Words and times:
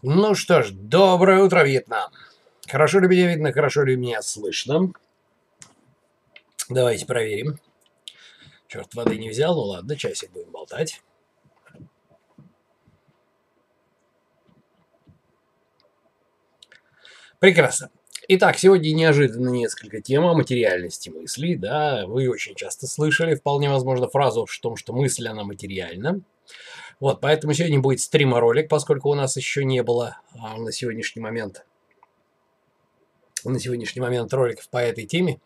Ну 0.00 0.34
что 0.34 0.62
ж, 0.62 0.70
доброе 0.70 1.42
утро, 1.42 1.64
Вьетнам. 1.64 2.10
Хорошо 2.66 3.00
ли 3.00 3.08
меня 3.08 3.28
видно, 3.28 3.52
хорошо 3.52 3.82
ли 3.82 3.96
меня 3.96 4.22
слышно? 4.22 4.92
Давайте 6.70 7.04
проверим. 7.04 7.58
Черт, 8.68 8.94
воды 8.94 9.18
не 9.18 9.28
взял, 9.28 9.54
ну 9.54 9.62
ладно, 9.62 9.96
часик 9.96 10.30
будем 10.30 10.50
болтать. 10.50 11.02
Прекрасно. 17.38 17.90
Итак, 18.28 18.56
сегодня 18.56 18.94
неожиданно 18.94 19.50
несколько 19.50 20.00
тем 20.00 20.24
о 20.24 20.32
материальности 20.32 21.10
мыслей. 21.10 21.56
Да, 21.56 22.06
вы 22.06 22.30
очень 22.30 22.54
часто 22.54 22.86
слышали, 22.86 23.34
вполне 23.34 23.68
возможно, 23.68 24.08
фразу 24.08 24.44
о 24.44 24.46
том, 24.62 24.76
что 24.76 24.94
мысль, 24.94 25.26
она 25.26 25.42
материальна. 25.44 26.22
Вот, 27.02 27.20
поэтому 27.20 27.52
сегодня 27.52 27.80
будет 27.80 27.98
стрима-ролик, 27.98 28.68
поскольку 28.68 29.10
у 29.10 29.14
нас 29.16 29.36
еще 29.36 29.64
не 29.64 29.82
было 29.82 30.18
а, 30.38 30.56
на 30.56 30.70
сегодняшний 30.70 31.20
момент 31.20 31.66
на 33.42 33.58
сегодняшний 33.58 34.00
момент 34.00 34.32
роликов 34.32 34.68
по 34.68 34.78
этой 34.78 35.04
теме. 35.04 35.40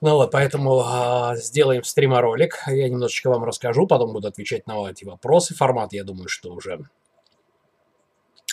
Ну 0.00 0.16
вот, 0.16 0.32
поэтому 0.32 0.82
а, 0.84 1.36
сделаем 1.36 1.84
стрима-ролик. 1.84 2.64
Я 2.66 2.88
немножечко 2.88 3.30
вам 3.30 3.44
расскажу, 3.44 3.86
потом 3.86 4.12
буду 4.12 4.26
отвечать 4.26 4.66
на 4.66 4.90
эти 4.90 5.04
вопросы. 5.04 5.54
Формат, 5.54 5.92
я 5.92 6.02
думаю, 6.02 6.26
что 6.26 6.52
уже 6.52 6.80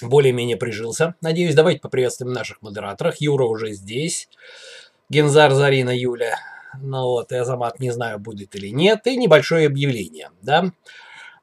более-менее 0.03 0.57
прижился. 0.57 1.15
Надеюсь, 1.21 1.55
давайте 1.55 1.79
поприветствуем 1.79 2.33
наших 2.33 2.61
модераторов. 2.61 3.15
Юра 3.19 3.45
уже 3.45 3.71
здесь. 3.71 4.29
Гензар, 5.09 5.53
Зарина, 5.53 5.89
Юля. 5.89 6.37
Ну 6.79 7.01
вот, 7.01 7.31
Азамат 7.31 7.79
не 7.79 7.89
знаю, 7.89 8.19
будет 8.19 8.55
или 8.55 8.67
нет. 8.67 9.07
И 9.07 9.17
небольшое 9.17 9.65
объявление, 9.65 10.29
да. 10.43 10.71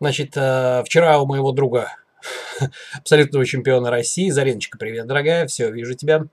Значит, 0.04 0.36
э, 0.36 0.82
вчера 0.84 1.18
у 1.18 1.24
моего 1.24 1.52
друга, 1.52 1.96
абсолютного 2.95 3.46
чемпиона 3.46 3.90
России, 3.90 4.29
Зариночка, 4.29 4.76
привет, 4.76 5.06
дорогая, 5.06 5.46
все, 5.46 5.70
вижу 5.70 5.95
тебя. 5.95 6.26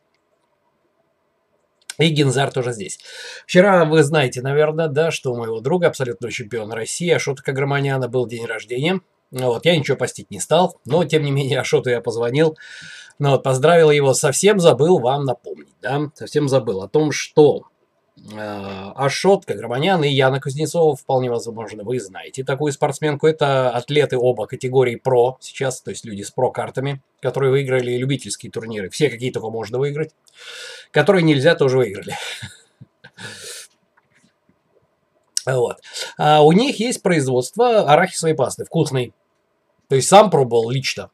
И 1.98 2.10
Гензар 2.10 2.52
тоже 2.52 2.74
здесь. 2.74 3.00
Вчера 3.46 3.86
вы 3.86 4.04
знаете, 4.04 4.42
наверное, 4.42 4.90
да, 4.90 5.10
что 5.10 5.32
у 5.32 5.38
моего 5.38 5.62
друга, 5.62 5.88
абсолютного 5.88 6.34
чемпиона 6.34 6.76
России, 6.76 7.10
Ашота 7.12 7.44
Каграманяна, 7.44 8.10
был 8.10 8.28
день 8.28 8.46
рождения. 8.46 9.00
Ну 9.32 9.46
вот, 9.46 9.66
я 9.66 9.78
ничего 9.78 9.96
постить 9.96 10.30
не 10.32 10.42
стал, 10.42 10.78
но, 10.84 11.06
тем 11.06 11.24
не 11.24 11.32
менее, 11.32 11.58
Ашоту 11.62 11.90
я 11.90 12.02
позвонил, 12.02 12.58
ну 13.20 13.30
вот, 13.30 13.44
поздравил 13.44 13.90
его, 13.90 14.14
совсем 14.14 14.60
забыл 14.60 15.00
вам 15.00 15.24
напомнить, 15.24 15.78
да, 15.82 16.12
совсем 16.16 16.50
забыл 16.50 16.82
о 16.82 16.90
том, 16.90 17.14
что 17.14 17.68
Ашот 18.18 19.46
Каграманян 19.46 20.04
и 20.04 20.10
Яна 20.10 20.40
Кузнецова, 20.40 20.96
вполне 20.96 21.30
возможно, 21.30 21.84
вы 21.84 22.00
знаете 22.00 22.44
такую 22.44 22.72
спортсменку. 22.72 23.26
Это 23.26 23.72
атлеты 23.72 24.18
оба 24.18 24.48
категории 24.48 24.96
ПРО 24.96 25.38
сейчас, 25.40 25.82
то 25.82 25.92
есть 25.92 26.06
люди 26.06 26.22
с 26.22 26.32
ПРО-картами, 26.32 27.02
которые 27.22 27.52
выиграли 27.52 27.98
любительские 27.98 28.52
турниры. 28.52 28.90
Все, 28.90 29.10
какие 29.10 29.32
только 29.32 29.50
можно 29.50 29.80
выиграть. 29.80 30.12
Которые 30.92 31.24
нельзя, 31.24 31.56
тоже 31.56 31.78
выиграли. 31.78 32.16
Вот. 35.44 35.78
А 36.20 36.44
у 36.44 36.52
них 36.52 36.80
есть 36.80 37.02
производство 37.02 37.92
арахисовой 37.92 38.36
пасты, 38.36 38.64
вкусной. 38.64 39.12
То 39.90 39.96
есть 39.96 40.08
сам 40.08 40.30
пробовал 40.30 40.70
лично. 40.70 41.10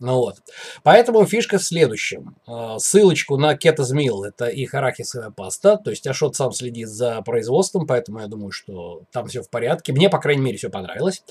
Ну 0.00 0.14
вот. 0.14 0.36
Поэтому 0.84 1.26
фишка 1.26 1.58
в 1.58 1.64
следующем. 1.64 2.36
А, 2.46 2.78
ссылочку 2.78 3.36
на 3.36 3.56
кетозмил, 3.56 4.22
это 4.22 4.46
их 4.46 4.74
арахисовая 4.74 5.30
паста, 5.30 5.76
то 5.76 5.90
есть 5.90 6.06
Ашот 6.06 6.36
сам 6.36 6.52
следит 6.52 6.88
за 6.88 7.20
производством, 7.22 7.86
поэтому 7.86 8.20
я 8.20 8.28
думаю, 8.28 8.52
что 8.52 9.02
там 9.10 9.26
все 9.26 9.42
в 9.42 9.50
порядке. 9.50 9.92
Мне, 9.92 10.08
по 10.08 10.20
крайней 10.20 10.42
мере, 10.42 10.58
все 10.58 10.70
понравилось. 10.70 11.24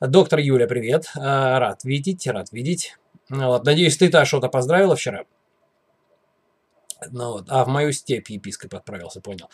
Доктор 0.00 0.38
Юля, 0.38 0.66
привет. 0.68 1.10
А, 1.16 1.58
рад 1.58 1.82
видеть, 1.84 2.26
рад 2.26 2.52
видеть. 2.52 2.96
Ну 3.28 3.48
вот. 3.48 3.64
Надеюсь, 3.64 3.96
ты-то 3.96 4.20
Ашота 4.20 4.48
поздравила 4.48 4.94
вчера? 4.94 5.24
Ну 7.10 7.32
вот, 7.32 7.46
а 7.48 7.64
в 7.64 7.68
мою 7.68 7.92
степь 7.92 8.30
епископ 8.30 8.76
отправился, 8.76 9.20
понял. 9.20 9.50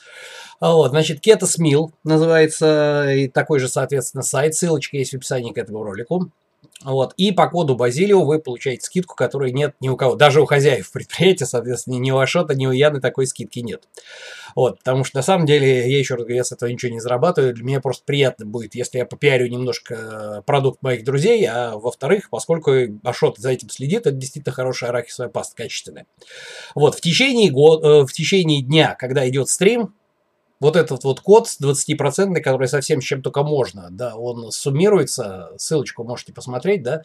А 0.60 0.72
вот, 0.74 0.90
значит, 0.90 1.20
Кетосмил 1.20 1.92
называется, 2.04 3.10
и 3.12 3.28
такой 3.28 3.58
же, 3.58 3.68
соответственно, 3.68 4.22
сайт. 4.22 4.54
Ссылочка 4.54 4.96
есть 4.96 5.12
в 5.12 5.16
описании 5.16 5.52
к 5.52 5.58
этому 5.58 5.82
ролику. 5.82 6.30
Вот. 6.82 7.12
И 7.16 7.30
по 7.32 7.46
коду 7.48 7.76
Базилио 7.76 8.24
вы 8.24 8.38
получаете 8.38 8.84
скидку, 8.84 9.14
которой 9.14 9.52
нет 9.52 9.74
ни 9.80 9.88
у 9.88 9.96
кого. 9.96 10.14
Даже 10.14 10.40
у 10.40 10.46
хозяев 10.46 10.90
предприятия, 10.92 11.44
соответственно, 11.44 11.96
ни 11.96 12.10
у 12.10 12.18
Ашота, 12.18 12.54
ни 12.54 12.66
у 12.66 12.70
Яны 12.70 13.00
такой 13.00 13.26
скидки 13.26 13.58
нет. 13.58 13.84
Вот. 14.54 14.78
Потому 14.78 15.04
что 15.04 15.18
на 15.18 15.22
самом 15.22 15.46
деле, 15.46 15.90
я 15.90 15.98
еще 15.98 16.14
раз 16.14 16.22
говорю, 16.22 16.36
я 16.36 16.44
с 16.44 16.52
этого 16.52 16.70
ничего 16.70 16.92
не 16.92 17.00
зарабатываю. 17.00 17.54
Для 17.54 17.64
меня 17.64 17.80
просто 17.80 18.04
приятно 18.04 18.46
будет, 18.46 18.74
если 18.74 18.98
я 18.98 19.04
попиарю 19.04 19.48
немножко 19.48 19.94
э, 19.94 20.42
продукт 20.46 20.82
моих 20.82 21.04
друзей. 21.04 21.46
А 21.46 21.76
во-вторых, 21.76 22.30
поскольку 22.30 22.72
Ашот 23.04 23.38
за 23.38 23.50
этим 23.50 23.68
следит, 23.68 24.06
это 24.06 24.12
действительно 24.12 24.54
хорошая 24.54 24.90
арахисовая 24.90 25.30
паста, 25.30 25.56
качественная. 25.56 26.06
Вот. 26.74 26.94
В 26.94 27.00
течение, 27.02 27.50
год, 27.50 27.84
э, 27.84 28.06
в 28.06 28.12
течение 28.12 28.62
дня, 28.62 28.96
когда 28.98 29.28
идет 29.28 29.48
стрим, 29.48 29.94
вот 30.60 30.76
этот 30.76 31.04
вот 31.04 31.20
код 31.20 31.48
20%, 31.48 32.40
который 32.40 32.68
совсем 32.68 33.00
с 33.00 33.04
чем 33.04 33.22
только 33.22 33.42
можно, 33.42 33.88
да, 33.90 34.14
он 34.14 34.52
суммируется, 34.52 35.50
ссылочку 35.56 36.04
можете 36.04 36.32
посмотреть, 36.32 36.82
да, 36.82 37.02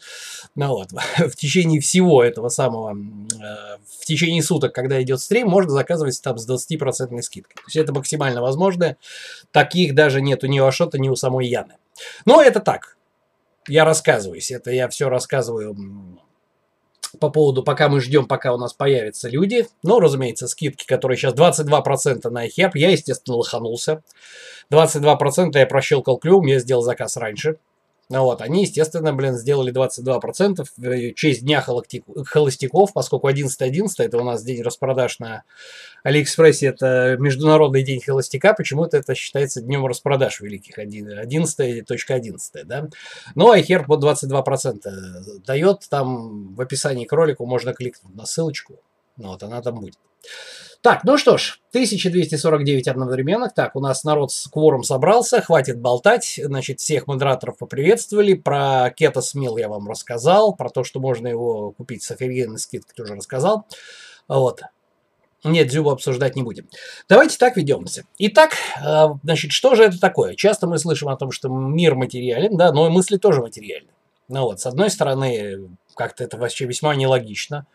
ну 0.54 0.68
вот, 0.68 0.90
в 1.16 1.36
течение 1.36 1.80
всего 1.80 2.22
этого 2.22 2.50
самого, 2.50 2.94
э, 2.94 3.78
в 3.98 4.04
течение 4.04 4.42
суток, 4.42 4.74
когда 4.74 5.02
идет 5.02 5.20
стрим, 5.20 5.48
можно 5.48 5.70
заказывать 5.70 6.20
там 6.22 6.36
с 6.36 6.48
20% 6.48 7.20
скидкой. 7.22 7.54
То 7.56 7.62
есть 7.66 7.76
это 7.76 7.92
максимально 7.94 8.42
возможно, 8.42 8.96
таких 9.50 9.94
даже 9.94 10.20
нету 10.20 10.46
ни 10.46 10.60
у 10.60 10.66
Ашота, 10.66 10.98
ни 10.98 11.08
у 11.08 11.16
самой 11.16 11.46
Яны. 11.46 11.74
Но 12.26 12.42
это 12.42 12.60
так, 12.60 12.98
я 13.66 13.84
рассказываюсь, 13.84 14.50
это 14.50 14.70
я 14.70 14.88
все 14.88 15.08
рассказываю 15.08 16.20
по 17.18 17.30
поводу, 17.30 17.62
пока 17.62 17.88
мы 17.88 18.00
ждем, 18.00 18.26
пока 18.26 18.52
у 18.54 18.58
нас 18.58 18.72
появятся 18.72 19.28
люди. 19.28 19.66
Ну, 19.82 20.00
разумеется, 20.00 20.48
скидки, 20.48 20.86
которые 20.86 21.16
сейчас 21.16 21.34
22% 21.34 22.28
на 22.30 22.46
iHerb. 22.46 22.72
Я, 22.74 22.90
естественно, 22.90 23.36
лоханулся. 23.36 24.02
22% 24.72 25.50
я 25.54 25.66
прощелкал 25.66 26.18
клюм, 26.18 26.46
я 26.46 26.58
сделал 26.58 26.82
заказ 26.82 27.16
раньше. 27.16 27.56
Ну 28.08 28.22
вот, 28.22 28.40
они, 28.40 28.62
естественно, 28.62 29.12
блин, 29.12 29.34
сделали 29.34 29.72
22% 29.74 30.64
в 30.76 31.14
честь 31.14 31.42
Дня 31.42 31.60
холостяков, 31.60 32.92
поскольку 32.92 33.28
11.11 33.28 33.88
это 33.98 34.18
у 34.18 34.22
нас 34.22 34.44
день 34.44 34.62
распродаж 34.62 35.18
на 35.18 35.42
Алиэкспрессе, 36.04 36.66
это 36.66 37.16
Международный 37.18 37.82
день 37.82 38.00
холостяка, 38.00 38.54
почему-то 38.54 38.96
это 38.96 39.16
считается 39.16 39.60
днем 39.60 39.86
распродаж 39.86 40.40
великих, 40.40 40.78
11.11, 40.78 41.84
.11, 41.84 42.38
да. 42.64 42.88
Ну, 43.34 43.50
а 43.50 43.58
iHerb 43.58 43.86
вот 43.88 44.04
22% 44.04 44.78
дает, 45.44 45.88
там 45.90 46.54
в 46.54 46.60
описании 46.60 47.06
к 47.06 47.12
ролику 47.12 47.44
можно 47.44 47.74
кликнуть 47.74 48.14
на 48.14 48.24
ссылочку, 48.24 48.78
ну 49.16 49.30
вот 49.30 49.42
она 49.42 49.60
там 49.62 49.80
будет. 49.80 49.98
Так, 50.86 51.02
ну 51.02 51.18
что 51.18 51.36
ж, 51.36 51.58
1249 51.70 52.86
одновременных. 52.86 53.52
Так, 53.52 53.74
у 53.74 53.80
нас 53.80 54.04
народ 54.04 54.30
с 54.30 54.46
кворум 54.46 54.84
собрался, 54.84 55.40
хватит 55.42 55.80
болтать. 55.80 56.38
Значит, 56.40 56.78
всех 56.78 57.08
модераторов 57.08 57.58
поприветствовали. 57.58 58.34
Про 58.34 58.94
Кето 58.96 59.20
Смил 59.20 59.56
я 59.56 59.68
вам 59.68 59.88
рассказал. 59.88 60.54
Про 60.54 60.70
то, 60.70 60.84
что 60.84 61.00
можно 61.00 61.26
его 61.26 61.72
купить 61.72 62.04
с 62.04 62.12
офигенной 62.12 62.60
скидкой, 62.60 62.94
тоже 62.94 63.16
рассказал. 63.16 63.66
Вот. 64.28 64.62
Нет, 65.42 65.66
Дзюбу 65.66 65.90
обсуждать 65.90 66.36
не 66.36 66.44
будем. 66.44 66.68
Давайте 67.08 67.36
так 67.36 67.56
ведемся. 67.56 68.04
Итак, 68.18 68.52
э, 68.80 69.06
значит, 69.24 69.50
что 69.50 69.74
же 69.74 69.82
это 69.82 69.98
такое? 69.98 70.36
Часто 70.36 70.68
мы 70.68 70.78
слышим 70.78 71.08
о 71.08 71.16
том, 71.16 71.32
что 71.32 71.48
мир 71.48 71.96
материален, 71.96 72.56
да, 72.56 72.70
но 72.70 72.86
и 72.86 72.90
мысли 72.90 73.16
тоже 73.16 73.40
материальны. 73.40 73.90
Ну 74.28 74.42
вот, 74.42 74.60
с 74.60 74.66
одной 74.66 74.90
стороны, 74.90 75.68
как-то 75.96 76.22
это 76.22 76.36
вообще 76.36 76.66
весьма 76.66 76.94
нелогично. 76.94 77.66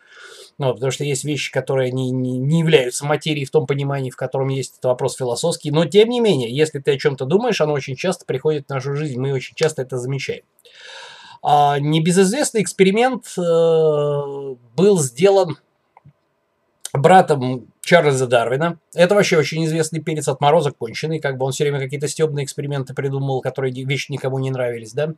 Ну, 0.58 0.74
потому 0.74 0.92
что 0.92 1.04
есть 1.04 1.24
вещи, 1.24 1.52
которые 1.52 1.92
не, 1.92 2.12
не, 2.12 2.38
не 2.38 2.60
являются 2.60 3.06
материей 3.06 3.46
в 3.46 3.52
том 3.52 3.66
понимании, 3.66 4.12
в 4.12 4.16
котором 4.16 4.50
есть 4.50 4.74
этот 4.74 4.86
вопрос 4.86 5.16
философский. 5.16 5.72
Но, 5.72 5.86
тем 5.86 6.10
не 6.10 6.20
менее, 6.20 6.56
если 6.56 6.80
ты 6.80 6.92
о 6.92 6.98
чем-то 6.98 7.26
думаешь, 7.26 7.60
оно 7.62 7.74
очень 7.74 7.96
часто 7.96 8.26
приходит 8.26 8.68
в 8.68 8.70
нашу 8.70 8.96
жизнь. 8.96 9.20
Мы 9.20 9.34
очень 9.34 9.56
часто 9.56 9.82
это 9.82 9.98
замечаем. 9.98 10.44
А 11.44 11.80
небезызвестный 11.80 12.62
эксперимент 12.62 13.26
э, 13.38 13.42
был 14.76 15.00
сделан 15.00 15.58
братом 16.94 17.68
Чарльза 17.82 18.28
Дарвина. 18.28 18.80
Это 18.94 19.16
вообще 19.16 19.38
очень 19.38 19.66
известный 19.66 20.02
перец 20.02 20.28
отморозок 20.28 20.78
конченый, 20.78 21.20
как 21.20 21.38
бы 21.38 21.46
он 21.46 21.52
все 21.52 21.64
время 21.64 21.80
какие-то 21.80 22.08
стебные 22.08 22.46
эксперименты 22.46 22.94
придумал, 22.94 23.42
которые 23.42 23.74
вещи 23.86 24.12
никому 24.12 24.40
не 24.40 24.52
нравились, 24.52 24.94
да. 24.94 25.14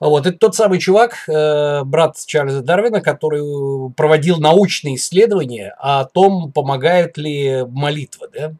Вот, 0.00 0.26
это 0.26 0.38
тот 0.38 0.54
самый 0.54 0.78
чувак, 0.78 1.28
э, 1.28 1.82
брат 1.84 2.16
Чарльза 2.24 2.62
Дарвина, 2.62 3.00
который 3.00 3.92
проводил 3.94 4.38
научные 4.38 4.96
исследования 4.96 5.74
о 5.78 6.04
том, 6.04 6.52
помогает 6.52 7.16
ли 7.16 7.64
молитва, 7.68 8.28
да. 8.32 8.54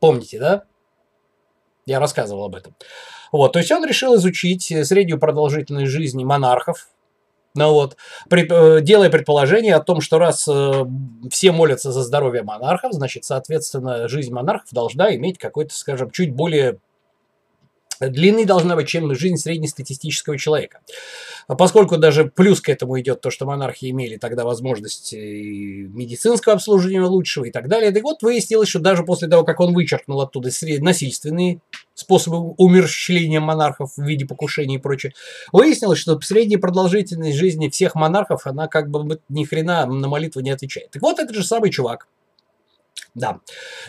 Помните, 0.00 0.38
да? 0.38 0.64
Я 1.86 2.00
рассказывал 2.00 2.44
об 2.44 2.56
этом. 2.56 2.74
Вот, 3.32 3.52
то 3.52 3.58
есть 3.58 3.70
он 3.70 3.84
решил 3.84 4.16
изучить 4.16 4.64
среднюю 4.64 5.20
продолжительность 5.20 5.90
жизни 5.90 6.24
монархов, 6.24 6.88
ну 7.54 7.72
вот, 7.72 7.96
пред, 8.28 8.50
э, 8.52 8.80
делая 8.80 9.10
предположение 9.10 9.74
о 9.74 9.80
том, 9.80 10.00
что 10.00 10.18
раз 10.18 10.46
э, 10.48 10.84
все 11.30 11.50
молятся 11.50 11.90
за 11.90 12.02
здоровье 12.02 12.42
монархов, 12.42 12.92
значит, 12.92 13.24
соответственно, 13.24 14.06
жизнь 14.08 14.32
монархов 14.32 14.70
должна 14.70 15.14
иметь 15.16 15.38
какой-то, 15.38 15.74
скажем, 15.74 16.10
чуть 16.10 16.32
более 16.32 16.78
длины 18.00 18.46
должна 18.46 18.76
быть, 18.76 18.88
чем 18.88 19.12
жизнь 19.14 19.36
среднестатистического 19.36 20.38
человека. 20.38 20.80
А 21.48 21.56
поскольку 21.56 21.98
даже 21.98 22.24
плюс 22.24 22.60
к 22.60 22.68
этому 22.68 22.98
идет 23.00 23.20
то, 23.20 23.30
что 23.30 23.44
монархи 23.44 23.90
имели 23.90 24.16
тогда 24.16 24.44
возможность 24.44 25.12
медицинского 25.12 26.54
обслуживания 26.54 27.02
лучшего 27.02 27.44
и 27.44 27.50
так 27.50 27.68
далее. 27.68 27.90
Так 27.90 28.04
вот, 28.04 28.22
выяснилось, 28.22 28.68
что 28.68 28.78
даже 28.78 29.02
после 29.02 29.28
того, 29.28 29.44
как 29.44 29.60
он 29.60 29.74
вычеркнул 29.74 30.20
оттуда 30.20 30.50
насильственные 30.78 31.60
способы 32.00 32.54
умерщвления 32.56 33.40
монархов 33.40 33.92
в 33.96 34.02
виде 34.02 34.24
покушений 34.24 34.76
и 34.76 34.78
прочее, 34.78 35.12
выяснилось, 35.52 35.98
что 35.98 36.18
средняя 36.20 36.58
продолжительность 36.58 37.36
жизни 37.36 37.68
всех 37.68 37.94
монархов, 37.94 38.46
она 38.46 38.68
как 38.68 38.90
бы 38.90 39.20
ни 39.28 39.44
хрена 39.44 39.86
на 39.86 40.08
молитву 40.08 40.40
не 40.40 40.50
отвечает. 40.50 40.90
Так 40.90 41.02
вот, 41.02 41.18
этот 41.18 41.36
же 41.36 41.44
самый 41.44 41.70
чувак, 41.70 42.08
да. 43.14 43.40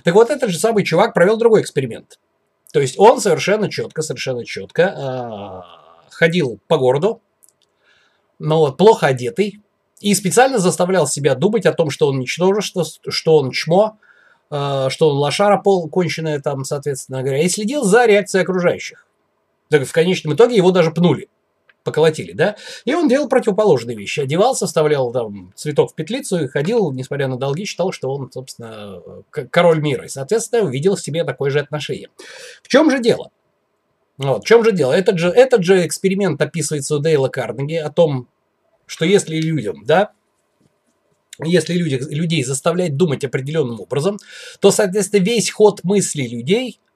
Так 0.03 0.13
вот, 0.13 0.29
этот 0.29 0.49
же 0.49 0.59
самый 0.59 0.83
чувак 0.83 1.13
провел 1.13 1.37
другой 1.37 1.61
эксперимент. 1.61 2.19
То 2.73 2.81
есть 2.81 2.99
он 2.99 3.21
совершенно 3.21 3.69
четко, 3.69 4.01
совершенно 4.01 4.45
четко 4.45 4.83
э, 4.83 6.09
ходил 6.09 6.59
по 6.67 6.77
городу, 6.77 7.21
но 8.39 8.59
вот 8.59 8.77
плохо 8.77 9.07
одетый, 9.07 9.61
и 9.99 10.13
специально 10.15 10.57
заставлял 10.57 11.07
себя 11.07 11.35
думать 11.35 11.65
о 11.65 11.73
том, 11.73 11.89
что 11.89 12.07
он 12.07 12.19
ничтожество, 12.19 12.83
что 13.07 13.37
он 13.37 13.51
чмо, 13.51 13.99
что 14.51 15.09
он 15.09 15.17
лошара 15.17 15.57
пол, 15.57 15.87
конченая 15.87 16.39
там, 16.41 16.65
соответственно 16.65 17.23
говоря, 17.23 17.41
и 17.41 17.49
следил 17.49 17.83
за 17.83 18.05
реакцией 18.05 18.43
окружающих. 18.43 19.07
Так 19.69 19.87
в 19.87 19.91
конечном 19.93 20.33
итоге 20.33 20.57
его 20.57 20.71
даже 20.71 20.91
пнули 20.91 21.29
поколотили, 21.83 22.33
да, 22.33 22.55
и 22.85 22.93
он 22.93 23.07
делал 23.07 23.27
противоположные 23.27 23.97
вещи. 23.97 24.19
Одевался, 24.19 24.67
вставлял 24.67 25.11
там 25.11 25.51
цветок 25.55 25.91
в 25.91 25.95
петлицу 25.95 26.43
и 26.43 26.47
ходил, 26.47 26.91
несмотря 26.91 27.27
на 27.27 27.37
долги, 27.37 27.65
считал, 27.65 27.91
что 27.91 28.13
он, 28.13 28.31
собственно, 28.31 29.01
король 29.29 29.81
мира. 29.81 30.05
И, 30.05 30.09
соответственно, 30.09 30.65
увидел 30.65 30.95
в 30.95 31.01
себе 31.01 31.23
такое 31.23 31.49
же 31.49 31.59
отношение. 31.59 32.09
В 32.61 32.67
чем 32.67 32.91
же 32.91 32.99
дело? 32.99 33.31
Вот, 34.17 34.43
в 34.43 34.47
чем 34.47 34.63
же 34.63 34.71
дело? 34.71 34.93
Этот 34.93 35.17
же, 35.17 35.29
этот 35.29 35.63
же 35.63 35.85
эксперимент 35.85 36.41
описывается 36.41 36.95
у 36.95 36.99
Дейла 36.99 37.29
Карнеги 37.29 37.75
о 37.75 37.89
том, 37.89 38.27
что 38.85 39.05
если 39.05 39.37
людям, 39.37 39.83
да, 39.85 40.11
если 41.43 41.73
люди, 41.73 41.99
людей 42.09 42.43
заставлять 42.43 42.97
думать 42.97 43.23
определенным 43.23 43.79
образом, 43.79 44.19
то, 44.59 44.71
соответственно, 44.71 45.23
весь 45.23 45.51
ход 45.51 45.83
мыслей 45.83 46.27
людей– 46.27 46.79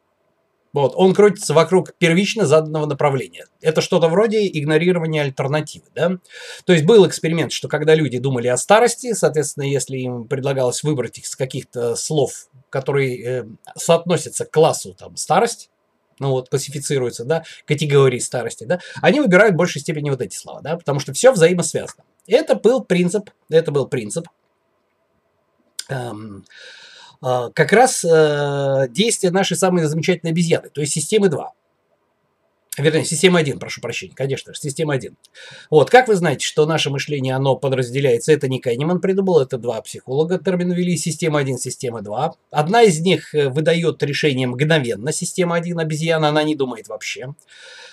вот, 0.76 0.92
он 0.98 1.14
крутится 1.14 1.54
вокруг 1.54 1.94
первично 2.00 2.46
заданного 2.46 2.86
направления. 2.86 3.46
Это 3.62 3.80
что-то 3.80 4.10
вроде 4.10 4.46
игнорирования 4.46 5.22
альтернативы. 5.24 5.86
Да? 5.96 6.18
То 6.66 6.74
есть 6.74 6.84
был 6.84 7.08
эксперимент, 7.08 7.54
что 7.54 7.70
когда 7.70 7.96
люди 7.96 8.20
думали 8.20 8.50
о 8.50 8.58
старости, 8.58 9.14
соответственно, 9.14 9.64
если 9.64 9.96
им 10.00 10.28
предлагалось 10.28 10.84
выбрать 10.84 11.18
из 11.18 11.34
каких-то 11.38 11.96
слов, 11.96 12.50
которые 12.70 13.24
э, 13.24 13.46
соотносятся 13.78 14.44
к 14.44 14.52
классу 14.52 14.94
там, 14.94 15.16
старость, 15.16 15.70
ну 16.20 16.32
вот, 16.32 16.50
классифицируются, 16.50 17.24
да, 17.24 17.46
категории 17.66 18.20
старости, 18.20 18.66
да, 18.66 18.82
они 19.02 19.22
выбирают 19.22 19.54
в 19.54 19.58
большей 19.58 19.80
степени 19.80 20.10
вот 20.10 20.22
эти 20.22 20.36
слова, 20.36 20.60
да, 20.60 20.76
потому 20.76 21.00
что 21.00 21.14
все 21.14 21.32
взаимосвязано. 21.32 22.04
Это 22.28 22.56
был 22.56 22.84
принцип, 22.84 23.30
это 23.50 23.72
был 23.72 23.88
принцип, 23.88 24.28
эм, 25.90 26.46
а, 27.22 27.50
как 27.52 27.72
раз 27.72 28.04
э, 28.04 28.88
действие 28.90 29.32
нашей 29.32 29.58
самой 29.58 29.86
замечательной 29.86 30.32
обезьяны, 30.32 30.70
то 30.70 30.82
есть 30.82 30.94
системы 30.94 31.30
2. 31.30 31.54
Вернее, 32.78 33.06
система 33.06 33.40
1, 33.40 33.58
прошу 33.58 33.80
прощения, 33.80 34.14
конечно 34.14 34.54
же, 34.54 34.60
система 34.60 34.96
1. 34.96 35.16
Вот, 35.70 35.90
как 35.90 36.08
вы 36.08 36.16
знаете, 36.16 36.46
что 36.46 36.66
наше 36.66 36.90
мышление, 36.90 37.36
оно 37.36 37.56
подразделяется, 37.56 38.34
это 38.34 38.50
не 38.50 38.60
Канеман 38.60 39.00
придумал, 39.00 39.40
это 39.40 39.58
два 39.58 39.82
психолога 39.82 40.40
термин 40.40 40.72
ввели, 40.74 40.98
система 40.98 41.40
1, 41.40 41.58
система 41.58 42.02
2. 42.02 42.36
Одна 42.52 42.82
из 42.82 43.00
них 43.00 43.34
э, 43.34 43.50
выдает 43.50 44.04
решение 44.04 44.48
мгновенно, 44.48 45.14
система 45.14 45.56
1, 45.56 45.80
обезьяна, 45.80 46.30
она 46.30 46.44
не 46.44 46.56
думает 46.56 46.90
вообще. 46.90 47.34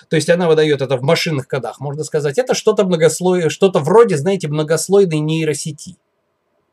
То 0.09 0.17
есть 0.17 0.29
она 0.29 0.47
выдает 0.47 0.81
это 0.81 0.97
в 0.97 1.01
машинных 1.01 1.47
кодах, 1.47 1.79
можно 1.79 2.03
сказать. 2.03 2.37
Это 2.37 2.53
что-то 2.53 2.85
многослойное, 2.85 3.49
что-то 3.49 3.79
вроде, 3.79 4.17
знаете, 4.17 4.49
многослойной 4.49 5.19
нейросети. 5.19 5.97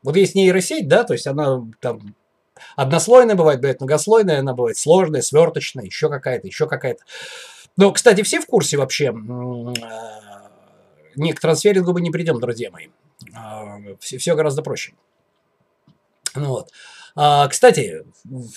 Вот 0.03 0.17
есть 0.17 0.35
нейросеть, 0.35 0.89
да, 0.89 1.05
то 1.05 1.13
есть 1.13 1.27
она 1.27 1.65
там 1.81 2.15
Однослойная 2.77 3.35
бывает, 3.35 3.61
бывает 3.61 3.81
многослойная, 3.81 4.41
она 4.41 4.55
бывает 4.55 4.77
сложная, 4.77 5.23
сверточная, 5.23 5.85
еще 5.85 6.09
какая-то, 6.09 6.47
еще 6.47 6.67
какая-то. 6.67 7.03
Но, 7.77 7.93
кстати, 7.93 8.23
все 8.23 8.41
в 8.41 8.47
курсе 8.47 8.77
вообще. 8.77 9.07
Э, 9.07 9.73
не 11.17 11.33
к 11.33 11.41
трансферингу 11.41 11.93
мы 11.93 12.01
не 12.01 12.11
придем, 12.11 12.41
друзья 12.41 12.71
мои. 12.71 12.89
Все, 14.01 14.17
а, 14.17 14.19
все 14.19 14.35
гораздо 14.35 14.63
проще. 14.63 14.93
Ну 16.35 16.49
вот. 16.49 16.71
А, 17.17 17.49
кстати, 17.49 18.05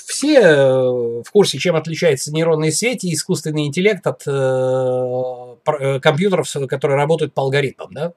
все 0.06 0.40
э, 0.40 1.22
в 1.24 1.30
курсе, 1.32 1.58
чем 1.58 1.76
отличается 1.76 2.32
нейронные 2.32 2.72
сети 2.72 3.08
и 3.08 3.14
искусственный 3.14 3.66
интеллект 3.66 4.06
от 4.06 4.24
э, 4.28 6.00
компьютеров, 6.00 6.52
которые 6.68 6.98
работают 6.98 7.34
по 7.34 7.42
алгоритмам, 7.42 7.94
да? 7.94 8.14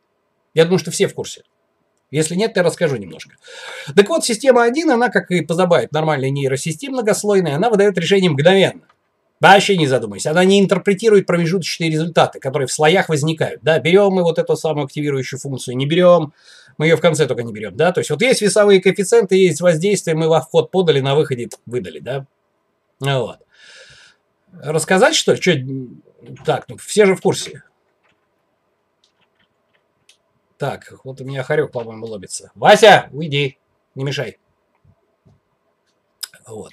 Я 0.54 0.64
думаю, 0.64 0.78
что 0.78 0.90
все 0.90 1.08
в 1.08 1.14
курсе. 1.14 1.42
Если 2.10 2.34
нет, 2.34 2.56
я 2.56 2.62
расскажу 2.62 2.96
немножко. 2.96 3.36
Так 3.94 4.08
вот, 4.08 4.24
система 4.24 4.62
1, 4.62 4.90
она, 4.90 5.08
как 5.08 5.30
и 5.30 5.40
подобает 5.40 5.92
нормальной 5.92 6.30
нейросистеме 6.30 6.94
многослойной, 6.94 7.54
она 7.54 7.68
выдает 7.68 7.98
решение 7.98 8.30
мгновенно. 8.30 8.86
Вообще 9.40 9.76
не 9.76 9.86
задумайся. 9.86 10.30
Она 10.30 10.44
не 10.44 10.58
интерпретирует 10.60 11.26
промежуточные 11.26 11.90
результаты, 11.90 12.40
которые 12.40 12.66
в 12.66 12.72
слоях 12.72 13.08
возникают. 13.10 13.62
Да, 13.62 13.78
берем 13.78 14.12
мы 14.12 14.22
вот 14.22 14.38
эту 14.38 14.56
самую 14.56 14.86
активирующую 14.86 15.38
функцию, 15.38 15.76
не 15.76 15.86
берем, 15.86 16.32
мы 16.78 16.86
ее 16.86 16.96
в 16.96 17.00
конце 17.00 17.26
только 17.26 17.42
не 17.42 17.52
берем. 17.52 17.76
Да, 17.76 17.92
то 17.92 18.00
есть 18.00 18.10
вот 18.10 18.22
есть 18.22 18.40
весовые 18.40 18.80
коэффициенты, 18.80 19.36
есть 19.36 19.60
воздействие, 19.60 20.16
мы 20.16 20.28
во 20.28 20.40
вход 20.40 20.70
подали, 20.70 21.00
на 21.00 21.14
выходе 21.14 21.50
выдали, 21.66 21.98
да. 21.98 22.26
Вот. 22.98 23.40
Рассказать 24.52 25.14
что 25.14 25.34
ли? 25.34 25.40
Что? 25.40 25.52
Так, 26.44 26.68
ну 26.68 26.78
все 26.78 27.04
же 27.04 27.14
в 27.14 27.20
курсе. 27.20 27.62
Так, 30.56 30.94
вот 31.04 31.20
у 31.20 31.24
меня 31.24 31.42
хорек, 31.42 31.70
по-моему, 31.70 32.06
лобится. 32.06 32.50
Вася, 32.54 33.10
уйди, 33.12 33.58
не 33.94 34.04
мешай. 34.04 34.38
Вот. 36.46 36.72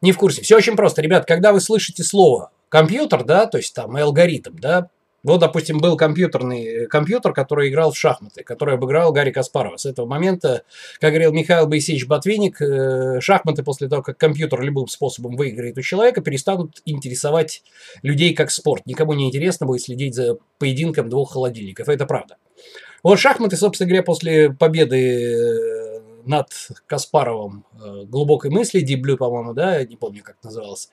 Не 0.00 0.12
в 0.12 0.18
курсе. 0.18 0.42
Все 0.42 0.56
очень 0.56 0.76
просто. 0.76 1.02
Ребят, 1.02 1.26
когда 1.26 1.52
вы 1.52 1.60
слышите 1.60 2.02
слово 2.02 2.50
компьютер, 2.68 3.24
да, 3.24 3.46
то 3.46 3.58
есть 3.58 3.74
там 3.74 3.96
алгоритм, 3.96 4.56
да, 4.58 4.90
вот, 5.24 5.40
допустим, 5.40 5.78
был 5.78 5.96
компьютерный 5.96 6.86
компьютер, 6.86 7.32
который 7.32 7.68
играл 7.68 7.90
в 7.90 7.98
шахматы, 7.98 8.44
который 8.44 8.76
обыграл 8.76 9.12
Гарри 9.12 9.32
Каспарова. 9.32 9.76
С 9.76 9.84
этого 9.84 10.06
момента, 10.06 10.62
как 11.00 11.10
говорил 11.10 11.32
Михаил 11.32 11.66
Боисевич 11.66 12.06
Ботвинник, 12.06 12.60
э, 12.62 13.20
шахматы 13.20 13.64
после 13.64 13.88
того, 13.88 14.02
как 14.02 14.16
компьютер 14.16 14.60
любым 14.62 14.86
способом 14.86 15.34
выиграет 15.34 15.76
у 15.76 15.82
человека, 15.82 16.20
перестанут 16.20 16.82
интересовать 16.84 17.64
людей 18.02 18.32
как 18.32 18.52
спорт. 18.52 18.86
Никому 18.86 19.12
не 19.12 19.26
интересно 19.26 19.66
будет 19.66 19.82
следить 19.82 20.14
за 20.14 20.38
поединком 20.58 21.08
двух 21.08 21.32
холодильников. 21.32 21.88
Это 21.88 22.06
правда. 22.06 22.36
Вот 23.02 23.18
шахматы, 23.18 23.56
собственно 23.56 23.88
говоря, 23.88 24.04
после 24.04 24.50
победы 24.52 24.96
э, 24.96 25.97
над 26.28 26.48
Каспаровым 26.86 27.64
э, 27.72 28.04
глубокой 28.04 28.50
мысли, 28.50 28.80
Диблю, 28.80 29.16
по-моему, 29.16 29.54
да, 29.54 29.84
не 29.84 29.96
помню, 29.96 30.22
как 30.22 30.36
называлась, 30.42 30.88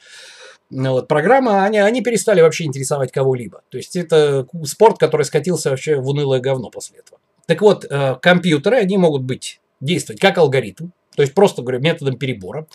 ну 0.70 0.94
вот, 0.94 1.08
программа, 1.08 1.64
они, 1.64 1.78
они 1.78 2.02
перестали 2.02 2.42
вообще 2.42 2.64
интересовать 2.64 3.12
кого-либо. 3.12 3.62
То 3.70 3.78
есть 3.78 3.96
это 3.96 4.48
спорт, 4.64 4.98
который 4.98 5.24
скатился 5.24 5.70
вообще 5.70 5.98
в 5.98 6.08
унылое 6.08 6.40
говно 6.40 6.70
после 6.70 7.00
этого. 7.00 7.20
Так 7.46 7.62
вот, 7.62 7.86
э, 7.86 8.16
компьютеры, 8.22 8.78
они 8.78 8.98
могут 8.98 9.22
быть, 9.24 9.60
действовать 9.80 10.20
как 10.22 10.38
алгоритм, 10.38 10.88
то 11.16 11.22
есть 11.22 11.34
просто, 11.34 11.62
говорю, 11.62 11.82
методом 11.82 12.18
перебора. 12.18 12.68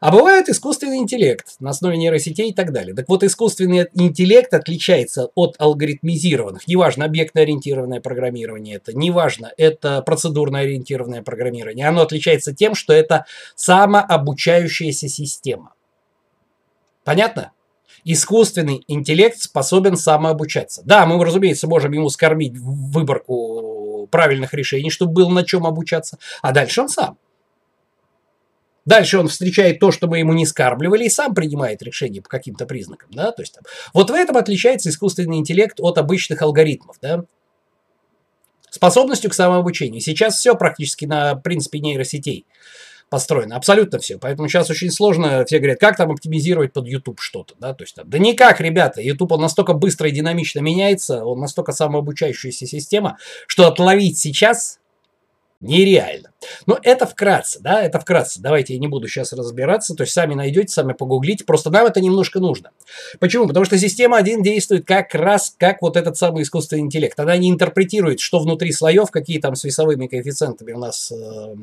А 0.00 0.12
бывает 0.12 0.48
искусственный 0.48 0.98
интеллект 0.98 1.54
на 1.58 1.70
основе 1.70 1.96
нейросетей 1.96 2.50
и 2.50 2.54
так 2.54 2.72
далее. 2.72 2.94
Так 2.94 3.08
вот, 3.08 3.22
искусственный 3.22 3.86
интеллект 3.94 4.52
отличается 4.52 5.30
от 5.34 5.56
алгоритмизированных. 5.58 6.68
Неважно, 6.68 7.04
объектно-ориентированное 7.06 8.00
программирование 8.00 8.76
это, 8.76 8.92
неважно, 8.92 9.52
это 9.56 10.02
процедурно-ориентированное 10.02 11.22
программирование. 11.22 11.88
Оно 11.88 12.02
отличается 12.02 12.54
тем, 12.54 12.74
что 12.74 12.92
это 12.92 13.26
самообучающаяся 13.54 15.08
система. 15.08 15.72
Понятно? 17.04 17.52
Искусственный 18.04 18.84
интеллект 18.88 19.38
способен 19.38 19.96
самообучаться. 19.96 20.82
Да, 20.84 21.06
мы, 21.06 21.24
разумеется, 21.24 21.66
можем 21.66 21.92
ему 21.92 22.08
скормить 22.08 22.56
выборку 22.56 24.08
правильных 24.10 24.54
решений, 24.54 24.90
чтобы 24.90 25.12
было 25.12 25.30
на 25.30 25.44
чем 25.44 25.66
обучаться, 25.66 26.18
а 26.42 26.52
дальше 26.52 26.82
он 26.82 26.88
сам. 26.88 27.18
Дальше 28.86 29.18
он 29.18 29.26
встречает 29.28 29.80
то, 29.80 29.90
что 29.90 30.06
мы 30.06 30.20
ему 30.20 30.32
не 30.32 30.46
скармливали, 30.46 31.04
и 31.04 31.10
сам 31.10 31.34
принимает 31.34 31.82
решение 31.82 32.22
по 32.22 32.28
каким-то 32.28 32.66
признакам. 32.66 33.10
Да? 33.12 33.32
То 33.32 33.42
есть, 33.42 33.54
там, 33.54 33.64
вот 33.92 34.10
в 34.10 34.14
этом 34.14 34.36
отличается 34.36 34.88
искусственный 34.88 35.36
интеллект 35.36 35.78
от 35.80 35.98
обычных 35.98 36.40
алгоритмов. 36.40 36.96
Да? 37.02 37.24
Способностью 38.70 39.30
к 39.30 39.34
самообучению. 39.34 40.00
Сейчас 40.00 40.36
все 40.36 40.54
практически 40.54 41.04
на 41.04 41.34
принципе 41.34 41.80
нейросетей 41.80 42.46
построено. 43.08 43.56
Абсолютно 43.56 43.98
все. 43.98 44.18
Поэтому 44.18 44.48
сейчас 44.48 44.70
очень 44.70 44.90
сложно. 44.90 45.44
Все 45.44 45.58
говорят, 45.58 45.80
как 45.80 45.96
там 45.96 46.10
оптимизировать 46.12 46.72
под 46.72 46.86
YouTube 46.86 47.20
что-то. 47.20 47.54
Да, 47.58 47.74
То 47.74 47.82
есть, 47.82 47.96
там, 47.96 48.08
да 48.08 48.18
никак, 48.18 48.60
ребята. 48.60 49.00
YouTube 49.00 49.32
он 49.32 49.40
настолько 49.40 49.72
быстро 49.72 50.08
и 50.08 50.12
динамично 50.12 50.60
меняется, 50.60 51.24
он 51.24 51.40
настолько 51.40 51.72
самообучающаяся 51.72 52.66
система, 52.66 53.18
что 53.48 53.66
отловить 53.66 54.18
сейчас 54.18 54.78
Нереально. 55.60 56.30
Но 56.66 56.78
это 56.82 57.06
вкратце, 57.06 57.60
да, 57.60 57.82
это 57.82 57.98
вкратце. 57.98 58.40
Давайте 58.40 58.74
я 58.74 58.78
не 58.78 58.88
буду 58.88 59.08
сейчас 59.08 59.32
разбираться, 59.32 59.94
то 59.94 60.02
есть 60.02 60.12
сами 60.12 60.34
найдете, 60.34 60.68
сами 60.68 60.92
погуглите, 60.92 61.44
просто 61.44 61.70
нам 61.70 61.86
это 61.86 62.00
немножко 62.00 62.40
нужно. 62.40 62.70
Почему? 63.20 63.46
Потому 63.46 63.64
что 63.64 63.78
система 63.78 64.18
1 64.18 64.42
действует 64.42 64.86
как 64.86 65.14
раз 65.14 65.54
как 65.56 65.80
вот 65.80 65.96
этот 65.96 66.16
самый 66.18 66.42
искусственный 66.42 66.82
интеллект. 66.82 67.18
Она 67.18 67.36
не 67.38 67.50
интерпретирует, 67.50 68.20
что 68.20 68.38
внутри 68.38 68.70
слоев, 68.72 69.10
какие 69.10 69.40
там 69.40 69.54
с 69.54 69.64
весовыми 69.64 70.06
коэффициентами 70.08 70.72
у 70.72 70.78
нас 70.78 71.10
э, 71.10 71.54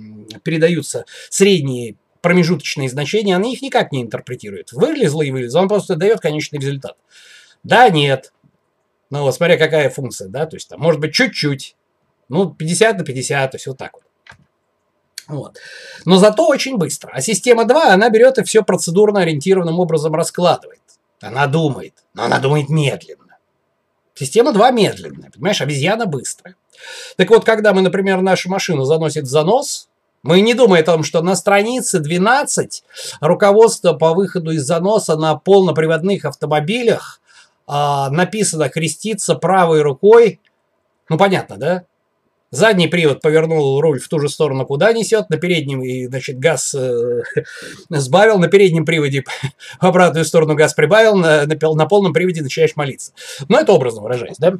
передаются 0.43 1.05
средние 1.29 1.95
промежуточные 2.21 2.89
значения, 2.89 3.35
она 3.35 3.49
их 3.49 3.61
никак 3.61 3.91
не 3.91 4.01
интерпретирует. 4.01 4.71
Вылезло 4.71 5.21
и 5.21 5.29
вылезло, 5.29 5.59
он 5.59 5.67
просто 5.67 5.95
дает 5.97 6.19
конечный 6.19 6.57
результат. 6.57 6.95
Да, 7.63 7.89
нет. 7.89 8.33
Ну 9.09 9.21
вот, 9.21 9.35
смотря 9.35 9.57
какая 9.57 9.89
функция, 9.89 10.29
да, 10.29 10.47
то 10.47 10.55
есть 10.55 10.69
там 10.69 10.79
может 10.79 10.99
быть 10.99 11.13
чуть-чуть, 11.13 11.75
ну, 12.29 12.49
50 12.49 12.97
на 12.97 13.03
50, 13.03 13.51
то 13.51 13.55
есть 13.55 13.67
вот 13.67 13.77
так 13.77 13.93
вот. 13.93 14.03
Вот. 15.27 15.57
Но 16.05 16.17
зато 16.17 16.45
очень 16.47 16.77
быстро. 16.77 17.11
А 17.13 17.21
система 17.21 17.65
2, 17.65 17.93
она 17.93 18.09
берет 18.09 18.37
и 18.37 18.43
все 18.43 18.63
процедурно 18.63 19.21
ориентированным 19.21 19.79
образом 19.79 20.13
раскладывает. 20.13 20.81
Она 21.21 21.47
думает, 21.47 21.93
но 22.13 22.23
она 22.25 22.39
думает 22.39 22.69
медленно. 22.69 23.37
Система 24.15 24.51
2 24.51 24.71
медленная, 24.71 25.31
понимаешь, 25.31 25.61
обезьяна 25.61 26.05
быстрая. 26.05 26.55
Так 27.15 27.29
вот, 27.29 27.45
когда 27.45 27.73
мы, 27.73 27.81
например, 27.81 28.21
нашу 28.21 28.49
машину 28.49 28.83
заносит 28.83 29.23
в 29.23 29.29
занос, 29.29 29.87
мы 30.21 30.41
не 30.41 30.53
думаем 30.53 30.83
о 30.83 30.85
том, 30.85 31.03
что 31.03 31.21
на 31.21 31.35
странице 31.35 31.99
12 31.99 32.83
руководство 33.21 33.93
по 33.93 34.13
выходу 34.13 34.51
из 34.51 34.63
заноса 34.63 35.17
на 35.17 35.35
полноприводных 35.35 36.25
автомобилях 36.25 37.21
а, 37.67 38.09
написано 38.09 38.69
креститься 38.69 39.35
правой 39.35 39.81
рукой. 39.81 40.39
Ну, 41.09 41.17
понятно, 41.17 41.57
да? 41.57 41.83
Задний 42.53 42.87
привод 42.87 43.19
повернул 43.19 43.81
руль 43.81 43.99
в 43.99 44.07
ту 44.07 44.19
же 44.19 44.29
сторону, 44.29 44.67
куда 44.67 44.93
несет. 44.93 45.27
На 45.31 45.37
переднем, 45.37 45.81
и, 45.81 46.05
значит, 46.05 46.37
газ 46.37 46.75
э, 46.75 47.23
сбавил. 47.89 48.37
На 48.37 48.47
переднем 48.47 48.85
приводе 48.85 49.23
в 49.81 49.83
обратную 49.83 50.23
сторону 50.23 50.53
газ 50.53 50.75
прибавил. 50.75 51.15
На, 51.15 51.47
на, 51.47 51.73
на 51.73 51.85
полном 51.87 52.13
приводе 52.13 52.43
начинаешь 52.43 52.75
молиться. 52.75 53.11
Ну, 53.49 53.57
это 53.57 53.73
образно 53.73 54.03
выражаясь, 54.03 54.37
да? 54.37 54.53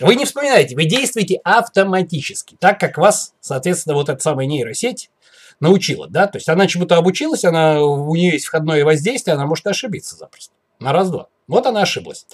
Вы 0.00 0.14
не 0.14 0.24
вспоминаете, 0.24 0.74
вы 0.74 0.86
действуете 0.86 1.38
автоматически, 1.44 2.56
так 2.58 2.80
как 2.80 2.96
вас, 2.96 3.34
соответственно, 3.42 3.94
вот 3.94 4.08
эта 4.08 4.22
самая 4.22 4.46
нейросеть 4.46 5.10
научила, 5.60 6.08
да? 6.08 6.28
То 6.28 6.38
есть 6.38 6.48
она 6.48 6.66
чему-то 6.66 6.96
обучилась, 6.96 7.44
она, 7.44 7.84
у 7.84 8.14
нее 8.14 8.32
есть 8.32 8.46
входное 8.46 8.86
воздействие, 8.86 9.34
она 9.34 9.44
может 9.44 9.66
ошибиться 9.66 10.16
запросто. 10.16 10.54
На 10.80 10.94
раз-два. 10.94 11.28
Вот 11.46 11.66
она 11.66 11.82
ошиблась. 11.82 12.26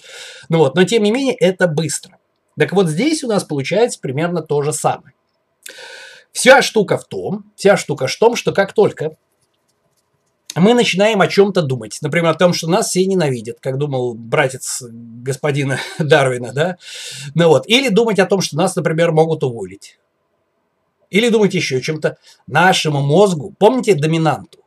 Ну 0.48 0.58
вот, 0.58 0.76
но 0.76 0.84
тем 0.84 1.02
не 1.02 1.10
менее, 1.10 1.34
это 1.34 1.66
быстро. 1.66 2.19
Так 2.58 2.72
вот 2.72 2.88
здесь 2.88 3.24
у 3.24 3.28
нас 3.28 3.44
получается 3.44 3.98
примерно 4.00 4.42
то 4.42 4.62
же 4.62 4.72
самое. 4.72 5.14
Вся 6.32 6.62
штука 6.62 6.96
в 6.96 7.06
том, 7.06 7.44
вся 7.56 7.76
штука 7.76 8.06
в 8.06 8.16
том, 8.16 8.36
что 8.36 8.52
как 8.52 8.72
только 8.72 9.16
мы 10.54 10.74
начинаем 10.74 11.20
о 11.20 11.28
чем-то 11.28 11.62
думать, 11.62 11.98
например, 12.02 12.30
о 12.30 12.34
том, 12.34 12.52
что 12.52 12.68
нас 12.68 12.88
все 12.88 13.04
ненавидят, 13.06 13.58
как 13.60 13.78
думал 13.78 14.14
братец 14.14 14.82
господина 14.82 15.78
Дарвина, 15.98 16.52
да, 16.52 16.76
ну 17.34 17.48
вот, 17.48 17.68
или 17.68 17.88
думать 17.88 18.18
о 18.18 18.26
том, 18.26 18.40
что 18.40 18.56
нас, 18.56 18.74
например, 18.76 19.12
могут 19.12 19.44
уволить, 19.44 19.98
или 21.08 21.28
думать 21.28 21.54
еще 21.54 21.78
о 21.78 21.80
чем-то, 21.80 22.18
нашему 22.46 23.00
мозгу, 23.00 23.54
помните 23.58 23.94
доминанту, 23.94 24.59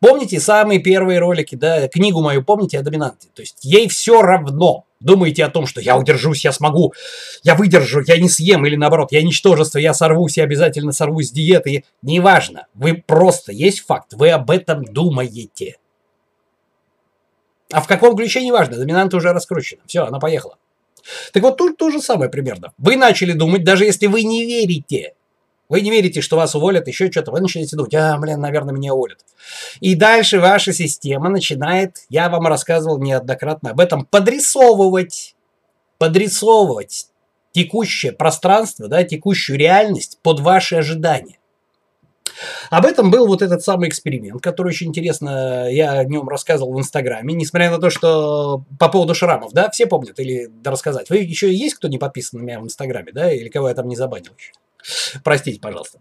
Помните 0.00 0.40
самые 0.40 0.80
первые 0.80 1.18
ролики, 1.18 1.54
да, 1.54 1.88
книгу 1.88 2.20
мою 2.20 2.44
помните 2.44 2.78
о 2.78 2.82
доминанте? 2.82 3.28
То 3.34 3.42
есть 3.42 3.58
ей 3.62 3.88
все 3.88 4.20
равно. 4.22 4.84
Думаете 5.00 5.44
о 5.44 5.50
том, 5.50 5.66
что 5.66 5.80
я 5.80 5.96
удержусь, 5.96 6.44
я 6.44 6.52
смогу, 6.52 6.94
я 7.42 7.54
выдержу, 7.54 8.02
я 8.06 8.18
не 8.18 8.30
съем, 8.30 8.64
или 8.64 8.76
наоборот, 8.76 9.12
я 9.12 9.22
ничтожество, 9.22 9.78
я 9.78 9.92
сорвусь, 9.92 10.38
я 10.38 10.44
обязательно 10.44 10.92
сорвусь 10.92 11.28
с 11.28 11.32
диеты. 11.32 11.84
Неважно, 12.00 12.66
вы 12.74 13.02
просто, 13.06 13.52
есть 13.52 13.80
факт, 13.80 14.14
вы 14.14 14.30
об 14.30 14.50
этом 14.50 14.84
думаете. 14.84 15.76
А 17.70 17.82
в 17.82 17.86
каком 17.86 18.16
ключе, 18.16 18.42
неважно, 18.42 18.76
доминанта 18.76 19.16
уже 19.16 19.32
раскручена. 19.32 19.82
Все, 19.86 20.04
она 20.04 20.18
поехала. 20.18 20.56
Так 21.32 21.42
вот 21.42 21.56
тут 21.56 21.76
то 21.76 21.90
же 21.90 22.00
самое 22.00 22.30
примерно. 22.30 22.72
Вы 22.78 22.96
начали 22.96 23.32
думать, 23.32 23.64
даже 23.64 23.84
если 23.84 24.06
вы 24.06 24.22
не 24.22 24.46
верите 24.46 25.15
вы 25.68 25.80
не 25.80 25.90
верите, 25.90 26.20
что 26.20 26.36
вас 26.36 26.54
уволят, 26.54 26.88
еще 26.88 27.10
что-то. 27.10 27.32
Вы 27.32 27.40
начинаете 27.40 27.76
думать, 27.76 27.94
а, 27.94 28.16
блин, 28.18 28.40
наверное, 28.40 28.74
меня 28.74 28.94
уволят. 28.94 29.18
И 29.80 29.94
дальше 29.94 30.40
ваша 30.40 30.72
система 30.72 31.28
начинает, 31.28 31.98
я 32.08 32.28
вам 32.28 32.46
рассказывал 32.46 32.98
неоднократно 32.98 33.70
об 33.70 33.80
этом, 33.80 34.04
подрисовывать, 34.06 35.34
подрисовывать 35.98 37.08
текущее 37.52 38.12
пространство, 38.12 38.86
да, 38.86 39.02
текущую 39.02 39.58
реальность 39.58 40.18
под 40.22 40.40
ваши 40.40 40.76
ожидания. 40.76 41.38
Об 42.70 42.84
этом 42.84 43.10
был 43.10 43.26
вот 43.26 43.40
этот 43.40 43.62
самый 43.62 43.88
эксперимент, 43.88 44.42
который 44.42 44.68
очень 44.68 44.88
интересно, 44.88 45.68
я 45.70 45.92
о 45.92 46.04
нем 46.04 46.28
рассказывал 46.28 46.74
в 46.74 46.78
Инстаграме, 46.78 47.34
несмотря 47.34 47.70
на 47.70 47.78
то, 47.78 47.88
что 47.88 48.62
по 48.78 48.88
поводу 48.88 49.14
шрамов, 49.14 49.52
да, 49.52 49.70
все 49.70 49.86
помнят 49.86 50.18
или 50.20 50.50
рассказать. 50.64 51.08
Вы 51.08 51.18
еще 51.18 51.52
есть 51.52 51.76
кто 51.76 51.88
не 51.88 51.98
подписан 51.98 52.40
на 52.40 52.44
меня 52.44 52.60
в 52.60 52.64
Инстаграме, 52.64 53.12
да, 53.12 53.32
или 53.32 53.48
кого 53.48 53.68
я 53.68 53.74
там 53.74 53.88
не 53.88 53.96
забанил 53.96 54.32
еще? 54.36 54.52
Простите, 55.24 55.60
пожалуйста. 55.60 56.00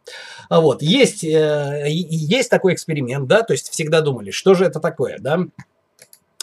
А 0.49 0.61
вот, 0.61 0.81
есть, 0.81 1.23
э, 1.23 1.85
есть 1.87 2.49
такой 2.49 2.73
эксперимент, 2.73 3.27
да, 3.27 3.41
то 3.41 3.53
есть 3.53 3.69
всегда 3.69 4.01
думали, 4.01 4.31
что 4.31 4.53
же 4.53 4.65
это 4.65 4.79
такое, 4.79 5.17
да, 5.19 5.39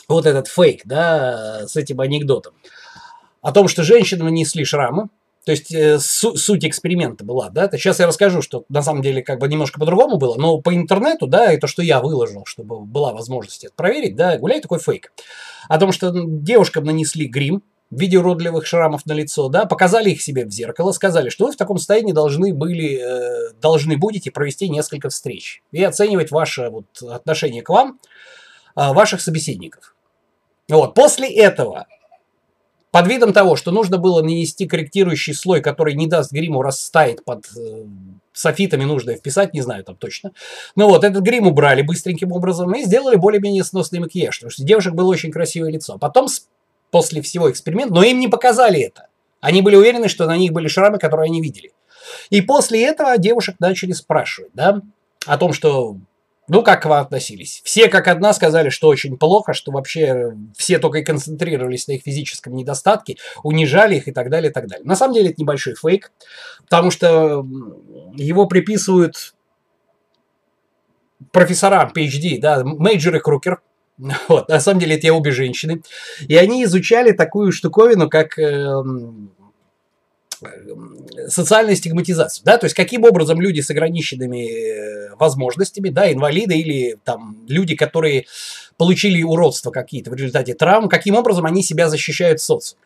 вот 0.09 0.27
этот 0.27 0.49
фейк, 0.49 0.83
да, 0.85 1.67
с 1.67 1.77
этим 1.77 2.01
анекдотом, 2.01 2.55
о 3.41 3.53
том, 3.53 3.69
что 3.69 3.83
женщины 3.83 4.25
нанесли 4.25 4.65
шрамы, 4.65 5.09
то 5.45 5.51
есть 5.51 5.73
э, 5.75 5.99
су- 5.99 6.37
суть 6.37 6.65
эксперимента 6.65 7.25
была, 7.25 7.51
да. 7.51 7.69
Сейчас 7.73 7.99
я 7.99 8.07
расскажу, 8.07 8.43
что 8.43 8.65
на 8.69 8.83
самом 8.83 9.03
деле 9.03 9.23
как 9.23 9.41
бы 9.41 9.49
немножко 9.49 9.81
по-другому 9.81 10.17
было, 10.17 10.37
но 10.37 10.59
по 10.59 10.73
интернету, 10.75 11.27
да, 11.27 11.53
и 11.53 11.59
то, 11.59 11.67
что 11.67 11.83
я 11.83 12.01
выложил, 12.01 12.45
чтобы 12.47 12.81
была 12.81 13.13
возможность 13.13 13.65
это 13.65 13.75
проверить, 13.75 14.15
да, 14.15 14.39
гуляет 14.39 14.63
такой 14.63 14.79
фейк. 14.79 15.13
О 15.69 15.79
том, 15.79 15.91
что 15.91 16.13
девушкам 16.15 16.85
нанесли 16.85 17.27
грим, 17.27 17.63
в 17.93 18.01
виде 18.01 18.19
уродливых 18.19 18.67
шрамов 18.67 19.05
на 19.05 19.13
лицо, 19.13 19.51
да, 19.51 19.67
показали 19.67 20.11
их 20.11 20.23
себе 20.23 20.47
в 20.47 20.51
зеркало, 20.51 20.93
сказали, 20.93 21.29
что 21.29 21.47
вы 21.47 21.53
в 21.53 21.57
таком 21.57 21.77
состоянии 21.77 22.13
должны 22.13 22.55
были, 22.55 22.99
э, 22.99 23.53
должны 23.61 23.99
будете 23.99 24.31
провести 24.31 24.71
несколько 24.71 25.11
встреч 25.11 25.63
и 25.73 25.85
оценивать 25.85 26.31
ваше 26.31 26.71
вот, 26.71 26.87
отношение 27.03 27.61
к 27.61 27.69
вам, 27.69 28.01
э, 28.77 28.93
ваших 28.95 29.21
собеседников. 29.21 29.95
Вот, 30.71 30.95
после 30.95 31.29
этого, 31.29 31.87
под 32.93 33.09
видом 33.09 33.35
того, 33.35 33.57
что 33.57 33.71
нужно 33.73 33.99
было 33.99 34.23
нанести 34.23 34.67
корректирующий 34.67 35.35
слой, 35.35 35.61
который 35.61 35.95
не 35.95 36.07
даст 36.07 36.33
гриму 36.33 36.63
растаять 36.63 37.23
под 37.27 37.45
э, 37.55 37.85
софитами, 38.33 38.85
нужно 38.85 39.17
вписать, 39.17 39.53
не 39.53 39.61
знаю 39.61 39.85
там 39.85 39.97
точно. 39.97 40.33
Ну 40.77 40.89
вот, 40.89 41.05
этот 41.05 41.23
грим 41.23 41.47
убрали 41.47 41.83
быстреньким 41.83 42.33
образом 42.33 42.75
и 42.75 42.85
сделали 42.85 43.17
более-менее 43.17 43.65
сносный 43.65 43.99
макияж, 43.99 44.39
потому 44.39 44.51
что 44.51 44.65
девушек 44.65 44.95
было 44.95 45.11
очень 45.11 45.31
красивое 45.31 45.71
лицо. 45.73 45.99
Потом 45.99 46.29
после 46.93 47.23
всего 47.23 47.51
эксперимента, 47.51 47.95
но 47.95 48.05
им 48.05 48.21
не 48.21 48.29
показали 48.29 48.81
это. 48.81 49.09
Они 49.41 49.63
были 49.63 49.75
уверены, 49.75 50.09
что 50.09 50.27
на 50.27 50.37
них 50.37 50.53
были 50.53 50.69
шрамы, 50.69 50.99
которые 50.99 51.27
они 51.27 51.41
видели. 51.41 51.73
И 52.31 52.43
после 52.43 52.85
этого 52.85 53.19
девушек 53.19 53.57
начали 53.59 53.93
спрашивать, 53.93 54.53
да, 54.55 54.83
о 55.27 55.39
том, 55.39 55.53
что, 55.53 55.97
ну, 56.49 56.63
как 56.63 56.83
к 56.83 56.87
вам 56.87 57.01
относились. 57.01 57.63
Все 57.65 57.89
как 57.89 58.09
одна 58.09 58.35
сказали, 58.35 58.69
что 58.69 58.89
очень 58.89 59.17
плохо, 59.17 59.55
что 59.55 59.73
вообще 59.73 60.37
все 60.57 60.79
только 60.79 60.99
и 60.99 61.05
концентрировались 61.05 61.89
на 61.89 61.93
их 61.93 62.03
физическом 62.03 62.55
недостатке, 62.55 63.17
унижали 63.43 63.97
их 63.97 64.07
и 64.07 64.13
так 64.13 64.29
далее, 64.29 64.51
и 64.51 64.53
так 64.53 64.69
далее. 64.69 64.87
На 64.87 64.95
самом 64.95 65.15
деле 65.15 65.31
это 65.31 65.41
небольшой 65.41 65.75
фейк, 65.75 66.13
потому 66.65 66.91
что 66.91 67.45
его 68.15 68.47
приписывают 68.47 69.35
профессорам 71.31 71.91
PhD, 71.95 72.39
да, 72.39 72.63
Мейджор 72.65 73.17
и 73.17 73.21
Крукер, 73.21 73.63
Вот, 74.29 74.49
на 74.49 74.61
самом 74.61 74.81
деле 74.81 74.97
это 74.97 75.07
я 75.07 75.15
обе 75.15 75.31
женщины. 75.31 75.83
И 76.27 76.37
они 76.37 76.65
изучали 76.65 77.13
такую 77.13 77.53
штуковину, 77.53 78.09
как 78.09 78.39
э, 78.39 78.83
социальная 81.29 81.75
стигматизация, 81.75 82.45
да, 82.45 82.59
то 82.59 82.67
есть 82.67 82.75
каким 82.75 83.05
образом 83.05 83.41
люди 83.41 83.61
с 83.61 83.71
ограниченными 83.71 84.51
э, 84.51 85.15
возможностями, 85.17 85.91
да, 85.91 86.11
инвалиды 86.13 86.57
или 86.57 86.99
там 87.05 87.45
люди, 87.49 87.77
которые 87.77 88.27
получили 88.77 89.23
уродства 89.23 89.71
какие-то 89.71 90.11
в 90.11 90.15
результате 90.15 90.55
травм, 90.55 90.89
каким 90.89 91.15
образом 91.15 91.47
они 91.47 91.63
себя 91.63 91.89
защищают 91.89 92.41
в 92.41 92.45
социуме. 92.45 92.81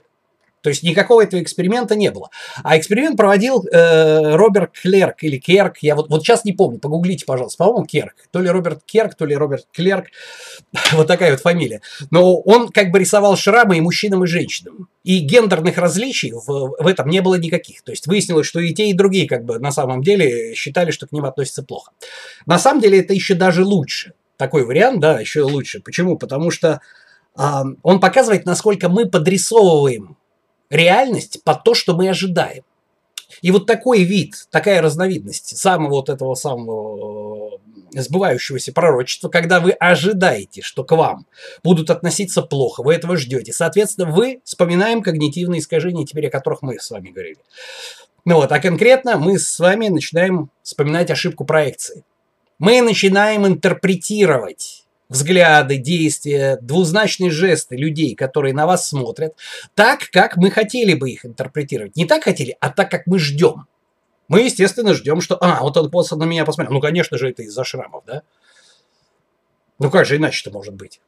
То 0.67 0.71
есть 0.71 0.83
никакого 0.83 1.23
этого 1.23 1.41
эксперимента 1.41 1.95
не 1.95 2.11
было. 2.11 2.29
А 2.65 2.77
эксперимент 2.77 3.17
проводил 3.17 3.65
э, 3.71 4.35
Роберт 4.35 4.73
Клерк 4.73 5.23
или 5.23 5.37
Керк. 5.37 5.77
Я 5.81 5.95
вот, 5.95 6.11
вот 6.11 6.25
сейчас 6.25 6.45
не 6.45 6.53
помню, 6.53 6.81
погуглите, 6.81 7.25
пожалуйста. 7.25 7.59
По-моему, 7.59 7.87
Керк. 7.87 8.17
То 8.33 8.41
ли 8.41 8.49
Роберт 8.49 8.83
Керк, 8.85 9.15
то 9.15 9.27
ли 9.27 9.37
Роберт 9.37 9.67
Клерк. 9.73 10.07
вот 10.95 11.07
такая 11.07 11.31
вот 11.31 11.41
фамилия. 11.41 11.83
Но 12.11 12.41
он 12.41 12.71
как 12.71 12.91
бы 12.91 12.99
рисовал 12.99 13.37
шрамы 13.37 13.79
и 13.79 13.81
мужчинам, 13.81 14.25
и 14.25 14.27
женщинам. 14.27 14.89
И 15.05 15.21
гендерных 15.21 15.79
различий 15.79 16.33
в, 16.33 16.49
в 16.49 16.85
этом 16.89 17.11
не 17.11 17.21
было 17.21 17.37
никаких. 17.37 17.83
То 17.83 17.93
есть 17.93 18.09
выяснилось, 18.09 18.49
что 18.49 18.59
и 18.59 18.75
те, 18.75 18.89
и 18.89 18.93
другие 18.93 19.29
как 19.29 19.45
бы 19.45 19.61
на 19.61 19.71
самом 19.71 20.03
деле 20.03 20.53
считали, 20.57 20.91
что 20.91 21.07
к 21.07 21.13
ним 21.13 21.27
относятся 21.27 21.63
плохо. 21.63 21.93
На 22.45 22.59
самом 22.59 22.81
деле 22.81 22.99
это 22.99 23.15
еще 23.15 23.37
даже 23.37 23.65
лучше. 23.65 24.15
Такой 24.37 24.65
вариант, 24.65 24.99
да, 24.99 25.21
еще 25.21 25.43
лучше. 25.43 25.79
Почему? 25.79 26.19
Потому 26.19 26.51
что 26.51 26.81
э, 27.39 27.43
он 27.85 28.01
показывает, 28.01 28.47
насколько 28.47 28.89
мы 28.89 29.09
подрисовываем 29.09 30.17
реальность 30.71 31.43
под 31.45 31.65
то, 31.65 31.75
что 31.75 31.97
мы 31.97 32.09
ожидаем. 32.09 32.65
И 33.43 33.51
вот 33.51 33.67
такой 33.67 34.05
вид, 34.05 34.47
такая 34.51 34.81
разновидность 34.81 35.57
самого 35.57 35.91
вот 35.91 36.09
этого 36.09 36.35
самого 36.35 37.59
э, 37.95 38.01
сбывающегося 38.01 38.73
пророчества, 38.73 39.29
когда 39.29 39.61
вы 39.61 39.73
ожидаете, 39.73 40.63
что 40.63 40.85
к 40.85 40.97
вам 40.97 41.27
будут 41.63 41.91
относиться 41.91 42.43
плохо, 42.43 42.83
вы 42.83 42.95
этого 42.95 43.17
ждете. 43.17 43.53
Соответственно, 43.53 44.11
вы 44.11 44.41
вспоминаем 44.45 45.03
когнитивные 45.03 45.61
искажения, 45.61 46.07
теперь 46.07 46.29
о 46.29 46.31
которых 46.31 46.63
мы 46.63 46.79
с 46.79 46.91
вами 46.91 47.11
говорили. 47.11 47.39
Ну 48.25 48.37
вот, 48.37 48.51
а 48.53 48.59
конкретно 48.59 49.19
мы 49.19 49.39
с 49.39 49.59
вами 49.59 49.89
начинаем 49.89 50.51
вспоминать 50.63 51.11
ошибку 51.11 51.45
проекции. 51.45 52.05
Мы 52.59 52.81
начинаем 52.81 53.47
интерпретировать 53.47 54.86
взгляды, 55.09 55.79
действия, 55.79 56.59
двузначные 56.61 57.31
жесты 57.31 57.77
людей, 57.77 58.15
которые 58.15 58.55
на 58.55 58.67
вас 58.67 58.89
смотрят, 58.89 59.35
так, 59.75 60.11
как 60.11 60.37
мы 60.37 60.51
хотели 60.51 60.95
бы 60.95 61.11
их 61.11 61.25
интерпретировать. 61.25 61.97
Не 61.97 62.07
так 62.07 62.25
хотели, 62.25 62.57
а 62.61 62.71
так, 62.71 62.91
как 62.91 63.07
мы 63.07 63.19
ждем. 63.19 63.67
Мы, 64.29 64.43
естественно, 64.43 64.95
ждем, 64.95 65.21
что, 65.21 65.37
а, 65.41 65.61
вот 65.61 65.77
он 65.77 65.91
просто 65.91 66.17
на 66.17 66.25
меня 66.25 66.45
посмотрел. 66.45 66.75
Ну, 66.75 66.81
конечно 66.81 67.17
же, 67.17 67.31
это 67.31 67.43
из-за 67.43 67.63
шрамов, 67.65 68.05
да? 68.07 68.23
Ну, 69.79 69.91
как 69.91 70.07
же 70.07 70.17
иначе-то 70.17 70.51
может 70.51 70.75
быть? 70.75 71.01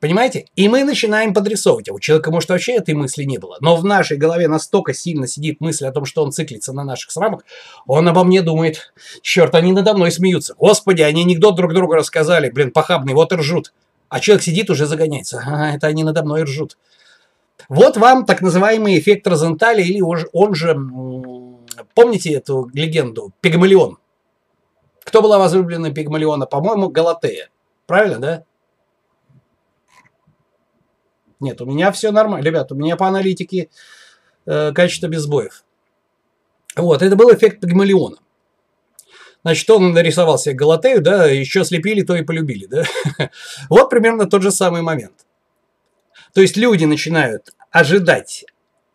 Понимаете? 0.00 0.46
И 0.54 0.68
мы 0.68 0.84
начинаем 0.84 1.34
подрисовывать. 1.34 1.88
А 1.88 1.92
у 1.92 1.98
человека, 1.98 2.30
может, 2.30 2.50
вообще 2.50 2.74
этой 2.74 2.94
мысли 2.94 3.24
не 3.24 3.38
было. 3.38 3.56
Но 3.60 3.76
в 3.76 3.84
нашей 3.84 4.16
голове 4.16 4.46
настолько 4.46 4.94
сильно 4.94 5.26
сидит 5.26 5.60
мысль 5.60 5.86
о 5.86 5.92
том, 5.92 6.04
что 6.04 6.22
он 6.22 6.30
циклится 6.30 6.72
на 6.72 6.84
наших 6.84 7.10
срамах, 7.10 7.44
он 7.86 8.06
обо 8.06 8.22
мне 8.22 8.42
думает, 8.42 8.92
черт, 9.22 9.54
они 9.56 9.72
надо 9.72 9.94
мной 9.94 10.12
смеются. 10.12 10.54
Господи, 10.56 11.02
они 11.02 11.22
анекдот 11.22 11.56
друг 11.56 11.74
другу 11.74 11.94
рассказали, 11.94 12.48
блин, 12.48 12.70
похабный, 12.70 13.14
вот 13.14 13.32
и 13.32 13.36
ржут. 13.36 13.72
А 14.08 14.20
человек 14.20 14.44
сидит, 14.44 14.70
уже 14.70 14.86
загоняется. 14.86 15.42
А, 15.44 15.74
это 15.74 15.88
они 15.88 16.04
надо 16.04 16.22
мной 16.22 16.44
ржут. 16.44 16.78
Вот 17.68 17.96
вам 17.96 18.24
так 18.24 18.40
называемый 18.40 18.98
эффект 18.98 19.26
Розенталя, 19.26 19.82
или 19.82 20.00
он 20.00 20.54
же, 20.54 20.78
помните 21.94 22.32
эту 22.32 22.70
легенду, 22.72 23.32
Пигмалион? 23.40 23.98
Кто 25.02 25.22
была 25.22 25.38
возлюблена 25.38 25.90
Пигмалиона? 25.90 26.46
По-моему, 26.46 26.88
Галатея. 26.88 27.48
Правильно, 27.86 28.18
да? 28.18 28.44
Нет, 31.40 31.60
у 31.60 31.66
меня 31.66 31.92
все 31.92 32.10
нормально. 32.10 32.44
Ребят, 32.44 32.72
у 32.72 32.74
меня 32.74 32.96
по 32.96 33.06
аналитике 33.06 33.70
э, 34.46 34.72
качество 34.72 35.06
без 35.06 35.22
сбоев. 35.22 35.64
Вот, 36.76 37.02
это 37.02 37.16
был 37.16 37.32
эффект 37.32 37.60
Пигмалиона. 37.60 38.16
Значит, 39.42 39.70
он 39.70 39.92
нарисовал 39.92 40.38
себе 40.38 40.54
Галатею, 40.54 41.00
да, 41.00 41.26
еще 41.26 41.64
слепили, 41.64 42.02
то 42.02 42.14
и 42.16 42.22
полюбили, 42.22 42.66
да. 42.66 42.84
вот 43.68 43.88
примерно 43.88 44.28
тот 44.28 44.42
же 44.42 44.50
самый 44.50 44.82
момент. 44.82 45.26
То 46.34 46.40
есть 46.40 46.56
люди 46.56 46.84
начинают 46.84 47.50
ожидать 47.70 48.44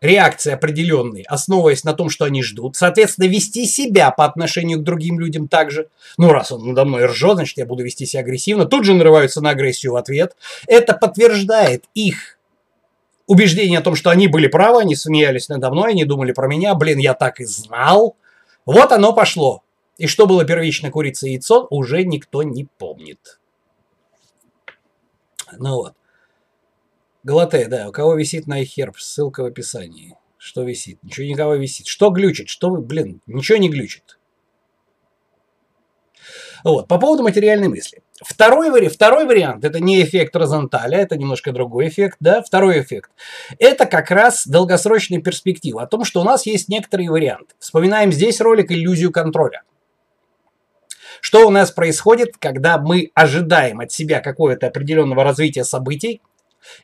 реакции 0.03 0.51
определенной, 0.51 1.23
основываясь 1.23 1.85
на 1.85 1.93
том, 1.93 2.09
что 2.09 2.25
они 2.25 2.43
ждут. 2.43 2.75
Соответственно, 2.75 3.25
вести 3.25 3.65
себя 3.65 4.11
по 4.11 4.25
отношению 4.25 4.79
к 4.79 4.83
другим 4.83 5.19
людям 5.19 5.47
также. 5.47 5.87
Ну, 6.17 6.29
раз 6.29 6.51
он 6.51 6.67
надо 6.67 6.83
мной 6.83 7.05
ржет, 7.05 7.35
значит, 7.35 7.57
я 7.57 7.65
буду 7.65 7.83
вести 7.83 8.05
себя 8.05 8.21
агрессивно. 8.21 8.65
Тут 8.65 8.83
же 8.83 8.93
нарываются 8.93 9.41
на 9.41 9.51
агрессию 9.51 9.93
в 9.93 9.95
ответ. 9.95 10.35
Это 10.67 10.93
подтверждает 10.93 11.85
их 11.93 12.37
убеждение 13.27 13.79
о 13.79 13.81
том, 13.81 13.95
что 13.95 14.09
они 14.09 14.27
были 14.27 14.47
правы, 14.47 14.81
они 14.81 14.95
смеялись 14.95 15.47
надо 15.47 15.71
мной, 15.71 15.91
они 15.91 16.03
думали 16.03 16.33
про 16.33 16.47
меня. 16.47 16.75
Блин, 16.75 16.97
я 16.97 17.13
так 17.13 17.39
и 17.39 17.45
знал. 17.45 18.17
Вот 18.65 18.91
оно 18.91 19.13
пошло. 19.13 19.63
И 19.97 20.07
что 20.07 20.27
было 20.27 20.43
первично, 20.43 20.91
курица 20.91 21.27
и 21.27 21.31
яйцо, 21.31 21.65
уже 21.69 22.03
никто 22.03 22.43
не 22.43 22.67
помнит. 22.77 23.39
Ну 25.57 25.75
вот. 25.75 25.93
Галатея, 27.23 27.67
да, 27.67 27.87
у 27.87 27.91
кого 27.91 28.15
висит 28.15 28.47
на 28.47 28.61
iHerb, 28.61 28.95
ссылка 28.97 29.43
в 29.43 29.45
описании. 29.45 30.17
Что 30.37 30.63
висит? 30.63 31.01
Ничего 31.03 31.25
никого 31.25 31.55
висит. 31.55 31.87
Что 31.87 32.09
глючит? 32.09 32.49
Что 32.49 32.69
вы, 32.69 32.81
блин, 32.81 33.21
ничего 33.27 33.57
не 33.57 33.69
глючит. 33.69 34.19
Вот, 36.65 36.87
по 36.87 36.97
поводу 36.97 37.23
материальной 37.23 37.67
мысли. 37.67 38.01
Второй, 38.21 38.71
вари... 38.71 38.87
Второй 38.87 39.25
вариант– 39.25 39.63
это 39.65 39.79
не 39.79 40.01
эффект 40.01 40.35
Розенталя, 40.35 40.99
это 40.99 41.17
немножко 41.17 41.51
другой 41.51 41.89
эффект, 41.89 42.17
да, 42.19 42.41
второй 42.41 42.81
эффект. 42.81 43.11
Это 43.59 43.85
как 43.85 44.11
раз 44.11 44.47
долгосрочная 44.47 45.21
перспектива 45.21 45.83
о 45.83 45.87
том, 45.87 46.05
что 46.05 46.21
у 46.21 46.23
нас 46.23 46.45
есть 46.45 46.69
некоторые 46.69 47.09
варианты. 47.09 47.55
Вспоминаем 47.59 48.11
здесь 48.11 48.39
ролик 48.39 48.71
«Иллюзию 48.71 49.11
контроля». 49.11 49.63
Что 51.19 51.47
у 51.47 51.49
нас 51.49 51.71
происходит, 51.71 52.37
когда 52.37 52.77
мы 52.77 53.11
ожидаем 53.13 53.79
от 53.79 53.91
себя 53.91 54.19
какого-то 54.21 54.67
определенного 54.67 55.23
развития 55.23 55.63
событий, 55.63 56.21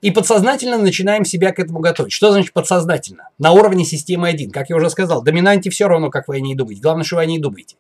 и 0.02 0.12
подсознательно 0.12 0.78
начинаем 0.78 1.26
себя 1.26 1.52
к 1.52 1.60
этому 1.60 1.80
готовить. 1.80 2.12
Что 2.12 2.32
значит 2.32 2.54
подсознательно? 2.54 3.30
На 3.38 3.52
уровне 3.52 3.86
системы 3.86 4.28
1. 4.28 4.52
Как 4.52 4.70
я 4.70 4.76
уже 4.76 4.90
сказал, 4.90 5.22
доминанте 5.22 5.70
все 5.70 5.88
равно, 5.88 6.10
как 6.10 6.28
вы 6.28 6.38
о 6.38 6.40
ней 6.40 6.56
думаете. 6.56 6.82
Главное, 6.82 7.04
что 7.04 7.18
вы 7.18 7.24
о 7.24 7.26
ней 7.26 7.40
думаете. 7.40 7.76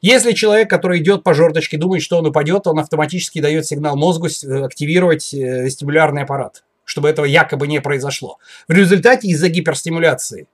Если 0.00 0.32
человек, 0.32 0.70
который 0.70 1.00
идет 1.00 1.24
по 1.24 1.34
жердочке, 1.34 1.76
думает, 1.76 2.02
что 2.02 2.18
он 2.18 2.26
упадет, 2.26 2.66
он 2.66 2.78
автоматически 2.78 3.40
дает 3.40 3.66
сигнал 3.66 3.96
мозгу 3.96 4.28
э, 4.28 4.64
активировать 4.64 5.34
э, 5.34 5.64
вестибулярный 5.64 6.22
аппарат, 6.22 6.62
чтобы 6.84 7.08
этого 7.08 7.26
якобы 7.26 7.66
не 7.66 7.80
произошло. 7.80 8.38
В 8.68 8.72
результате 8.72 9.28
из-за 9.28 9.48
гиперстимуляции 9.48 10.46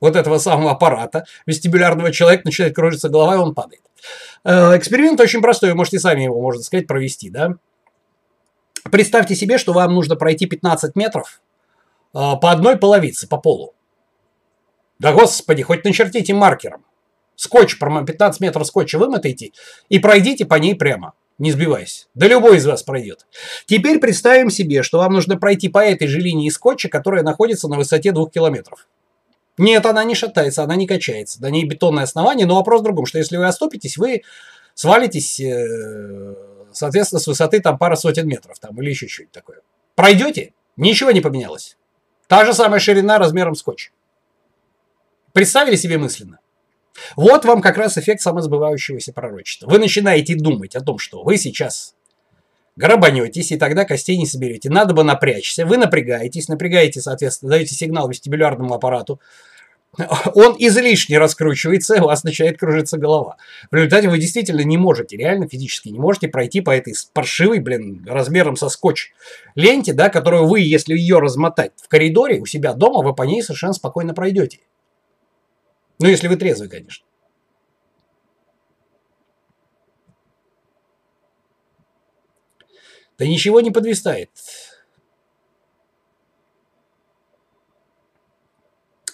вот 0.00 0.16
этого 0.16 0.38
самого 0.38 0.72
аппарата 0.72 1.24
вестибулярного 1.46 2.10
человека 2.10 2.42
начинает 2.46 2.74
кружиться 2.74 3.08
голова, 3.08 3.34
и 3.34 3.38
он 3.38 3.54
падает. 3.54 3.82
Э, 4.44 4.76
эксперимент 4.76 5.20
очень 5.20 5.40
простой, 5.40 5.70
вы 5.70 5.76
можете 5.76 6.00
сами 6.00 6.22
его, 6.22 6.40
можно 6.40 6.62
сказать, 6.62 6.86
провести, 6.86 7.30
да? 7.30 7.56
Представьте 8.90 9.34
себе, 9.34 9.58
что 9.58 9.72
вам 9.72 9.94
нужно 9.94 10.16
пройти 10.16 10.46
15 10.46 10.96
метров 10.96 11.40
э, 12.14 12.18
по 12.18 12.50
одной 12.50 12.76
половице, 12.76 13.28
по 13.28 13.36
полу. 13.36 13.74
Да 14.98 15.12
господи, 15.12 15.62
хоть 15.62 15.84
начертите 15.84 16.34
маркером. 16.34 16.84
Скотч, 17.36 17.78
15 17.78 18.40
метров 18.40 18.66
скотча 18.66 18.98
вымотайте 18.98 19.52
и 19.88 19.98
пройдите 19.98 20.44
по 20.44 20.56
ней 20.56 20.74
прямо, 20.74 21.14
не 21.38 21.52
сбиваясь. 21.52 22.06
Да 22.14 22.28
любой 22.28 22.58
из 22.58 22.66
вас 22.66 22.82
пройдет. 22.82 23.26
Теперь 23.64 23.98
представим 23.98 24.50
себе, 24.50 24.82
что 24.82 24.98
вам 24.98 25.14
нужно 25.14 25.38
пройти 25.38 25.70
по 25.70 25.78
этой 25.78 26.06
же 26.06 26.18
линии 26.18 26.50
скотча, 26.50 26.90
которая 26.90 27.22
находится 27.22 27.66
на 27.68 27.76
высоте 27.76 28.12
2 28.12 28.28
километров. 28.28 28.86
Нет, 29.56 29.86
она 29.86 30.04
не 30.04 30.14
шатается, 30.14 30.62
она 30.62 30.76
не 30.76 30.86
качается. 30.86 31.40
На 31.40 31.48
ней 31.48 31.64
бетонное 31.64 32.04
основание, 32.04 32.46
но 32.46 32.56
вопрос 32.56 32.82
в 32.82 32.84
другом, 32.84 33.06
что 33.06 33.18
если 33.18 33.38
вы 33.38 33.46
оступитесь, 33.46 33.96
вы 33.96 34.22
свалитесь 34.74 35.40
э, 35.40 36.34
соответственно, 36.72 37.20
с 37.20 37.26
высоты 37.26 37.60
там 37.60 37.78
пара 37.78 37.96
сотен 37.96 38.26
метров 38.26 38.58
там, 38.58 38.80
или 38.80 38.90
еще 38.90 39.08
что-нибудь 39.08 39.32
такое. 39.32 39.60
Пройдете, 39.94 40.54
ничего 40.76 41.10
не 41.10 41.20
поменялось. 41.20 41.76
Та 42.26 42.44
же 42.44 42.54
самая 42.54 42.80
ширина 42.80 43.18
размером 43.18 43.54
скотч. 43.54 43.92
Представили 45.32 45.76
себе 45.76 45.98
мысленно? 45.98 46.40
Вот 47.16 47.44
вам 47.44 47.62
как 47.62 47.76
раз 47.76 47.96
эффект 47.98 48.20
самосбывающегося 48.20 49.12
пророчества. 49.12 49.68
Вы 49.68 49.78
начинаете 49.78 50.36
думать 50.36 50.76
о 50.76 50.80
том, 50.80 50.98
что 50.98 51.22
вы 51.22 51.36
сейчас 51.36 51.94
грабанетесь, 52.76 53.52
и 53.52 53.56
тогда 53.56 53.84
костей 53.84 54.16
не 54.16 54.26
соберете. 54.26 54.70
Надо 54.70 54.94
бы 54.94 55.04
напрячься. 55.04 55.66
Вы 55.66 55.76
напрягаетесь, 55.76 56.48
напрягаете, 56.48 57.00
соответственно, 57.00 57.50
даете 57.50 57.74
сигнал 57.74 58.08
вестибулярному 58.08 58.74
аппарату, 58.74 59.20
он 60.34 60.54
излишне 60.58 61.18
раскручивается, 61.18 62.02
у 62.02 62.06
вас 62.06 62.22
начинает 62.22 62.58
кружиться 62.58 62.96
голова. 62.96 63.36
В 63.70 63.74
результате 63.74 64.08
вы 64.08 64.18
действительно 64.18 64.60
не 64.60 64.76
можете, 64.76 65.16
реально 65.16 65.48
физически 65.48 65.88
не 65.88 65.98
можете 65.98 66.28
пройти 66.28 66.60
по 66.60 66.70
этой 66.70 66.94
паршивой, 67.12 67.58
блин, 67.58 68.04
размером 68.06 68.56
со 68.56 68.68
скотч 68.68 69.12
ленте, 69.54 69.92
да, 69.92 70.08
которую 70.08 70.46
вы, 70.46 70.60
если 70.60 70.94
ее 70.94 71.18
размотать 71.18 71.72
в 71.82 71.88
коридоре 71.88 72.40
у 72.40 72.46
себя 72.46 72.72
дома, 72.72 73.02
вы 73.02 73.14
по 73.14 73.24
ней 73.24 73.42
совершенно 73.42 73.72
спокойно 73.72 74.14
пройдете. 74.14 74.60
Ну, 75.98 76.08
если 76.08 76.28
вы 76.28 76.36
трезвый, 76.36 76.68
конечно. 76.68 77.04
Да 83.18 83.26
ничего 83.26 83.60
не 83.60 83.70
подвистает. 83.70 84.30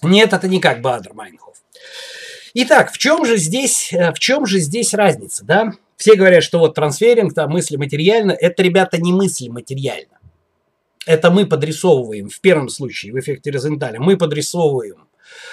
Нет, 0.02 0.32
это 0.32 0.48
не 0.48 0.60
как 0.60 0.80
Бадр 0.80 1.12
Майнхоф. 1.12 1.56
Итак, 2.54 2.92
в 2.92 2.98
чем 2.98 3.24
же 3.26 3.36
здесь, 3.36 3.92
э, 3.92 4.12
в 4.12 4.18
чем 4.18 4.46
же 4.46 4.58
здесь 4.58 4.94
разница, 4.94 5.44
да? 5.44 5.72
Все 5.96 6.14
говорят, 6.14 6.42
что 6.42 6.58
вот 6.58 6.74
трансферинг, 6.74 7.34
там, 7.34 7.50
мысли 7.50 7.76
материально. 7.76 8.32
Это, 8.32 8.62
ребята, 8.62 8.98
не 8.98 9.12
мысли 9.12 9.48
материально. 9.48 10.18
Это 11.06 11.30
мы 11.30 11.46
подрисовываем, 11.46 12.28
в 12.28 12.40
первом 12.40 12.68
случае, 12.68 13.12
в 13.12 13.18
эффекте 13.18 13.50
Розенталя, 13.50 14.00
мы 14.00 14.16
подрисовываем 14.16 15.06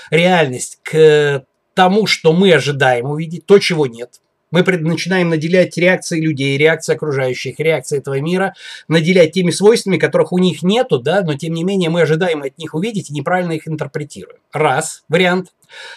реальность 0.10 0.80
к 0.82 1.46
тому, 1.74 2.08
что 2.08 2.34
мы 2.34 2.54
ожидаем 2.54 3.06
увидеть, 3.06 3.46
то, 3.46 3.60
чего 3.60 3.86
нет 3.86 4.20
мы 4.54 4.62
начинаем 4.62 5.30
наделять 5.30 5.76
реакции 5.78 6.22
людей, 6.22 6.58
реакции 6.60 6.94
окружающих, 6.94 7.60
реакции 7.60 7.98
этого 7.98 8.20
мира, 8.22 8.54
наделять 8.88 9.32
теми 9.32 9.50
свойствами, 9.50 9.98
которых 9.98 10.32
у 10.32 10.38
них 10.38 10.62
нету, 10.62 11.00
да, 11.00 11.24
но 11.24 11.34
тем 11.34 11.54
не 11.54 11.64
менее 11.64 11.90
мы 11.90 12.02
ожидаем 12.02 12.44
от 12.44 12.58
них 12.60 12.76
увидеть 12.76 13.10
и 13.10 13.14
неправильно 13.14 13.54
их 13.54 13.68
интерпретируем. 13.68 14.40
Раз 14.52 15.04
вариант. 15.10 15.50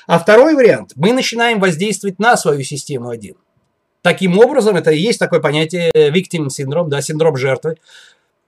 А 0.07 0.19
второй 0.19 0.55
вариант, 0.55 0.93
мы 0.97 1.13
начинаем 1.13 1.61
воздействовать 1.61 2.19
на 2.19 2.39
свою 2.39 2.63
систему 2.63 3.11
один. 3.11 3.35
Таким 4.01 4.39
образом, 4.39 4.77
это 4.77 4.91
и 4.91 5.01
есть 5.01 5.19
такое 5.19 5.41
понятие 5.41 5.91
victim 5.95 6.49
синдром, 6.49 6.89
да, 6.89 7.03
синдром 7.03 7.37
жертвы, 7.37 7.77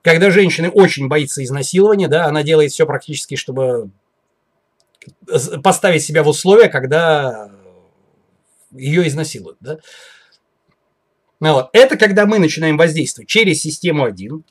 когда 0.00 0.30
женщина 0.30 0.70
очень 0.70 1.08
боится 1.08 1.44
изнасилования, 1.44 2.08
да, 2.08 2.24
она 2.24 2.42
делает 2.42 2.72
все 2.72 2.86
практически, 2.86 3.34
чтобы 3.34 3.90
поставить 5.62 6.02
себя 6.02 6.22
в 6.22 6.28
условия, 6.28 6.68
когда 6.68 7.50
ее 8.72 9.06
изнасилуют. 9.06 9.58
Да? 9.60 9.78
Ну, 11.40 11.52
вот. 11.54 11.70
Это 11.72 11.96
когда 11.96 12.26
мы 12.26 12.38
начинаем 12.38 12.76
воздействовать 12.76 13.28
через 13.28 13.60
систему 13.60 14.04
1. 14.04 14.44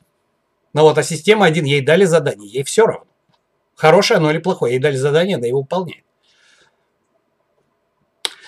Ну 0.74 0.82
вот, 0.82 0.98
а 0.98 1.02
система 1.02 1.46
1, 1.46 1.64
ей 1.64 1.80
дали 1.80 2.04
задание, 2.04 2.48
ей 2.48 2.62
все 2.62 2.86
равно. 2.86 3.06
Хорошее 3.74 4.18
оно 4.18 4.30
или 4.30 4.38
плохое, 4.38 4.74
ей 4.74 4.80
дали 4.80 4.96
задание, 4.96 5.36
она 5.36 5.46
его 5.46 5.60
выполняет. 5.60 6.04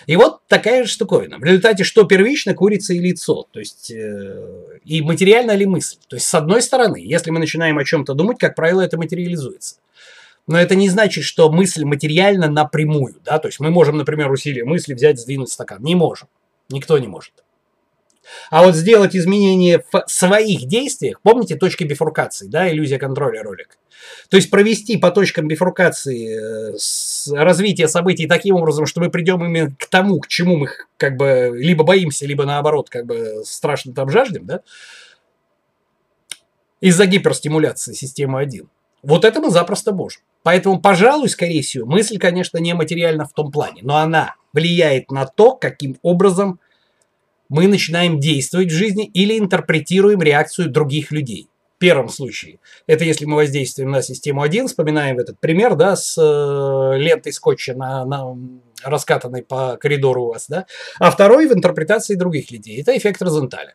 И 0.07 0.17
вот 0.17 0.47
такая 0.49 0.85
же 0.85 0.91
штуковина. 0.91 1.39
В 1.39 1.45
результате 1.45 1.85
что 1.85 2.05
первично, 2.05 2.55
курица 2.55 2.95
и 2.95 2.99
лицо. 2.99 3.47
То 3.53 3.61
есть, 3.61 3.91
э, 3.91 4.79
и 4.85 5.03
материальная 5.03 5.55
ли 5.57 5.67
мысль. 5.67 5.99
То 6.09 6.17
есть, 6.17 6.27
с 6.27 6.35
одной 6.35 6.63
стороны, 6.63 7.01
если 7.05 7.31
мы 7.31 7.39
начинаем 7.39 7.79
о 7.79 7.85
чем-то 7.85 8.15
думать, 8.15 8.39
как 8.39 8.55
правило, 8.55 8.81
это 8.81 8.97
материализуется. 8.97 9.77
Но 10.47 10.59
это 10.59 10.75
не 10.75 10.89
значит, 10.89 11.25
что 11.25 11.51
мысль 11.51 11.85
материальна 11.85 12.49
напрямую. 12.49 13.17
Да? 13.25 13.39
То 13.39 13.49
есть, 13.49 13.61
мы 13.61 13.71
можем, 13.71 13.99
например, 13.99 14.31
усилие 14.31 14.65
мысли 14.65 14.95
взять, 14.95 15.19
сдвинуть 15.19 15.51
стакан. 15.51 15.83
Не 15.83 15.95
можем. 15.95 16.29
Никто 16.69 16.99
не 16.99 17.09
может. 17.09 17.33
А 18.51 18.65
вот 18.65 18.75
сделать 18.75 19.17
изменения 19.17 19.83
в 19.93 20.05
своих 20.07 20.67
действиях, 20.67 21.21
помните 21.21 21.57
точки 21.57 21.85
бифуркации, 21.85 22.47
да, 22.47 22.71
иллюзия 22.71 22.99
контроля 22.99 23.43
ролик. 23.43 23.79
То 24.29 24.37
есть 24.37 24.51
провести 24.51 24.97
по 24.97 25.11
точкам 25.11 25.49
бифуркации 25.49 26.75
э, 26.75 27.35
развитие 27.35 27.89
событий 27.89 28.27
таким 28.27 28.57
образом, 28.57 28.87
что 28.87 29.01
мы 29.01 29.11
придем 29.11 29.45
именно 29.45 29.75
к 29.77 29.87
тому, 29.87 30.21
к 30.21 30.29
чему 30.29 30.57
мы 30.57 30.69
как 30.97 31.17
бы 31.17 31.51
либо 31.55 31.85
боимся, 31.85 32.27
либо 32.27 32.45
наоборот 32.45 32.89
как 32.89 33.07
бы 33.07 33.43
страшно 33.45 33.93
там 33.93 34.09
жаждем, 34.11 34.47
да, 34.47 34.61
из-за 36.81 37.07
гиперстимуляции 37.07 37.93
системы 37.93 38.41
1. 38.41 38.69
Вот 39.03 39.25
это 39.25 39.41
мы 39.41 39.51
запросто 39.51 39.93
можем. 39.93 40.23
Поэтому, 40.43 40.81
пожалуй, 40.81 41.29
скорее 41.29 41.63
всего, 41.63 41.87
мысль, 41.87 42.19
конечно, 42.19 42.59
не 42.59 42.75
материальна 42.75 43.27
в 43.27 43.33
том 43.33 43.51
плане, 43.51 43.83
но 43.83 43.97
она 43.97 44.37
влияет 44.53 45.11
на 45.11 45.27
то, 45.27 45.55
каким 45.55 45.99
образом 46.03 46.61
мы 47.49 47.67
начинаем 47.67 48.21
действовать 48.21 48.69
в 48.69 48.75
жизни 48.75 49.05
или 49.05 49.39
интерпретируем 49.39 50.23
реакцию 50.23 50.71
других 50.71 51.11
людей. 51.11 51.49
В 51.77 51.79
первом 51.81 52.09
случае, 52.09 52.59
это 52.87 53.05
если 53.05 53.25
мы 53.25 53.37
воздействуем 53.37 53.91
на 53.91 54.03
систему 54.03 54.43
1, 54.43 54.69
вспоминаем 54.69 55.19
этот 55.19 55.41
пример, 55.41 55.75
да, 55.77 55.97
с 55.97 56.17
э, 56.19 56.99
лентой 56.99 57.33
скотча 57.33 57.75
на, 57.75 58.05
на 58.05 58.37
раскатанной 58.85 59.43
по 59.43 59.77
коридору 59.79 60.25
у 60.25 60.29
вас, 60.29 60.47
да, 60.49 60.67
а 60.99 61.11
второй 61.11 61.49
в 61.49 61.53
интерпретации 61.53 62.17
других 62.17 62.51
людей. 62.51 62.81
Это 62.81 62.97
эффект 62.97 63.23
Розенталя. 63.23 63.75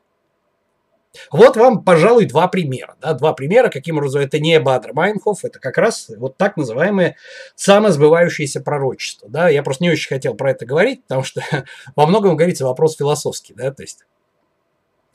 Вот 1.32 1.58
вам, 1.58 1.84
пожалуй, 1.84 2.26
два 2.26 2.48
примера. 2.48 2.96
Да, 3.02 3.14
два 3.14 3.34
примера, 3.34 3.70
каким 3.70 3.98
образом 3.98 4.22
это 4.22 4.40
не 4.40 4.60
Бадр 4.60 4.94
Майнхоф, 4.94 5.44
это 5.44 5.60
как 5.60 5.78
раз 5.78 6.10
вот 6.18 6.38
так 6.38 6.58
называемое 6.58 7.18
самосбывающееся 7.56 8.62
пророчество. 8.62 9.30
Да. 9.30 9.50
Я 9.50 9.64
просто 9.64 9.84
не 9.84 9.92
очень 9.92 10.08
хотел 10.08 10.36
про 10.36 10.52
это 10.52 10.66
говорить, 10.66 11.04
потому 11.04 11.24
что 11.24 11.42
во 11.96 12.06
многом 12.06 12.36
говорится 12.36 12.66
вопрос 12.66 12.96
философский. 12.96 13.54
Да, 13.54 13.72
то 13.72 13.84
есть, 13.84 14.06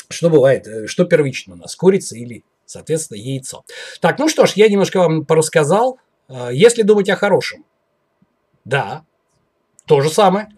что 0.08 0.30
бывает, 0.30 0.66
э, 0.66 0.86
что 0.86 1.04
первично 1.04 1.54
у 1.54 1.56
нас, 1.56 1.76
курица 1.76 2.16
или, 2.16 2.44
соответственно, 2.66 3.18
яйцо. 3.18 3.64
Так, 4.00 4.18
ну 4.18 4.28
что 4.28 4.46
ж, 4.46 4.52
я 4.56 4.68
немножко 4.68 4.98
вам 4.98 5.24
порассказал. 5.24 5.98
Э, 6.28 6.50
если 6.52 6.82
думать 6.82 7.08
о 7.08 7.16
хорошем, 7.16 7.64
да, 8.64 9.04
то 9.86 10.00
же 10.00 10.10
самое. 10.10 10.48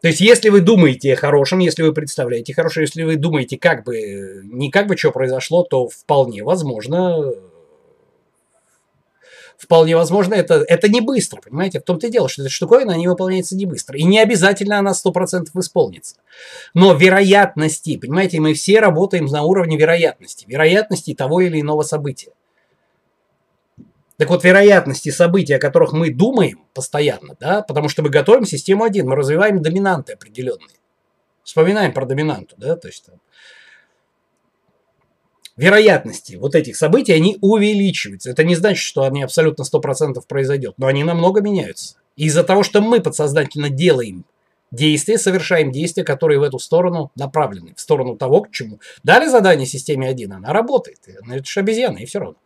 То 0.00 0.08
есть, 0.08 0.20
если 0.20 0.48
вы 0.48 0.60
думаете 0.60 1.14
о 1.14 1.16
хорошем, 1.16 1.58
если 1.58 1.82
вы 1.82 1.92
представляете 1.92 2.54
хорошее, 2.54 2.84
если 2.84 3.02
вы 3.02 3.16
думаете, 3.16 3.58
как 3.58 3.84
бы, 3.84 4.42
не 4.44 4.70
как 4.70 4.86
бы 4.86 4.96
что 4.96 5.10
произошло, 5.10 5.64
то 5.64 5.88
вполне 5.88 6.44
возможно, 6.44 7.32
вполне 9.58 9.96
возможно, 9.96 10.34
это, 10.34 10.64
это 10.68 10.88
не 10.88 11.00
быстро, 11.00 11.40
понимаете? 11.40 11.80
В 11.80 11.82
том-то 11.82 12.06
и 12.06 12.10
дело, 12.10 12.28
что 12.28 12.42
эта 12.42 12.50
штуковина 12.50 12.92
не 12.92 13.08
выполняется 13.08 13.56
не 13.56 13.66
быстро. 13.66 13.98
И 13.98 14.04
не 14.04 14.20
обязательно 14.20 14.78
она 14.78 14.92
100% 14.92 15.48
исполнится. 15.58 16.16
Но 16.74 16.94
вероятности, 16.94 17.96
понимаете, 17.96 18.38
мы 18.38 18.54
все 18.54 18.78
работаем 18.78 19.26
на 19.26 19.42
уровне 19.42 19.76
вероятности. 19.76 20.44
Вероятности 20.46 21.12
того 21.12 21.40
или 21.40 21.60
иного 21.60 21.82
события. 21.82 22.30
Так 24.18 24.30
вот, 24.30 24.42
вероятности 24.42 25.10
событий, 25.10 25.54
о 25.54 25.60
которых 25.60 25.92
мы 25.92 26.12
думаем 26.12 26.64
постоянно, 26.74 27.36
да, 27.38 27.62
потому 27.62 27.88
что 27.88 28.02
мы 28.02 28.10
готовим 28.10 28.44
систему 28.44 28.82
1, 28.82 29.08
мы 29.08 29.14
развиваем 29.14 29.62
доминанты 29.62 30.14
определенные. 30.14 30.76
Вспоминаем 31.44 31.94
про 31.94 32.04
доминанту, 32.04 32.56
да, 32.58 32.76
то 32.76 32.88
есть 32.88 33.06
там, 33.06 33.20
вероятности 35.56 36.34
вот 36.34 36.56
этих 36.56 36.76
событий, 36.76 37.12
они 37.12 37.38
увеличиваются. 37.40 38.30
Это 38.30 38.42
не 38.42 38.56
значит, 38.56 38.82
что 38.82 39.04
они 39.04 39.22
абсолютно 39.22 39.62
100% 39.62 40.20
произойдет, 40.26 40.74
но 40.78 40.88
они 40.88 41.04
намного 41.04 41.40
меняются. 41.40 41.96
Из-за 42.16 42.42
того, 42.42 42.64
что 42.64 42.80
мы 42.80 43.00
подсознательно 43.00 43.70
делаем 43.70 44.24
действия, 44.72 45.16
совершаем 45.16 45.70
действия, 45.70 46.02
которые 46.02 46.40
в 46.40 46.42
эту 46.42 46.58
сторону 46.58 47.12
направлены, 47.14 47.72
в 47.76 47.80
сторону 47.80 48.16
того, 48.16 48.42
к 48.42 48.50
чему. 48.50 48.80
Дали 49.04 49.26
задание 49.26 49.66
системе 49.66 50.08
1, 50.08 50.32
она 50.32 50.52
работает. 50.52 50.98
Это 51.06 51.44
же 51.44 51.60
обезьяна, 51.60 51.98
и 51.98 52.06
все 52.06 52.18
равно. 52.18 52.36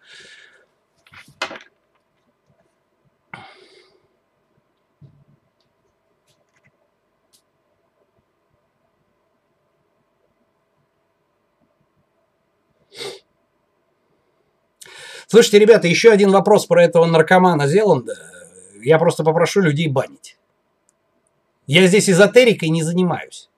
Слушайте, 15.33 15.61
ребята, 15.61 15.89
еще 15.89 16.11
один 16.11 16.31
вопрос 16.31 16.67
про 16.67 16.85
этого 16.85 17.07
наркомана 17.07 17.67
Зеланда. 17.67 18.19
Я 18.83 18.99
просто 18.99 19.25
попрошу 19.25 19.63
людей 19.63 19.89
банить. 19.89 20.37
Я 21.67 21.87
здесь 21.87 22.11
эзотерикой 22.11 22.69
не 22.69 22.83
занимаюсь. 22.83 23.49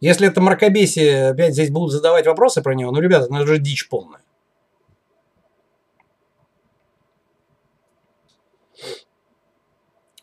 Если 0.00 0.28
это 0.28 0.42
мракобесие, 0.42 1.30
опять 1.30 1.54
здесь 1.54 1.70
будут 1.70 1.92
задавать 1.92 2.26
вопросы 2.26 2.60
про 2.60 2.74
него, 2.74 2.90
ну, 2.90 3.00
ребята, 3.00 3.28
ну 3.30 3.38
это 3.38 3.46
же 3.46 3.58
дичь 3.60 3.88
полная. 3.88 4.20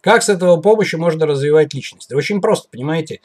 Как 0.02 0.22
с 0.22 0.30
этого 0.30 0.62
помощи 0.62 0.96
можно 0.96 1.26
развивать 1.26 1.74
личность? 1.74 2.14
Очень 2.14 2.40
просто, 2.40 2.70
понимаете. 2.70 3.22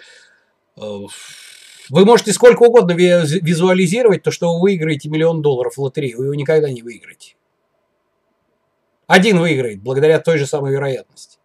Вы 1.90 2.04
можете 2.04 2.32
сколько 2.32 2.62
угодно 2.62 2.92
визуализировать 2.92 4.22
то, 4.22 4.30
что 4.30 4.54
вы 4.54 4.60
выиграете 4.60 5.08
миллион 5.08 5.42
долларов 5.42 5.76
в 5.76 5.82
лотерею. 5.82 6.18
Вы 6.18 6.24
его 6.26 6.34
никогда 6.34 6.70
не 6.70 6.82
выиграете. 6.82 7.36
Один 9.06 9.38
выиграет 9.38 9.82
благодаря 9.82 10.18
той 10.18 10.38
же 10.38 10.46
самой 10.46 10.72
вероятности. 10.72 11.38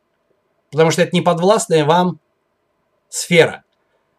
Потому 0.72 0.92
что 0.92 1.02
это 1.02 1.16
не 1.16 1.22
подвластная 1.22 1.84
вам 1.84 2.20
сфера. 3.10 3.64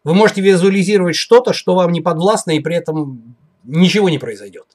Вы 0.04 0.14
можете 0.14 0.40
визуализировать 0.40 1.16
что-то, 1.16 1.52
что 1.52 1.74
вам 1.74 1.92
не 1.92 2.00
подвластно, 2.00 2.52
и 2.52 2.60
при 2.60 2.76
этом 2.76 3.36
ничего 3.64 4.08
не 4.08 4.18
произойдет. 4.18 4.66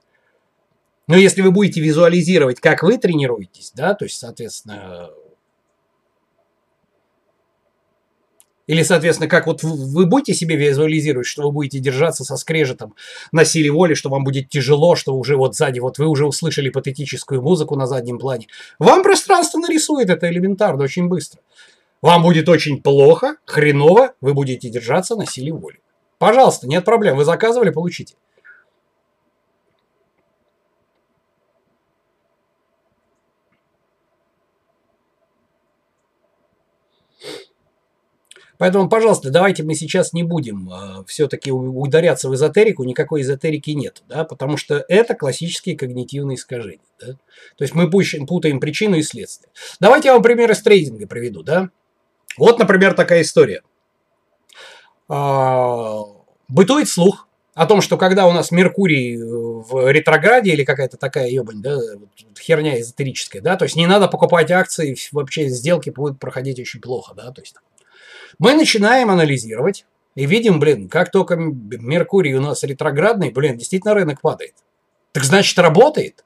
Но 1.08 1.15
если 1.15 1.41
вы 1.41 1.51
будете 1.51 1.81
визуализировать, 1.81 2.60
как 2.60 2.81
вы 2.81 2.97
тренируетесь, 2.97 3.71
да, 3.75 3.93
то 3.93 4.05
есть, 4.05 4.17
соответственно, 4.17 5.10
Или, 8.67 8.82
соответственно, 8.82 9.30
как 9.30 9.45
вот 9.45 9.62
вы 9.63 10.06
будете 10.08 10.34
себе 10.34 10.56
визуализировать, 10.56 11.28
что 11.28 11.43
вы 11.43 11.51
будете 11.51 11.80
держаться 11.80 12.23
со 12.23 12.36
скрежетом 12.36 12.95
на 13.32 13.45
силе 13.45 13.71
воли, 13.71 13.93
что 13.93 14.10
вам 14.10 14.23
будет 14.23 14.49
тяжело, 14.49 14.95
что 14.95 15.15
уже 15.15 15.38
вот 15.38 15.56
сзади, 15.56 15.80
вот 15.80 15.99
вы 15.99 16.08
уже 16.08 16.25
услышали 16.25 16.69
патетическую 16.69 17.41
музыку 17.41 17.75
на 17.75 17.86
заднем 17.86 18.17
плане. 18.17 18.47
Вам 18.80 19.04
пространство 19.04 19.60
нарисует 19.60 20.10
это 20.10 20.30
элементарно, 20.30 20.84
очень 20.84 21.08
быстро. 21.08 21.41
Вам 22.01 22.23
будет 22.23 22.49
очень 22.49 22.82
плохо, 22.82 23.38
хреново, 23.45 24.13
вы 24.21 24.34
будете 24.34 24.69
держаться 24.69 25.15
на 25.15 25.25
силе 25.25 25.54
воли. 25.54 25.80
Пожалуйста, 26.17 26.67
нет 26.67 26.86
проблем, 26.86 27.17
вы 27.17 27.25
заказывали, 27.25 27.69
получите. 27.69 28.15
Поэтому, 38.57 38.89
пожалуйста, 38.89 39.31
давайте 39.31 39.63
мы 39.63 39.75
сейчас 39.75 40.13
не 40.13 40.23
будем 40.23 40.69
э, 40.69 41.03
все-таки 41.07 41.51
ударяться 41.51 42.29
в 42.29 42.35
эзотерику, 42.35 42.83
никакой 42.83 43.21
эзотерики 43.21 43.71
нет, 43.71 44.03
да, 44.07 44.23
потому 44.23 44.57
что 44.57 44.85
это 44.87 45.13
классические 45.15 45.77
когнитивные 45.77 46.35
искажения. 46.35 46.79
Да? 46.99 47.13
То 47.57 47.63
есть 47.63 47.75
мы 47.75 47.89
путаем 47.89 48.59
причину 48.59 48.95
и 48.95 49.03
следствие. 49.03 49.51
Давайте 49.79 50.09
я 50.09 50.13
вам 50.13 50.23
пример 50.23 50.51
из 50.51 50.61
трейдинга 50.61 51.07
приведу. 51.07 51.43
Да? 51.43 51.69
Вот, 52.37 52.59
например, 52.59 52.93
такая 52.93 53.21
история. 53.21 53.61
А, 55.07 56.01
бытует 56.47 56.89
слух 56.89 57.27
о 57.53 57.65
том, 57.65 57.81
что 57.81 57.97
когда 57.97 58.27
у 58.27 58.31
нас 58.31 58.51
Меркурий 58.51 59.17
в 59.17 59.89
ретрограде 59.91 60.51
или 60.51 60.63
какая-то 60.63 60.97
такая 60.97 61.29
ебань, 61.29 61.61
да, 61.61 61.77
херня 62.37 62.79
эзотерическая, 62.81 63.41
да, 63.41 63.55
то 63.55 63.63
есть 63.63 63.75
не 63.75 63.87
надо 63.87 64.07
покупать 64.07 64.51
акции, 64.51 64.97
вообще 65.11 65.47
сделки 65.47 65.89
будут 65.89 66.19
проходить 66.19 66.59
очень 66.59 66.81
плохо, 66.81 67.13
да, 67.15 67.31
то 67.31 67.41
есть 67.41 67.55
мы 68.39 68.53
начинаем 68.53 69.09
анализировать 69.09 69.85
и 70.15 70.25
видим, 70.25 70.59
блин, 70.59 70.89
как 70.89 71.11
только 71.11 71.35
Меркурий 71.35 72.33
у 72.35 72.41
нас 72.41 72.63
ретроградный, 72.63 73.31
блин, 73.31 73.57
действительно 73.57 73.93
рынок 73.93 74.21
падает. 74.21 74.53
Так 75.11 75.23
значит, 75.23 75.57
работает? 75.59 76.23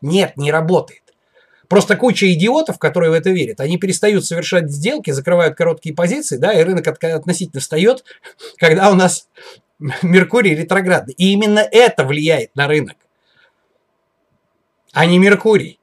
Нет, 0.00 0.36
не 0.36 0.52
работает. 0.52 1.02
Просто 1.68 1.96
куча 1.96 2.32
идиотов, 2.32 2.78
которые 2.78 3.10
в 3.10 3.14
это 3.14 3.30
верят, 3.30 3.60
они 3.60 3.76
перестают 3.76 4.24
совершать 4.24 4.70
сделки, 4.70 5.10
закрывают 5.10 5.54
короткие 5.54 5.94
позиции, 5.94 6.38
да, 6.38 6.52
и 6.52 6.62
рынок 6.62 6.86
относительно 6.88 7.60
встает, 7.60 8.04
когда 8.56 8.90
у 8.90 8.94
нас 8.94 9.28
Меркурий 10.02 10.54
ретроградный. 10.54 11.14
И 11.14 11.32
именно 11.32 11.60
это 11.60 12.04
влияет 12.04 12.54
на 12.56 12.66
рынок, 12.66 12.96
а 14.92 15.06
не 15.06 15.18
Меркурий. 15.18 15.77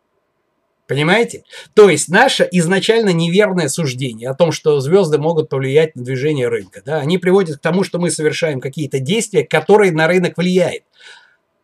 Понимаете? 0.88 1.44
То 1.74 1.90
есть 1.90 2.10
наше 2.10 2.48
изначально 2.52 3.10
неверное 3.10 3.70
суждение 3.70 4.30
о 4.30 4.36
том, 4.36 4.52
что 4.52 4.80
звезды 4.80 5.18
могут 5.18 5.50
повлиять 5.50 5.96
на 5.96 6.04
движение 6.04 6.48
рынка, 6.48 6.84
да, 6.86 7.00
они 7.00 7.18
приводят 7.18 7.58
к 7.58 7.62
тому, 7.62 7.84
что 7.84 7.98
мы 7.98 8.12
совершаем 8.12 8.62
какие-то 8.62 9.00
действия, 9.00 9.44
которые 9.44 9.92
на 9.92 10.08
рынок 10.08 10.38
влияют. 10.38 10.84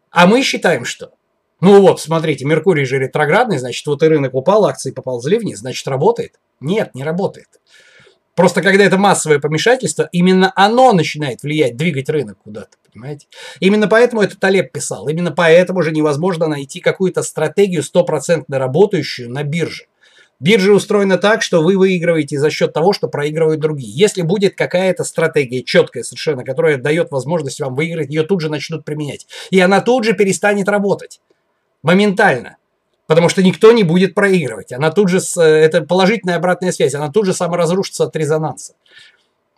А 0.09 0.25
мы 0.25 0.41
считаем, 0.41 0.85
что 0.85 1.11
ну 1.61 1.79
вот, 1.79 2.01
смотрите, 2.01 2.43
Меркурий 2.43 2.85
же 2.85 2.97
ретроградный, 2.97 3.59
значит, 3.59 3.85
вот 3.85 4.01
и 4.01 4.07
рынок 4.07 4.33
упал, 4.33 4.65
акции 4.65 4.89
поползли 4.89 5.37
вниз, 5.37 5.59
значит, 5.59 5.87
работает? 5.87 6.39
Нет, 6.59 6.95
не 6.95 7.03
работает. 7.03 7.60
Просто 8.35 8.61
когда 8.61 8.83
это 8.85 8.97
массовое 8.97 9.39
помешательство, 9.39 10.07
именно 10.11 10.53
оно 10.55 10.93
начинает 10.93 11.43
влиять, 11.43 11.75
двигать 11.75 12.09
рынок 12.09 12.37
куда-то, 12.43 12.77
понимаете? 12.91 13.27
Именно 13.59 13.87
поэтому 13.87 14.21
это 14.21 14.39
Талеб 14.39 14.71
писал. 14.71 15.07
Именно 15.09 15.31
поэтому 15.31 15.81
же 15.81 15.91
невозможно 15.91 16.47
найти 16.47 16.79
какую-то 16.79 17.23
стратегию 17.23 17.83
стопроцентно 17.83 18.57
работающую 18.57 19.29
на 19.29 19.43
бирже. 19.43 19.85
Биржа 20.39 20.71
устроена 20.71 21.19
так, 21.19 21.43
что 21.43 21.61
вы 21.61 21.77
выигрываете 21.77 22.39
за 22.39 22.49
счет 22.49 22.73
того, 22.73 22.93
что 22.93 23.07
проигрывают 23.07 23.59
другие. 23.59 23.91
Если 23.93 24.23
будет 24.23 24.55
какая-то 24.55 25.03
стратегия 25.03 25.61
четкая 25.61 26.01
совершенно, 26.01 26.43
которая 26.43 26.77
дает 26.77 27.11
возможность 27.11 27.59
вам 27.59 27.75
выиграть, 27.75 28.09
ее 28.09 28.23
тут 28.23 28.41
же 28.41 28.49
начнут 28.49 28.83
применять. 28.83 29.27
И 29.51 29.59
она 29.59 29.81
тут 29.81 30.03
же 30.03 30.13
перестанет 30.13 30.67
работать. 30.67 31.21
Моментально. 31.83 32.57
Потому 33.11 33.27
что 33.27 33.43
никто 33.43 33.73
не 33.73 33.83
будет 33.83 34.15
проигрывать. 34.15 34.71
Она 34.71 34.89
тут 34.89 35.09
же, 35.09 35.19
это 35.41 35.81
положительная 35.81 36.37
обратная 36.37 36.71
связь, 36.71 36.95
она 36.95 37.11
тут 37.11 37.25
же 37.25 37.33
саморазрушится 37.33 38.05
от 38.05 38.15
резонанса. 38.15 38.73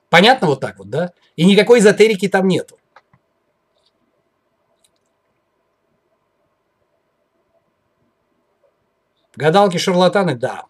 Понятно 0.10 0.48
вот 0.48 0.60
так 0.60 0.80
вот, 0.80 0.90
да? 0.90 1.12
И 1.36 1.46
никакой 1.46 1.78
эзотерики 1.78 2.28
там 2.28 2.48
нету. 2.48 2.80
Гадалки-шарлатаны, 9.36 10.34
да. 10.34 10.64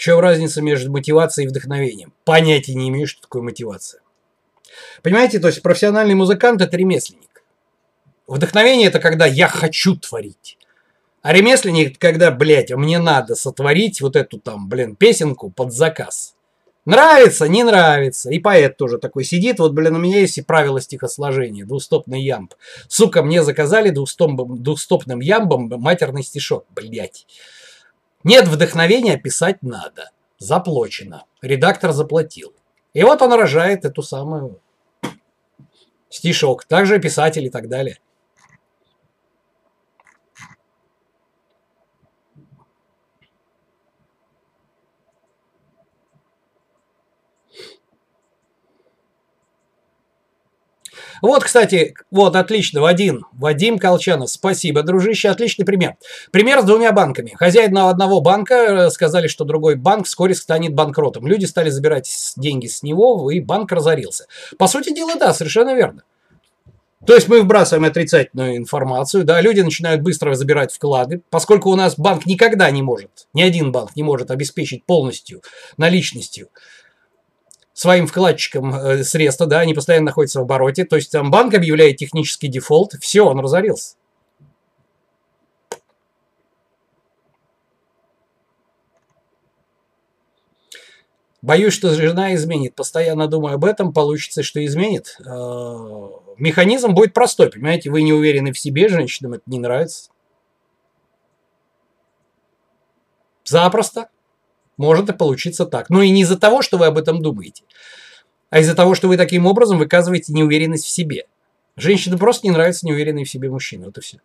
В 0.00 0.02
чем 0.02 0.18
разница 0.18 0.62
между 0.62 0.90
мотивацией 0.90 1.44
и 1.44 1.48
вдохновением? 1.50 2.14
Понятия 2.24 2.74
не 2.74 2.88
имею, 2.88 3.06
что 3.06 3.20
такое 3.20 3.42
мотивация. 3.42 4.00
Понимаете, 5.02 5.38
то 5.40 5.48
есть 5.48 5.60
профессиональный 5.60 6.14
музыкант– 6.14 6.62
это 6.62 6.74
ремесленник. 6.74 7.44
Вдохновение– 8.26 8.86
это 8.88 8.98
когда 8.98 9.26
я 9.26 9.46
хочу 9.46 9.94
творить. 9.96 10.56
А 11.20 11.34
ремесленник– 11.34 11.98
когда, 12.00 12.30
блядь, 12.30 12.70
мне 12.70 12.98
надо 12.98 13.34
сотворить 13.34 14.00
вот 14.00 14.16
эту 14.16 14.38
там, 14.38 14.70
блин, 14.70 14.96
песенку 14.96 15.50
под 15.50 15.70
заказ. 15.70 16.34
Нравится, 16.86 17.46
не 17.46 17.62
нравится. 17.62 18.30
И 18.30 18.38
поэт 18.38 18.78
тоже 18.78 18.96
такой 18.96 19.24
сидит. 19.24 19.58
Вот, 19.58 19.74
блин, 19.74 19.96
у 19.96 19.98
меня 19.98 20.20
есть 20.20 20.38
и 20.38 20.42
правила 20.42 20.80
стихосложения. 20.80 21.66
Двустопный 21.66 22.22
ямб. 22.22 22.54
Сука, 22.88 23.22
мне 23.22 23.42
заказали 23.42 23.90
двустопным, 23.90 24.62
двустопным 24.62 25.20
ямбом 25.20 25.68
матерный 25.78 26.22
стишок. 26.22 26.64
Блядь. 26.70 27.26
Нет 28.22 28.48
вдохновения, 28.48 29.16
писать 29.16 29.62
надо. 29.62 30.10
Заплачено. 30.38 31.24
Редактор 31.42 31.92
заплатил. 31.92 32.54
И 32.92 33.02
вот 33.02 33.22
он 33.22 33.32
рожает 33.32 33.84
эту 33.84 34.02
самую 34.02 34.60
стишок. 36.08 36.64
Также 36.64 36.98
писатель 36.98 37.44
и 37.44 37.50
так 37.50 37.68
далее. 37.68 37.98
Вот, 51.22 51.44
кстати, 51.44 51.94
вот, 52.10 52.36
отлично, 52.36 52.80
Вадим, 52.80 53.26
Вадим 53.32 53.78
Колчанов, 53.78 54.30
спасибо, 54.30 54.82
дружище, 54.82 55.28
отличный 55.28 55.64
пример. 55.64 55.96
Пример 56.32 56.60
с 56.60 56.64
двумя 56.64 56.92
банками. 56.92 57.34
Хозяин 57.36 57.76
одного 57.76 58.20
банка 58.20 58.54
э, 58.54 58.90
сказали, 58.90 59.26
что 59.26 59.44
другой 59.44 59.76
банк 59.76 60.06
вскоре 60.06 60.34
станет 60.34 60.74
банкротом. 60.74 61.26
Люди 61.26 61.44
стали 61.44 61.70
забирать 61.70 62.10
деньги 62.36 62.66
с 62.66 62.82
него, 62.82 63.30
и 63.30 63.40
банк 63.40 63.70
разорился. 63.72 64.26
По 64.58 64.66
сути 64.66 64.94
дела, 64.94 65.16
да, 65.16 65.34
совершенно 65.34 65.74
верно. 65.74 66.02
То 67.06 67.14
есть 67.14 67.28
мы 67.28 67.40
вбрасываем 67.40 67.86
отрицательную 67.86 68.58
информацию, 68.58 69.24
да, 69.24 69.40
люди 69.40 69.60
начинают 69.60 70.02
быстро 70.02 70.34
забирать 70.34 70.70
вклады, 70.70 71.22
поскольку 71.30 71.70
у 71.70 71.74
нас 71.74 71.98
банк 71.98 72.26
никогда 72.26 72.70
не 72.70 72.82
может, 72.82 73.26
ни 73.32 73.40
один 73.40 73.72
банк 73.72 73.96
не 73.96 74.02
может 74.02 74.30
обеспечить 74.30 74.84
полностью 74.84 75.40
наличностью 75.78 76.48
своим 77.80 78.06
вкладчикам 78.06 78.74
э, 78.74 79.04
средства, 79.04 79.46
да, 79.46 79.60
они 79.60 79.72
постоянно 79.72 80.06
находятся 80.06 80.40
в 80.40 80.42
обороте. 80.42 80.84
То 80.84 80.96
есть 80.96 81.10
там 81.10 81.30
банк 81.30 81.54
объявляет 81.54 81.96
технический 81.96 82.48
дефолт, 82.48 82.92
все, 83.00 83.22
он 83.22 83.40
разорился. 83.40 83.96
Боюсь, 91.40 91.72
что 91.72 91.94
жена 91.94 92.34
изменит. 92.34 92.74
Постоянно 92.74 93.28
думаю 93.28 93.54
об 93.54 93.64
этом, 93.64 93.94
получится, 93.94 94.42
что 94.42 94.62
изменит. 94.62 95.16
Э, 95.24 96.08
механизм 96.36 96.92
будет 96.92 97.14
простой, 97.14 97.50
понимаете? 97.50 97.88
Вы 97.88 98.02
не 98.02 98.12
уверены 98.12 98.52
в 98.52 98.58
себе, 98.58 98.90
женщинам 98.90 99.32
это 99.32 99.44
не 99.46 99.58
нравится. 99.58 100.10
Запросто. 103.46 104.10
Может 104.80 105.10
и 105.10 105.12
получиться 105.12 105.66
так. 105.66 105.90
Но 105.90 106.00
и 106.00 106.08
не 106.08 106.22
из-за 106.22 106.38
того, 106.38 106.62
что 106.62 106.78
вы 106.78 106.86
об 106.86 106.96
этом 106.96 107.20
думаете, 107.20 107.64
а 108.48 108.60
из-за 108.60 108.74
того, 108.74 108.94
что 108.94 109.08
вы 109.08 109.18
таким 109.18 109.44
образом 109.44 109.76
выказываете 109.76 110.32
неуверенность 110.32 110.86
в 110.86 110.88
себе. 110.88 111.26
Женщине 111.76 112.16
просто 112.16 112.46
не 112.46 112.50
нравится 112.50 112.86
неуверенный 112.86 113.24
в 113.24 113.30
себе 113.30 113.50
мужчина. 113.50 113.84
Вот 113.84 113.98
и 113.98 114.00
все. 114.00 114.20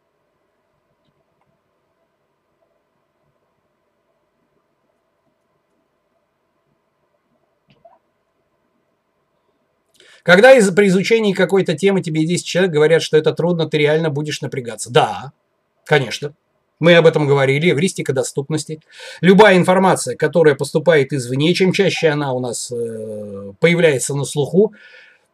Когда 10.23 10.53
из, 10.53 10.73
при 10.73 10.87
изучении 10.87 11.33
какой-то 11.33 11.75
темы 11.75 12.01
тебе 12.01 12.25
10 12.25 12.45
человек 12.45 12.71
говорят, 12.71 13.01
что 13.01 13.17
это 13.17 13.33
трудно, 13.33 13.69
ты 13.69 13.77
реально 13.77 14.09
будешь 14.09 14.39
напрягаться. 14.39 14.89
Да, 14.89 15.33
конечно. 15.83 16.33
Мы 16.79 16.95
об 16.95 17.07
этом 17.07 17.25
говорили, 17.25 17.71
эвристика 17.71 18.11
доступности. 18.11 18.81
Любая 19.21 19.57
информация, 19.57 20.15
которая 20.15 20.55
поступает 20.55 21.13
извне, 21.13 21.53
чем 21.53 21.71
чаще 21.71 22.09
она 22.09 22.33
у 22.33 22.39
нас 22.39 22.69
э, 22.71 23.53
появляется 23.59 24.13
на 24.13 24.25
слуху, 24.25 24.73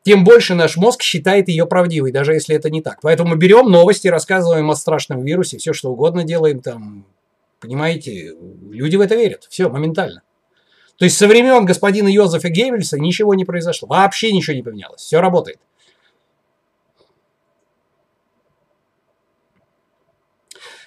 тем 0.04 0.24
больше 0.24 0.56
наш 0.56 0.78
мозг 0.78 1.02
считает 1.02 1.48
ее 1.48 1.66
правдивой, 1.66 2.12
даже 2.12 2.34
если 2.34 2.56
это 2.56 2.70
не 2.70 2.82
так. 2.82 3.00
Поэтому 3.02 3.36
берем 3.36 3.70
новости, 3.70 4.08
рассказываем 4.08 4.70
о 4.70 4.76
страшном 4.76 5.24
вирусе, 5.24 5.58
все 5.58 5.74
что 5.74 5.92
угодно 5.92 6.24
делаем 6.24 6.62
там. 6.62 7.06
Понимаете, 7.60 8.36
люди 8.70 8.96
в 8.96 9.02
это 9.02 9.16
верят. 9.16 9.46
Все, 9.50 9.70
моментально. 9.70 10.24
То 10.98 11.06
есть 11.06 11.18
со 11.18 11.28
времен 11.28 11.66
господина 11.66 12.08
Йозефа 12.08 12.50
Геббельса 12.50 13.00
ничего 13.00 13.34
не 13.34 13.46
произошло. 13.46 13.88
Вообще 13.88 14.32
ничего 14.32 14.56
не 14.56 14.64
поменялось. 14.64 15.02
Все 15.02 15.20
работает. 15.20 15.60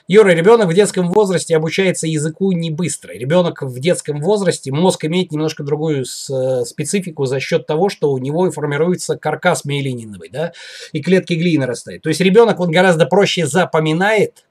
Юра, 0.07 0.33
ребенок 0.33 0.69
в 0.69 0.75
детском 0.75 1.11
возрасте 1.11 1.57
обучается 1.57 2.07
языку 2.07 2.53
не 2.53 2.71
быстро. 2.71 3.13
Ребенок 3.13 3.63
в 3.63 3.81
детском 3.81 4.21
возрасте, 4.21 4.71
мозг 4.71 5.07
имеет 5.07 5.33
немножко 5.33 5.63
другую 5.63 6.03
э, 6.03 6.65
специфику 6.67 7.25
за 7.25 7.41
счет 7.41 7.67
того, 7.67 7.89
что 7.89 8.13
у 8.13 8.19
него 8.19 8.51
формируется 8.51 9.17
каркас 9.17 9.65
миелининовый, 9.65 10.29
да, 10.29 10.53
и 10.93 11.01
клетки 11.01 11.33
глии 11.33 11.57
нарастают. 11.57 12.03
То 12.03 12.11
есть 12.11 12.21
ребенок, 12.21 12.61
он 12.61 12.71
гораздо 12.71 13.07
проще 13.07 13.47
запоминает, 13.47 14.45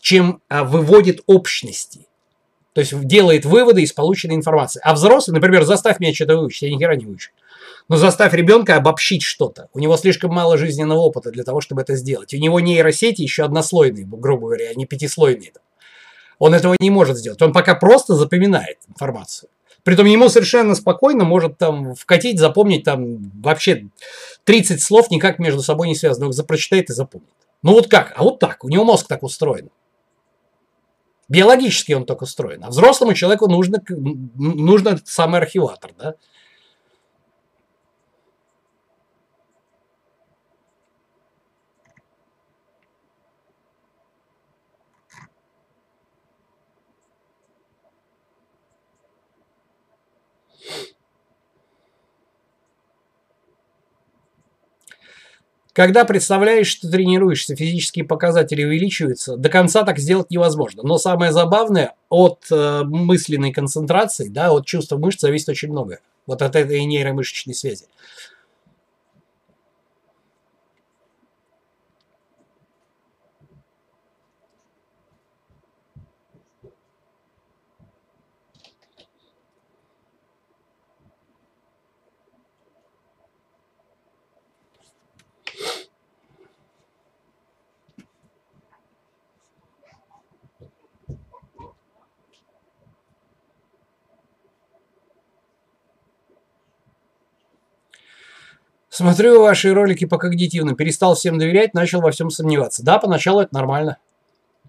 чем 0.00 0.42
а, 0.48 0.64
выводит 0.64 1.20
общности. 1.26 2.08
То 2.72 2.80
есть 2.80 3.00
делает 3.06 3.44
выводы 3.44 3.82
из 3.82 3.92
полученной 3.92 4.34
информации. 4.34 4.80
А 4.82 4.94
взрослый, 4.94 5.34
например, 5.34 5.64
заставь 5.64 6.00
меня 6.00 6.12
что-то 6.12 6.36
выучить, 6.36 6.62
я 6.62 6.70
ни 6.70 6.78
хера 6.78 6.96
не 6.96 7.06
выучу. 7.06 7.30
Но 7.88 7.96
заставь 7.96 8.34
ребенка 8.34 8.76
обобщить 8.76 9.22
что-то. 9.22 9.68
У 9.72 9.78
него 9.78 9.96
слишком 9.96 10.32
мало 10.32 10.58
жизненного 10.58 10.98
опыта 10.98 11.30
для 11.30 11.42
того, 11.42 11.60
чтобы 11.60 11.82
это 11.82 11.96
сделать. 11.96 12.34
У 12.34 12.36
него 12.36 12.60
нейросети 12.60 13.22
еще 13.22 13.44
однослойные, 13.44 14.04
грубо 14.06 14.48
говоря, 14.48 14.70
а 14.70 14.74
не 14.74 14.84
пятислойные. 14.84 15.52
Он 16.38 16.54
этого 16.54 16.76
не 16.78 16.90
может 16.90 17.16
сделать. 17.16 17.40
Он 17.40 17.52
пока 17.52 17.74
просто 17.74 18.14
запоминает 18.14 18.78
информацию. 18.88 19.48
Притом 19.84 20.06
ему 20.06 20.28
совершенно 20.28 20.74
спокойно 20.74 21.24
может 21.24 21.56
там 21.56 21.94
вкатить, 21.94 22.38
запомнить 22.38 22.84
там 22.84 23.30
вообще 23.40 23.86
30 24.44 24.82
слов 24.82 25.10
никак 25.10 25.38
между 25.38 25.62
собой 25.62 25.88
не 25.88 25.94
связанных. 25.94 26.38
Он 26.38 26.46
прочитает 26.46 26.90
и 26.90 26.92
запомнит. 26.92 27.30
Ну 27.62 27.72
вот 27.72 27.88
как? 27.88 28.12
А 28.16 28.22
вот 28.22 28.38
так. 28.38 28.64
У 28.64 28.68
него 28.68 28.84
мозг 28.84 29.06
так 29.06 29.22
устроен. 29.22 29.70
Биологически 31.28 31.92
он 31.92 32.04
так 32.04 32.20
устроен. 32.22 32.62
А 32.64 32.68
взрослому 32.68 33.14
человеку 33.14 33.48
нужно, 33.48 33.82
нужно 33.88 34.98
самый 35.04 35.40
архиватор, 35.40 35.92
да? 35.98 36.14
Когда 55.78 56.04
представляешь, 56.04 56.66
что 56.66 56.90
тренируешься, 56.90 57.54
физические 57.54 58.04
показатели 58.04 58.64
увеличиваются, 58.64 59.36
до 59.36 59.48
конца 59.48 59.84
так 59.84 60.00
сделать 60.00 60.28
невозможно. 60.28 60.82
Но 60.82 60.98
самое 60.98 61.30
забавное, 61.30 61.94
от 62.08 62.46
э, 62.50 62.82
мысленной 62.82 63.52
концентрации, 63.52 64.28
да, 64.28 64.50
от 64.50 64.66
чувства 64.66 64.98
мышц 64.98 65.20
зависит 65.20 65.50
очень 65.50 65.70
много. 65.70 66.00
Вот 66.26 66.42
от 66.42 66.56
этой 66.56 66.84
нейромышечной 66.84 67.54
связи. 67.54 67.84
Смотрю 98.98 99.42
ваши 99.42 99.72
ролики 99.72 100.06
по 100.06 100.18
когнитивным, 100.18 100.74
перестал 100.74 101.14
всем 101.14 101.38
доверять, 101.38 101.72
начал 101.72 102.00
во 102.00 102.10
всем 102.10 102.30
сомневаться. 102.30 102.82
Да, 102.82 102.98
поначалу 102.98 103.42
это 103.42 103.54
нормально. 103.54 103.98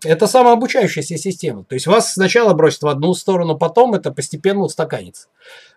Это 0.05 0.27
самообучающаяся 0.27 1.17
система. 1.17 1.63
То 1.63 1.73
есть 1.73 1.87
вас 1.87 2.13
сначала 2.13 2.53
бросят 2.53 2.83
в 2.83 2.87
одну 2.87 3.15
сторону, 3.15 3.57
потом 3.57 3.95
это 3.95 4.11
постепенно 4.11 4.59
устаканится. 4.59 5.29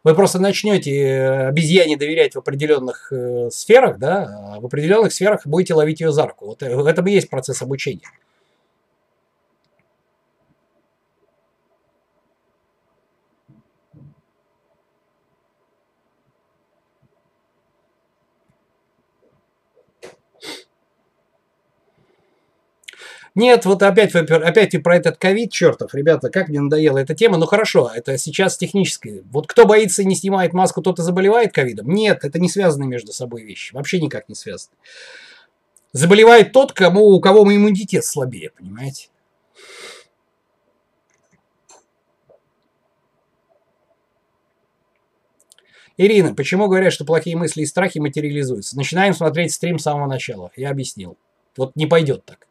Вы 0.05 0.15
просто 0.15 0.39
начнете 0.39 0.91
э, 0.93 1.47
обезьяне 1.49 1.97
доверять 1.97 2.35
в 2.35 2.41
определенных 2.41 3.11
э, 3.11 3.49
сферах, 3.51 3.99
да, 3.99 4.55
а 4.55 4.61
в 4.61 4.67
определенных 4.67 5.15
сферах 5.15 5.47
будете 5.47 5.73
ловить 5.73 6.03
ее 6.03 6.13
за 6.13 6.27
руку. 6.27 6.45
Вот 6.45 6.63
э, 6.63 6.77
в 6.77 6.85
этом 6.85 7.07
и 7.07 7.13
есть 7.13 7.31
процесс 7.31 7.63
обучения. 7.63 8.11
Нет, 23.35 23.65
вот 23.65 23.83
опять, 23.83 24.15
опять 24.15 24.75
и 24.75 24.79
про 24.79 24.97
этот 24.97 25.17
ковид, 25.17 25.51
чертов, 25.51 25.95
ребята, 25.95 26.29
как 26.29 26.49
мне 26.49 26.61
надоела 26.61 26.99
эта 26.99 27.15
тема. 27.15 27.39
Ну 27.39 27.47
хорошо, 27.47 27.91
это 27.95 28.19
сейчас 28.19 28.59
технически. 28.59 29.23
Вот 29.31 29.47
кто 29.47 29.65
боится 29.65 30.03
и 30.03 30.05
не 30.05 30.15
снимает 30.15 30.53
маску, 30.53 30.83
тот 30.83 30.99
и 30.99 31.03
заболевает 31.03 31.53
ковидом. 31.53 31.89
Нет, 31.89 32.25
это 32.25 32.39
не 32.39 32.51
связаны 32.51 32.87
между 32.87 33.13
собой 33.13 33.43
вещи. 33.43 33.75
Вообще 33.75 34.01
никак 34.01 34.29
не 34.29 34.35
связаны. 34.35 34.75
Заболевает 35.93 36.53
тот, 36.53 36.73
кому, 36.73 37.07
у 37.07 37.21
кого 37.21 37.43
иммунитет 37.43 38.05
слабее, 38.05 38.51
понимаете? 38.51 39.09
Ирина, 45.97 46.35
почему 46.35 46.69
говорят, 46.69 46.93
что 46.93 47.05
плохие 47.05 47.37
мысли 47.37 47.63
и 47.63 47.67
страхи 47.67 47.99
материализуются? 47.99 48.77
Начинаем 48.77 49.15
смотреть 49.15 49.53
стрим 49.53 49.79
с 49.79 49.83
самого 49.83 50.07
начала. 50.07 50.51
Я 50.57 50.71
объяснил. 50.71 51.17
Вот 51.57 51.77
не 51.77 51.87
пойдет 51.87 52.25
так. 52.25 52.47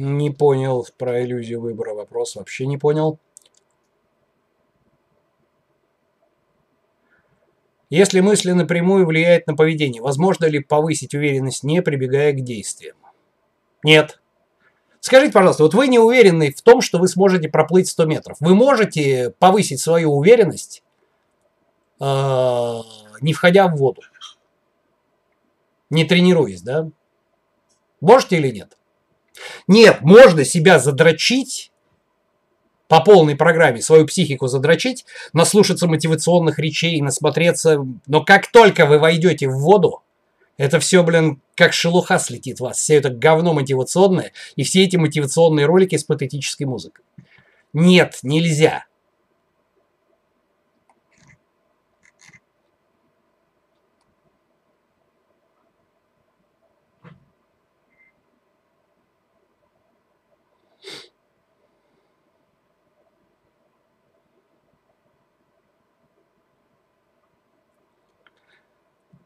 Не 0.00 0.30
понял 0.30 0.86
про 0.96 1.24
иллюзию 1.24 1.60
выбора 1.60 1.92
вопрос, 1.92 2.36
вообще 2.36 2.66
не 2.66 2.78
понял. 2.78 3.18
Если 7.90 8.20
мысли 8.20 8.52
напрямую 8.52 9.06
влияют 9.06 9.48
на 9.48 9.56
поведение, 9.56 10.00
возможно 10.00 10.44
ли 10.44 10.60
повысить 10.60 11.16
уверенность, 11.16 11.64
не 11.64 11.82
прибегая 11.82 12.32
к 12.32 12.44
действиям? 12.44 12.96
Нет. 13.82 14.20
Скажите, 15.00 15.32
пожалуйста, 15.32 15.64
вот 15.64 15.74
вы 15.74 15.88
не 15.88 15.98
уверены 15.98 16.52
в 16.52 16.62
том, 16.62 16.80
что 16.80 16.98
вы 16.98 17.08
сможете 17.08 17.48
проплыть 17.48 17.88
100 17.88 18.04
метров. 18.04 18.36
Вы 18.38 18.54
можете 18.54 19.34
повысить 19.40 19.80
свою 19.80 20.12
уверенность, 20.12 20.84
э, 21.98 22.78
не 23.20 23.32
входя 23.32 23.66
в 23.66 23.74
воду? 23.74 24.02
Не 25.90 26.04
тренируясь, 26.04 26.62
да? 26.62 26.88
Можете 28.00 28.36
или 28.36 28.52
нет? 28.52 28.77
Нет, 29.66 30.00
можно 30.02 30.44
себя 30.44 30.78
задрочить 30.78 31.70
по 32.88 33.00
полной 33.00 33.36
программе, 33.36 33.82
свою 33.82 34.06
психику 34.06 34.48
задрочить, 34.48 35.04
наслушаться 35.32 35.86
мотивационных 35.86 36.58
речей, 36.58 37.00
насмотреться. 37.00 37.84
Но 38.06 38.24
как 38.24 38.50
только 38.50 38.86
вы 38.86 38.98
войдете 38.98 39.48
в 39.48 39.58
воду, 39.58 40.02
это 40.56 40.80
все, 40.80 41.02
блин, 41.02 41.40
как 41.54 41.72
шелуха 41.72 42.18
слетит 42.18 42.60
вас. 42.60 42.78
Все 42.78 42.96
это 42.96 43.10
говно 43.10 43.52
мотивационное 43.52 44.32
и 44.56 44.64
все 44.64 44.84
эти 44.84 44.96
мотивационные 44.96 45.66
ролики 45.66 45.96
с 45.96 46.04
патетической 46.04 46.66
музыкой. 46.66 47.04
Нет, 47.72 48.18
нельзя. 48.22 48.86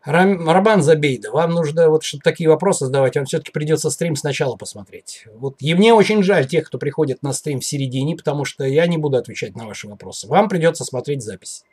Роман 0.05 0.83
Забейда, 0.83 1.31
вам 1.31 1.53
нужно 1.53 1.89
вот 1.89 2.03
чтобы 2.03 2.23
такие 2.23 2.49
вопросы 2.49 2.87
задавать, 2.87 3.15
вам 3.17 3.25
все-таки 3.25 3.53
придется 3.53 3.89
стрим 3.91 4.17
сначала 4.17 4.57
посмотреть. 4.57 5.25
Вот 5.35 5.57
и 5.61 5.75
мне 5.75 5.95
очень 5.95 6.23
жаль 6.23 6.47
тех, 6.47 6.67
кто 6.67 6.79
приходит 6.79 7.23
на 7.23 7.33
стрим 7.33 7.61
в 7.61 7.65
середине, 7.65 8.17
потому 8.17 8.45
что 8.45 8.65
я 8.65 8.87
не 8.87 8.99
буду 8.99 9.17
отвечать 9.17 9.55
на 9.57 9.67
ваши 9.67 9.89
вопросы. 9.89 10.27
Вам 10.27 10.49
придется 10.49 10.85
смотреть 10.85 11.23
запись. 11.23 11.65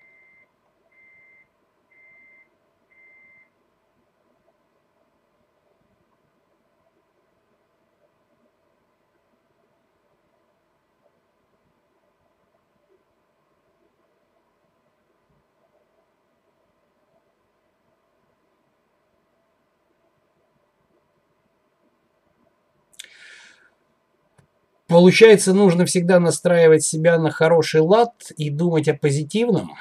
Получается, 24.99 25.53
нужно 25.53 25.85
всегда 25.85 26.19
настраивать 26.19 26.83
себя 26.83 27.17
на 27.17 27.31
хороший 27.31 27.79
лад 27.79 28.11
и 28.35 28.49
думать 28.49 28.89
о 28.89 28.93
позитивном. 28.93 29.71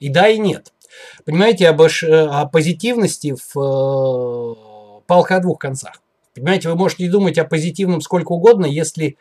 И 0.00 0.08
да, 0.08 0.26
и 0.26 0.36
нет. 0.36 0.72
Понимаете, 1.24 1.68
об, 1.68 1.80
о 1.80 2.46
позитивности 2.46 3.36
в 3.36 3.56
э, 3.56 5.02
палка 5.06 5.36
о 5.36 5.40
двух 5.40 5.60
концах. 5.60 6.02
Понимаете, 6.34 6.70
вы 6.70 6.74
можете 6.74 7.08
думать 7.08 7.38
о 7.38 7.44
позитивном 7.44 8.00
сколько 8.00 8.32
угодно, 8.32 8.66
если 8.66 9.16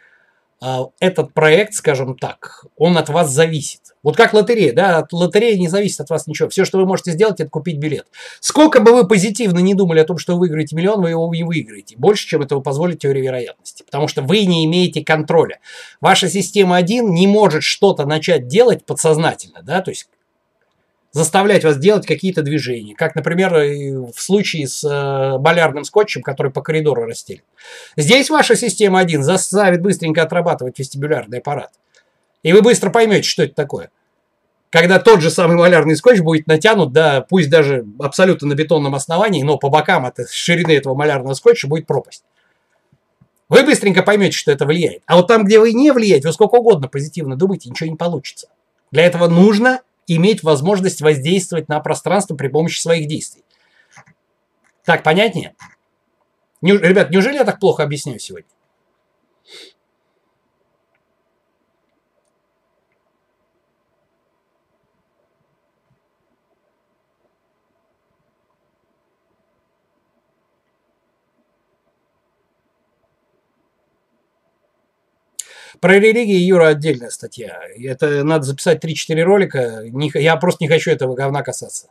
этот 0.99 1.33
проект, 1.33 1.73
скажем 1.73 2.17
так, 2.17 2.65
он 2.75 2.97
от 2.97 3.09
вас 3.09 3.31
зависит. 3.31 3.81
Вот 4.03 4.17
как 4.17 4.33
лотерея, 4.33 4.73
да, 4.73 4.97
от 4.99 5.13
лотереи 5.13 5.55
не 5.55 5.67
зависит 5.67 6.01
от 6.01 6.09
вас 6.09 6.27
ничего. 6.27 6.49
Все, 6.49 6.65
что 6.65 6.77
вы 6.77 6.85
можете 6.85 7.11
сделать, 7.11 7.39
это 7.39 7.49
купить 7.49 7.77
билет. 7.77 8.07
Сколько 8.39 8.79
бы 8.81 8.93
вы 8.93 9.07
позитивно 9.07 9.59
не 9.59 9.73
думали 9.73 9.99
о 9.99 10.05
том, 10.05 10.17
что 10.17 10.33
вы 10.33 10.41
выиграете 10.41 10.75
миллион, 10.75 11.01
вы 11.01 11.11
его 11.11 11.33
не 11.33 11.43
выиграете. 11.43 11.95
Больше, 11.97 12.27
чем 12.27 12.41
этого 12.41 12.61
позволит 12.61 12.99
теория 12.99 13.21
вероятности. 13.21 13.83
Потому 13.83 14.07
что 14.07 14.21
вы 14.21 14.45
не 14.45 14.65
имеете 14.65 15.03
контроля. 15.03 15.59
Ваша 16.01 16.29
система 16.29 16.77
1 16.77 17.09
не 17.13 17.27
может 17.27 17.63
что-то 17.63 18.05
начать 18.05 18.47
делать 18.47 18.85
подсознательно, 18.85 19.61
да, 19.63 19.81
то 19.81 19.91
есть 19.91 20.07
заставлять 21.11 21.63
вас 21.63 21.77
делать 21.77 22.05
какие-то 22.05 22.41
движения. 22.41 22.95
Как, 22.95 23.15
например, 23.15 23.53
в 23.53 24.19
случае 24.19 24.67
с 24.67 24.83
э, 24.83 25.37
болярным 25.39 25.83
скотчем, 25.83 26.21
который 26.21 26.51
по 26.51 26.61
коридору 26.61 27.05
расстелен. 27.05 27.41
Здесь 27.97 28.29
ваша 28.29 28.55
система 28.55 28.99
1 28.99 29.23
заставит 29.23 29.81
быстренько 29.81 30.21
отрабатывать 30.21 30.77
вестибулярный 30.77 31.39
аппарат. 31.39 31.71
И 32.43 32.53
вы 32.53 32.61
быстро 32.61 32.89
поймете, 32.89 33.27
что 33.27 33.43
это 33.43 33.55
такое. 33.55 33.89
Когда 34.69 34.99
тот 34.99 35.21
же 35.21 35.31
самый 35.31 35.57
малярный 35.57 35.95
скотч 35.95 36.19
будет 36.19 36.45
натянут, 36.45 36.93
да, 36.93 37.21
пусть 37.21 37.49
даже 37.49 37.85
абсолютно 37.97 38.49
на 38.49 38.53
бетонном 38.53 38.93
основании, 38.93 39.41
но 39.41 39.57
по 39.57 39.69
бокам 39.69 40.05
от 40.05 40.17
ширины 40.29 40.71
этого 40.71 40.93
малярного 40.93 41.33
скотча 41.33 41.67
будет 41.67 41.87
пропасть. 41.87 42.23
Вы 43.49 43.63
быстренько 43.63 44.03
поймете, 44.03 44.37
что 44.37 44.51
это 44.51 44.67
влияет. 44.67 45.01
А 45.07 45.15
вот 45.15 45.25
там, 45.27 45.43
где 45.43 45.59
вы 45.59 45.73
не 45.73 45.91
влияете, 45.91 46.27
вы 46.27 46.33
сколько 46.33 46.55
угодно 46.55 46.87
позитивно 46.87 47.35
думаете, 47.35 47.71
ничего 47.71 47.89
не 47.89 47.95
получится. 47.95 48.47
Для 48.91 49.05
этого 49.05 49.27
нужно 49.27 49.81
иметь 50.09 50.43
возможность 50.43 51.01
воздействовать 51.01 51.69
на 51.69 51.79
пространство 51.79 52.35
при 52.35 52.47
помощи 52.47 52.79
своих 52.79 53.07
действий. 53.07 53.43
Так, 54.83 55.03
понятнее? 55.03 55.55
Ребят, 56.61 57.11
неужели 57.11 57.35
я 57.35 57.45
так 57.45 57.59
плохо 57.59 57.83
объясняю 57.83 58.19
сегодня? 58.19 58.49
Про 75.81 75.93
религии, 75.93 76.35
Юра, 76.35 76.67
отдельная 76.67 77.09
статья. 77.09 77.57
Это 77.81 78.23
надо 78.25 78.43
записать 78.43 78.83
3-4 78.83 79.21
ролика. 79.23 79.83
Я 80.15 80.35
просто 80.35 80.63
не 80.63 80.67
хочу 80.67 80.91
этого 80.91 81.15
говна 81.15 81.41
касаться. 81.41 81.87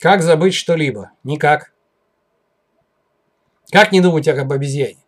Как 0.00 0.22
забыть 0.22 0.54
что-либо? 0.54 1.10
Никак. 1.24 1.72
Как 3.70 3.92
не 3.92 4.00
думать 4.00 4.28
об 4.28 4.52
обезьяне? 4.52 4.98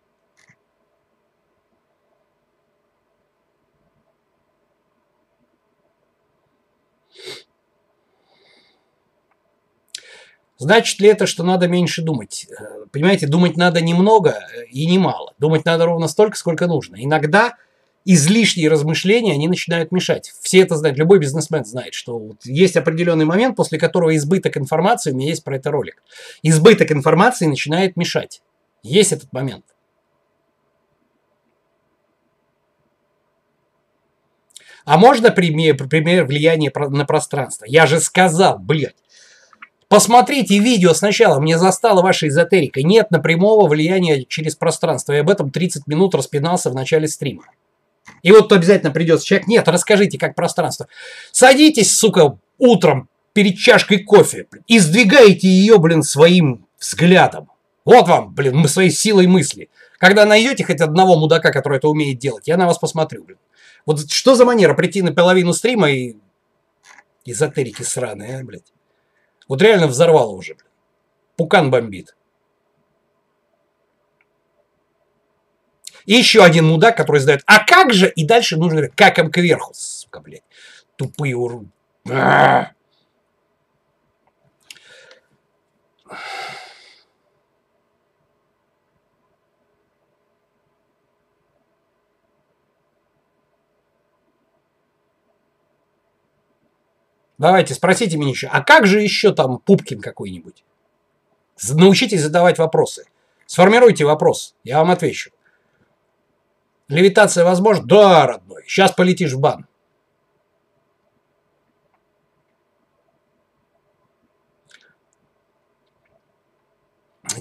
Значит 10.61 11.01
ли 11.01 11.09
это, 11.09 11.27
что 11.27 11.43
надо 11.43 11.69
меньше 11.69 12.03
думать? 12.03 12.47
Э, 12.51 12.85
понимаете, 12.93 13.27
думать 13.27 13.57
надо 13.57 13.81
немного 13.81 14.39
и 14.69 14.85
немало. 14.85 15.33
Думать 15.39 15.65
надо 15.65 15.87
ровно 15.87 16.07
столько, 16.07 16.37
сколько 16.37 16.67
нужно. 16.67 17.03
Иногда 17.03 17.57
излишние 18.05 18.69
размышления, 18.69 19.33
они 19.33 19.49
начинают 19.49 19.91
мешать. 19.91 20.35
Все 20.43 20.61
это 20.61 20.77
знают, 20.77 20.99
любой 20.99 21.19
бизнесмен 21.19 21.65
знает, 21.65 21.95
что 21.95 22.19
вот 22.19 22.45
есть 22.45 22.77
определенный 22.77 23.25
момент, 23.25 23.57
после 23.57 23.79
которого 23.79 24.15
избыток 24.15 24.59
информации, 24.59 25.13
у 25.13 25.17
меня 25.17 25.29
есть 25.29 25.45
про 25.45 25.57
это 25.57 25.71
ролик, 25.71 26.03
избыток 26.43 26.93
информации 26.93 27.47
начинает 27.47 27.97
мешать. 27.97 28.43
Есть 28.83 29.13
этот 29.13 29.33
момент. 29.33 29.65
А 34.85 34.99
можно 34.99 35.31
пример, 35.31 35.77
пример 35.89 36.27
влияния 36.27 36.71
на 36.75 37.07
пространство? 37.07 37.65
Я 37.67 37.87
же 37.87 37.99
сказал, 37.99 38.59
блядь. 38.59 38.97
Посмотрите 39.91 40.57
видео 40.61 40.95
сначала, 40.95 41.41
мне 41.41 41.59
застала 41.59 42.01
ваша 42.01 42.29
эзотерика. 42.29 42.81
Нет 42.81 43.11
напрямого 43.11 43.67
влияния 43.67 44.25
через 44.25 44.55
пространство. 44.55 45.13
И 45.13 45.17
об 45.17 45.29
этом 45.29 45.51
30 45.51 45.89
минут 45.89 46.15
распинался 46.15 46.71
в 46.71 46.77
начале 46.77 47.09
стрима. 47.09 47.43
И 48.23 48.31
вот 48.31 48.53
обязательно 48.53 48.93
придется 48.93 49.27
человек, 49.27 49.49
нет, 49.49 49.67
расскажите, 49.67 50.17
как 50.17 50.37
пространство. 50.37 50.87
Садитесь, 51.33 51.93
сука, 51.93 52.39
утром 52.57 53.09
перед 53.33 53.59
чашкой 53.59 54.05
кофе 54.05 54.47
и 54.69 54.79
сдвигаете 54.79 55.49
ее, 55.49 55.79
блин, 55.79 56.05
своим 56.05 56.69
взглядом. 56.79 57.51
Вот 57.85 58.07
вам, 58.07 58.33
блин, 58.33 58.59
мы 58.59 58.69
своей 58.69 58.93
силой 58.93 59.27
мысли. 59.27 59.71
Когда 59.99 60.25
найдете 60.25 60.63
хоть 60.63 60.81
одного 60.81 61.17
мудака, 61.17 61.51
который 61.51 61.79
это 61.79 61.89
умеет 61.89 62.21
делать, 62.21 62.47
я 62.47 62.57
на 62.57 62.69
вас 62.69 62.79
посмотрю, 62.79 63.25
блин. 63.25 63.39
Вот 63.87 64.09
что 64.09 64.37
за 64.37 64.45
манера 64.45 64.75
прийти 64.75 65.03
на 65.03 65.13
половину 65.13 65.53
стрима 65.53 65.91
и... 65.91 66.17
Эзотерики 67.25 67.83
сраные, 67.83 68.39
а, 68.39 68.45
блядь. 68.45 68.73
Вот 69.51 69.61
реально 69.63 69.89
взорвало 69.89 70.31
уже. 70.31 70.57
Пукан 71.37 71.73
бомбит. 71.73 72.15
И 76.07 76.15
еще 76.15 76.45
один 76.45 76.69
мудак, 76.69 76.97
который 76.97 77.19
задает, 77.19 77.43
а 77.47 77.65
как 77.65 77.93
же? 77.93 78.09
И 78.11 78.25
дальше 78.25 78.57
нужно 78.57 78.87
как 78.87 79.19
им 79.19 79.29
кверху, 79.29 79.73
сука, 79.75 80.21
блядь. 80.21 80.45
Тупые 80.95 81.35
уроды. 81.35 81.69
Давайте, 97.41 97.73
спросите 97.73 98.19
меня 98.19 98.29
еще, 98.29 98.49
а 98.49 98.63
как 98.63 98.87
же 98.87 99.01
еще 99.01 99.33
там 99.33 99.61
Пупкин 99.61 100.03
какой-нибудь? 100.03 100.63
Научитесь 101.71 102.21
задавать 102.21 102.59
вопросы. 102.59 103.07
Сформируйте 103.47 104.05
вопрос, 104.05 104.55
я 104.63 104.77
вам 104.77 104.91
отвечу. 104.91 105.31
Левитация 106.89 107.47
возможна? 107.47 107.87
Да, 107.87 108.27
родной. 108.27 108.65
Сейчас 108.67 108.93
полетишь 108.93 109.33
в 109.33 109.41
бан. 109.41 109.67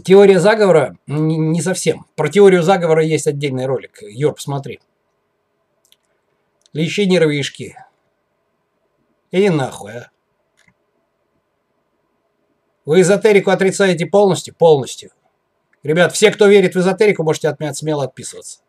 Теория 0.05 0.39
заговора 0.39 0.97
не 1.07 1.61
совсем. 1.61 2.05
Про 2.15 2.29
теорию 2.29 2.63
заговора 2.63 3.03
есть 3.03 3.27
отдельный 3.27 3.65
ролик. 3.65 3.97
Юр, 4.01 4.33
посмотри. 4.33 4.79
Лечение 6.71 7.19
ровишки. 7.19 7.75
И 9.31 9.49
нахуй, 9.49 9.93
а? 9.93 10.11
Вы 12.85 13.01
эзотерику 13.01 13.51
отрицаете 13.51 14.05
полностью? 14.07 14.55
Полностью. 14.55 15.11
Ребят, 15.83 16.13
все, 16.13 16.31
кто 16.31 16.47
верит 16.47 16.75
в 16.75 16.79
эзотерику, 16.79 17.23
можете 17.23 17.49
от 17.49 17.59
меня 17.59 17.73
смело 17.73 18.03
отписываться. 18.03 18.61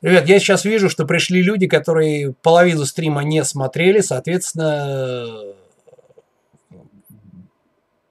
Ребят, 0.00 0.28
я 0.28 0.38
сейчас 0.38 0.64
вижу, 0.64 0.88
что 0.88 1.04
пришли 1.04 1.42
люди, 1.42 1.66
которые 1.66 2.32
половину 2.32 2.84
стрима 2.84 3.24
не 3.24 3.42
смотрели, 3.44 4.00
соответственно, 4.00 5.54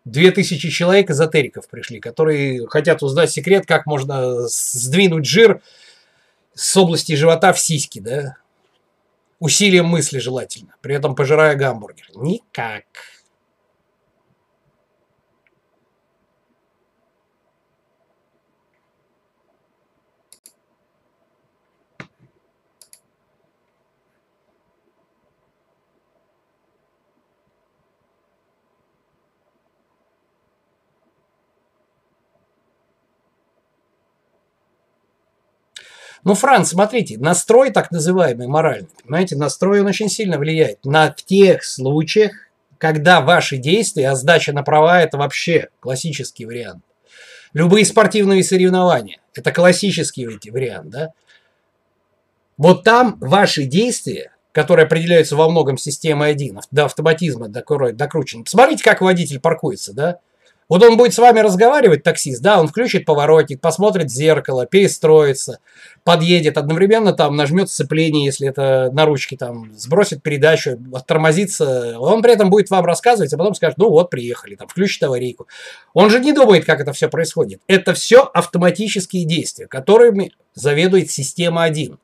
2000 0.03 0.69
человек 0.69 1.09
эзотериков 1.09 1.69
пришли, 1.69 1.99
которые 1.99 2.67
хотят 2.67 3.03
узнать 3.03 3.31
секрет, 3.31 3.65
как 3.65 3.85
можно 3.85 4.47
сдвинуть 4.47 5.25
жир 5.25 5.61
с 6.53 6.75
области 6.75 7.15
живота 7.15 7.53
в 7.53 7.59
сиськи, 7.59 7.99
да? 7.99 8.35
Усилием 9.39 9.85
мысли 9.85 10.19
желательно, 10.19 10.75
при 10.81 10.95
этом 10.95 11.15
пожирая 11.15 11.55
гамбургер. 11.55 12.09
Никак. 12.15 12.83
Ну, 36.27 36.33
Франц, 36.33 36.71
смотрите, 36.71 37.17
настрой 37.17 37.71
так 37.71 37.89
называемый 37.89 38.47
моральный, 38.47 38.89
понимаете, 39.01 39.37
настрой 39.37 39.79
он 39.79 39.87
очень 39.87 40.09
сильно 40.09 40.37
влияет 40.37 40.83
на 40.83 41.13
в 41.13 41.23
тех 41.23 41.63
случаях, 41.63 42.33
когда 42.77 43.21
ваши 43.21 43.55
действия, 43.55 44.09
а 44.09 44.15
сдача 44.17 44.51
на 44.51 44.61
права– 44.61 45.01
это 45.03 45.17
вообще 45.17 45.69
классический 45.79 46.45
вариант. 46.45 46.83
Любые 47.53 47.85
спортивные 47.85 48.43
соревнования– 48.43 49.19
это 49.35 49.53
классический 49.53 50.27
вариант, 50.51 50.89
да? 50.89 51.11
Вот 52.57 52.83
там 52.83 53.17
ваши 53.21 53.63
действия, 53.63 54.33
которые 54.51 54.85
определяются 54.85 55.37
во 55.37 55.49
многом 55.49 55.77
системой 55.77 56.31
1, 56.31 56.59
до 56.71 56.85
автоматизма 56.87 57.47
докручены. 57.47 58.43
Посмотрите, 58.43 58.83
как 58.83 58.99
водитель 58.99 59.39
паркуется, 59.39 59.93
да? 59.93 60.19
Вот 60.69 60.83
он 60.83 60.97
будет 60.97 61.13
с 61.13 61.17
вами 61.17 61.39
разговаривать, 61.39 62.03
таксист, 62.03 62.41
да, 62.41 62.59
он 62.59 62.67
включит 62.67 63.05
поворотник, 63.05 63.61
посмотрит 63.61 64.07
в 64.07 64.13
зеркало, 64.13 64.65
перестроится, 64.65 65.59
подъедет, 66.03 66.57
одновременно 66.57 67.13
там 67.13 67.35
нажмет 67.35 67.69
сцепление, 67.69 68.25
если 68.25 68.49
это 68.49 68.89
на 68.91 69.05
ручке, 69.05 69.37
там, 69.37 69.71
сбросит 69.75 70.21
передачу, 70.21 70.77
тормозится. 71.05 71.97
Он 71.99 72.21
при 72.21 72.33
этом 72.33 72.49
будет 72.49 72.69
вам 72.69 72.85
рассказывать, 72.85 73.33
а 73.33 73.37
потом 73.37 73.55
скажет, 73.55 73.77
ну 73.77 73.89
вот, 73.89 74.09
приехали, 74.09 74.55
там, 74.55 74.67
включит 74.67 75.01
аварийку. 75.03 75.47
Он 75.93 76.09
же 76.09 76.19
не 76.19 76.33
думает, 76.33 76.65
как 76.65 76.81
это 76.81 76.91
все 76.91 77.07
происходит. 77.07 77.61
Это 77.67 77.93
все 77.93 78.21
автоматические 78.21 79.25
действия, 79.25 79.67
которыми 79.67 80.33
заведует 80.53 81.09
система 81.11 81.63
1. 81.63 81.97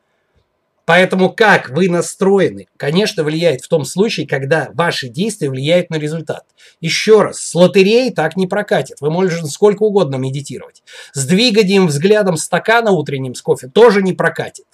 Поэтому 0.86 1.32
как 1.32 1.70
вы 1.70 1.90
настроены, 1.90 2.68
конечно, 2.76 3.24
влияет 3.24 3.62
в 3.62 3.70
том 3.70 3.86
случае, 3.86 4.28
когда 4.28 4.70
ваши 4.74 5.08
действия 5.08 5.50
влияют 5.50 5.90
на 5.90 5.96
результат. 5.96 6.46
Еще 6.82 7.22
раз, 7.22 7.40
с 7.40 7.56
лотереей 7.56 8.12
так 8.12 8.36
не 8.36 8.48
прокатит. 8.48 8.98
Вы 9.00 9.10
можете 9.10 9.46
сколько 9.48 9.84
угодно 9.84 10.18
медитировать. 10.18 10.84
С 11.14 11.26
двиганием 11.26 11.88
взглядом 11.88 12.36
стакана 12.36 12.92
утренним 12.92 13.34
с 13.34 13.42
кофе 13.42 13.68
тоже 13.68 14.02
не 14.02 14.12
прокатит. 14.12 14.66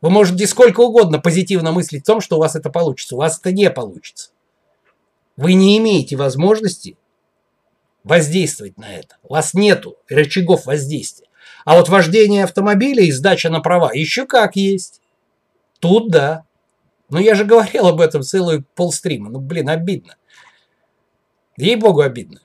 Вы 0.00 0.10
можете 0.10 0.48
сколько 0.48 0.80
угодно 0.80 1.20
позитивно 1.20 1.70
мыслить 1.70 2.02
о 2.02 2.06
том, 2.06 2.20
что 2.20 2.36
у 2.36 2.40
вас 2.40 2.56
это 2.56 2.70
получится. 2.70 3.14
У 3.14 3.18
вас 3.18 3.38
это 3.38 3.52
не 3.52 3.70
получится. 3.70 4.30
Вы 5.36 5.54
не 5.54 5.78
имеете 5.78 6.16
возможности 6.16 6.96
воздействовать 8.02 8.76
на 8.76 8.92
это. 8.92 9.18
У 9.22 9.34
вас 9.34 9.54
нету 9.54 9.96
рычагов 10.08 10.66
воздействия. 10.66 11.28
А 11.64 11.76
вот 11.76 11.88
вождение 11.88 12.42
автомобиля 12.42 13.04
и 13.04 13.12
сдача 13.12 13.48
на 13.48 13.60
права 13.60 13.92
еще 13.94 14.26
как 14.26 14.56
есть. 14.56 15.01
Тут 15.82 16.10
да. 16.12 16.44
Но 17.10 17.18
я 17.18 17.34
же 17.34 17.44
говорил 17.44 17.88
об 17.88 18.00
этом 18.00 18.22
целую 18.22 18.64
полстрима. 18.76 19.28
Ну, 19.28 19.40
блин, 19.40 19.68
обидно. 19.68 20.14
Ей-богу, 21.58 22.00
обидно. 22.00 22.40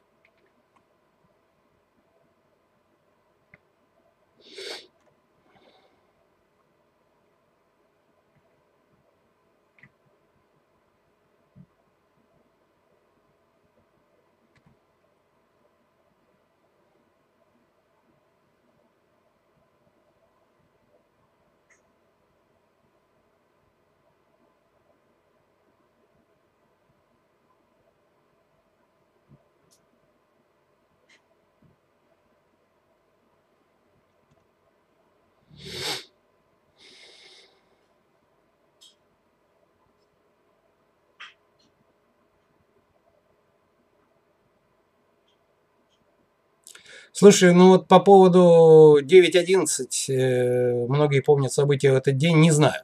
Слушай, 47.20 47.52
ну 47.52 47.70
вот 47.70 47.88
по 47.88 48.00
поводу 48.00 49.00
9.11, 49.02 49.88
э, 50.08 50.86
многие 50.88 51.22
помнят 51.22 51.52
события 51.52 51.92
в 51.92 51.96
этот 51.96 52.16
день, 52.16 52.38
не 52.38 52.52
знаю. 52.52 52.84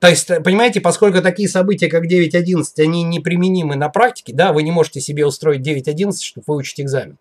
То 0.00 0.08
есть, 0.08 0.26
понимаете, 0.42 0.80
поскольку 0.80 1.22
такие 1.22 1.48
события, 1.48 1.86
как 1.86 2.06
9.11, 2.06 2.64
они 2.78 3.04
неприменимы 3.04 3.76
на 3.76 3.88
практике, 3.88 4.32
да, 4.32 4.52
вы 4.52 4.64
не 4.64 4.72
можете 4.72 5.00
себе 5.00 5.24
устроить 5.24 5.64
9.11, 5.64 6.14
чтобы 6.20 6.44
выучить 6.48 6.80
экзамен. 6.80 7.18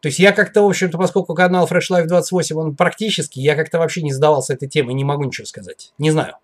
То 0.00 0.08
есть 0.08 0.18
я 0.18 0.32
как-то, 0.32 0.62
в 0.62 0.66
общем-то, 0.66 0.96
поскольку 0.96 1.34
канал 1.34 1.68
Fresh 1.70 1.90
Life 1.90 2.06
28, 2.06 2.56
он 2.56 2.76
практически, 2.76 3.40
я 3.40 3.56
как-то 3.56 3.78
вообще 3.78 4.00
не 4.00 4.12
задавался 4.14 4.54
этой 4.54 4.70
темой, 4.70 4.94
не 4.94 5.04
могу 5.04 5.24
ничего 5.24 5.44
сказать. 5.44 5.92
Не 5.98 6.10
знаю. 6.12 6.36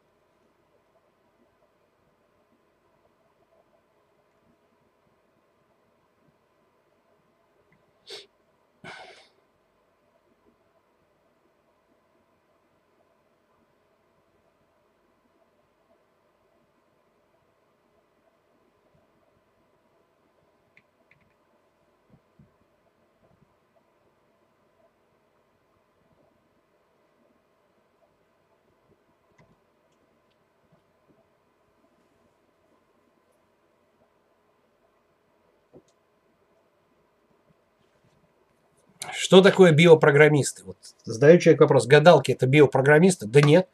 Что 39.16 39.40
такое 39.40 39.72
биопрограммисты? 39.72 40.64
Вот 40.64 40.76
задаю 41.04 41.38
человек 41.38 41.60
вопрос, 41.60 41.86
гадалки 41.86 42.32
это 42.32 42.46
биопрограммисты? 42.46 43.26
Да 43.26 43.40
нет. 43.40 43.68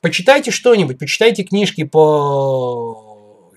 Почитайте 0.00 0.50
что-нибудь, 0.50 0.98
почитайте 0.98 1.42
книжки 1.42 1.84
по 1.84 3.52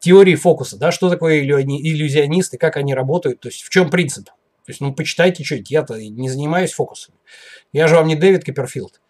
теории 0.00 0.34
фокуса, 0.34 0.76
да, 0.76 0.90
что 0.90 1.08
такое 1.08 1.42
иллюзионисты, 1.42 2.58
как 2.58 2.76
они 2.76 2.92
работают, 2.92 3.38
то 3.40 3.48
есть 3.48 3.62
в 3.62 3.68
чем 3.68 3.88
принцип. 3.88 4.26
То 4.26 4.70
есть, 4.70 4.80
ну, 4.80 4.92
почитайте 4.92 5.44
что-нибудь, 5.44 5.70
я-то 5.70 6.00
не 6.00 6.28
занимаюсь 6.28 6.72
фокусами. 6.72 7.16
Я 7.72 7.88
же 7.88 7.94
вам 7.96 8.08
не 8.08 8.16
Дэвид 8.16 8.44
Копперфилд. 8.44 9.00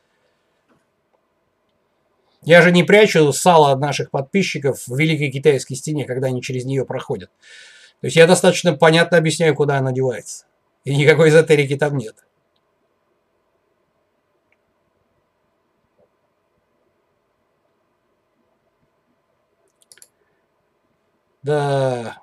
Я 2.44 2.60
же 2.60 2.72
не 2.72 2.82
прячу 2.82 3.32
сало 3.32 3.72
от 3.72 3.78
наших 3.78 4.10
подписчиков 4.10 4.82
в 4.86 4.98
Великой 4.98 5.30
Китайской 5.30 5.74
стене, 5.74 6.04
когда 6.04 6.28
они 6.28 6.42
через 6.42 6.64
нее 6.64 6.84
проходят. 6.84 7.30
То 8.02 8.06
есть 8.08 8.16
я 8.16 8.26
достаточно 8.26 8.74
понятно 8.74 9.16
объясняю, 9.16 9.54
куда 9.54 9.78
она 9.78 9.92
девается. 9.92 10.46
И 10.82 10.96
никакой 10.96 11.28
эзотерики 11.28 11.76
там 11.76 11.96
нет. 11.96 12.16
Да, 21.44 22.18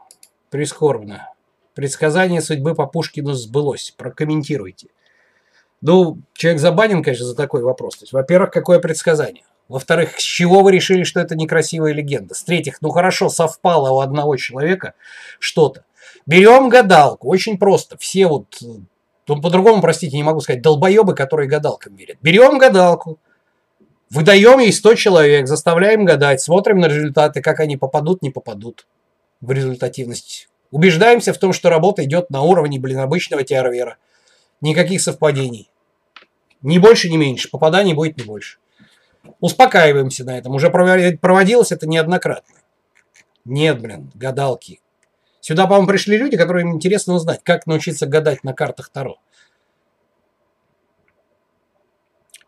прискорбно. 0.49 1.33
Предсказание 1.75 2.41
судьбы 2.41 2.75
по 2.75 2.85
Пушкину 2.85 3.31
сбылось. 3.31 3.91
Прокомментируйте. 3.91 4.89
Ну, 5.79 6.19
человек 6.33 6.59
забанен, 6.59 7.01
конечно, 7.01 7.25
за 7.25 7.37
такой 7.37 7.63
вопрос. 7.63 7.95
То 7.95 8.03
есть, 8.03 8.11
во-первых, 8.11 8.51
какое 8.51 8.79
предсказание? 8.79 9.45
Во-вторых, 9.69 10.19
с 10.19 10.23
чего 10.23 10.61
вы 10.61 10.71
решили, 10.71 11.03
что 11.03 11.19
это 11.19 11.35
некрасивая 11.35 11.93
легенда? 11.93 12.33
С 12.33 12.43
третьих, 12.43 12.81
ну 12.81 12.89
хорошо, 12.89 13.29
совпало 13.29 13.91
у 13.91 13.99
одного 13.99 14.35
человека 14.35 14.95
что-то. 15.37 15.85
Берем 16.25 16.69
гадалку, 16.69 17.29
очень 17.29 17.59
просто. 17.59 17.95
Все 17.99 18.25
вот, 18.27 18.57
ну, 19.27 19.41
по-другому, 19.41 19.79
простите, 19.79 20.17
не 20.17 20.23
могу 20.23 20.41
сказать, 20.41 20.63
долбоебы, 20.63 21.13
которые 21.13 21.47
гадалкам 21.47 21.95
верят. 21.95 22.17
Берем 22.21 22.57
гадалку, 22.57 23.19
выдаем 24.09 24.57
ей 24.57 24.73
100 24.73 24.95
человек, 24.95 25.47
заставляем 25.47 26.03
гадать, 26.03 26.41
смотрим 26.41 26.79
на 26.79 26.87
результаты, 26.87 27.41
как 27.41 27.59
они 27.59 27.77
попадут, 27.77 28.23
не 28.23 28.31
попадут 28.31 28.87
в 29.39 29.51
результативность. 29.51 30.49
Убеждаемся 30.71 31.31
в 31.31 31.37
том, 31.37 31.53
что 31.53 31.69
работа 31.69 32.03
идет 32.03 32.31
на 32.31 32.41
уровне, 32.41 32.79
блин, 32.79 32.99
обычного 32.99 33.43
теорвера. 33.43 33.97
Никаких 34.61 34.99
совпадений. 35.01 35.69
Ни 36.63 36.79
больше, 36.79 37.09
ни 37.09 37.17
меньше. 37.17 37.49
Попаданий 37.49 37.93
будет 37.93 38.17
не 38.17 38.23
больше. 38.23 38.57
Успокаиваемся 39.39 40.23
на 40.23 40.37
этом. 40.37 40.53
Уже 40.53 40.69
проводилось 40.69 41.71
это 41.71 41.87
неоднократно. 41.87 42.55
Нет, 43.45 43.81
блин, 43.81 44.11
гадалки. 44.15 44.81
Сюда, 45.41 45.65
по-моему, 45.65 45.87
пришли 45.87 46.17
люди, 46.17 46.37
которым 46.37 46.73
интересно 46.73 47.13
узнать, 47.13 47.41
как 47.43 47.65
научиться 47.65 48.05
гадать 48.05 48.43
на 48.43 48.53
картах 48.53 48.89
Таро. 48.89 49.17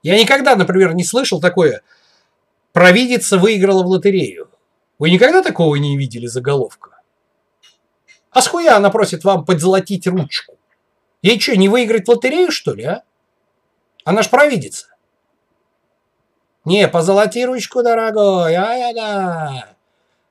Я 0.03 0.19
никогда, 0.19 0.55
например, 0.55 0.93
не 0.93 1.03
слышал 1.03 1.39
такое 1.39 1.81
«Провидица 2.73 3.37
выиграла 3.37 3.83
в 3.83 3.87
лотерею». 3.87 4.49
Вы 4.99 5.09
никогда 5.09 5.41
такого 5.41 5.75
не 5.77 5.97
видели 5.97 6.27
заголовка? 6.27 7.01
А 8.29 8.41
с 8.41 8.47
хуя 8.47 8.77
она 8.77 8.89
просит 8.91 9.23
вам 9.23 9.45
подзолотить 9.45 10.05
ручку? 10.05 10.57
Ей 11.21 11.39
что, 11.39 11.55
не 11.57 11.69
выиграть 11.69 12.07
лотерею, 12.07 12.51
что 12.51 12.73
ли, 12.73 12.83
а? 12.83 13.03
Она 14.03 14.21
ж 14.21 14.29
провидится. 14.29 14.90
Не, 16.65 16.87
позолоти 16.87 17.45
ручку, 17.45 17.81
дорогой, 17.81 18.53
ай-ага. 18.53 19.65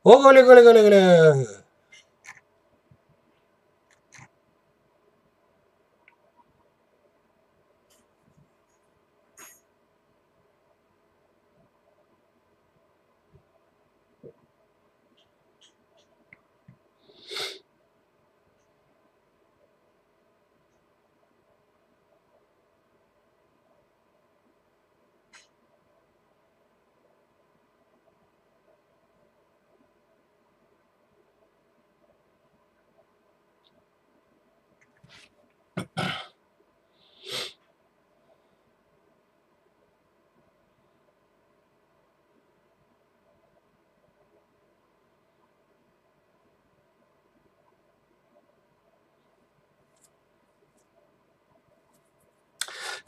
О-голи-голи-голи-голи. 0.04 1.59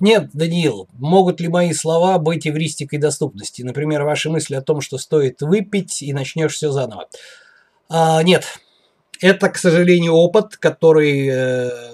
Нет, 0.02 0.30
Даниил, 0.32 0.88
могут 0.94 1.40
ли 1.40 1.46
мои 1.46 1.72
слова 1.72 2.18
быть 2.18 2.44
эвристикой 2.44 2.98
доступности? 2.98 3.62
Например, 3.62 4.02
ваши 4.02 4.30
мысли 4.30 4.56
о 4.56 4.60
том, 4.60 4.80
что 4.80 4.98
стоит 4.98 5.42
выпить 5.42 6.02
и 6.02 6.12
начнешь 6.12 6.54
все 6.54 6.72
заново. 6.72 7.06
А, 7.88 8.20
нет, 8.24 8.58
это, 9.20 9.48
к 9.48 9.56
сожалению, 9.56 10.14
опыт, 10.14 10.56
который 10.56 11.28
э, 11.28 11.91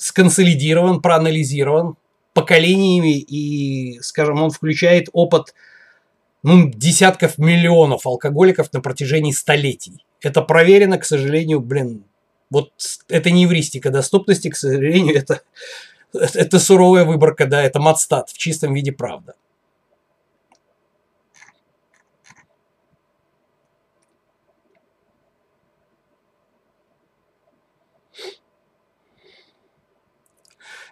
сконсолидирован, 0.00 1.00
проанализирован 1.00 1.96
поколениями, 2.32 3.18
и, 3.18 4.00
скажем, 4.00 4.42
он 4.42 4.50
включает 4.50 5.08
опыт 5.12 5.54
ну, 6.42 6.70
десятков 6.70 7.38
миллионов 7.38 8.06
алкоголиков 8.06 8.72
на 8.72 8.80
протяжении 8.80 9.32
столетий. 9.32 10.04
Это 10.20 10.42
проверено, 10.42 10.96
к 10.98 11.04
сожалению, 11.04 11.60
блин, 11.60 12.04
вот 12.50 12.72
это 13.08 13.30
не 13.30 13.44
эвристика 13.44 13.90
доступности, 13.90 14.48
к 14.48 14.56
сожалению, 14.56 15.16
это 15.16 15.42
это 16.12 16.58
суровая 16.58 17.04
выборка, 17.04 17.46
да, 17.46 17.62
это 17.62 17.78
матстат 17.78 18.30
в 18.30 18.38
чистом 18.38 18.74
виде 18.74 18.92
правда. 18.92 19.34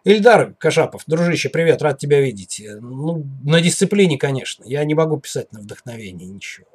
Ильдар 0.05 0.55
Кашапов, 0.55 1.03
дружище, 1.07 1.49
привет, 1.49 1.83
рад 1.83 1.99
тебя 1.99 2.21
видеть. 2.21 2.63
Ну, 2.81 3.25
на 3.45 3.61
дисциплине, 3.61 4.17
конечно. 4.17 4.65
Я 4.65 4.85
не 4.85 4.95
могу 4.95 5.19
писать 5.19 5.53
на 5.53 5.61
вдохновение 5.61 6.29
ничего. 6.29 6.67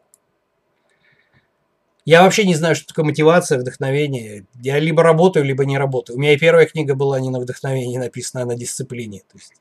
Я 2.05 2.24
вообще 2.24 2.45
не 2.45 2.55
знаю, 2.55 2.76
что 2.76 2.88
такое 2.88 3.05
мотивация, 3.05 3.57
вдохновение. 3.57 4.45
Я 4.61 4.78
либо 4.80 5.03
работаю, 5.03 5.45
либо 5.45 5.63
не 5.63 5.78
работаю. 5.78 6.17
У 6.17 6.19
меня 6.19 6.34
и 6.34 6.38
первая 6.38 6.65
книга 6.65 6.95
была 6.95 7.19
не 7.19 7.30
на 7.30 7.39
вдохновении 7.39 7.97
написана, 7.97 8.43
а 8.43 8.45
на 8.45 8.55
дисциплине. 8.55 9.19
То 9.19 9.38
есть, 9.38 9.53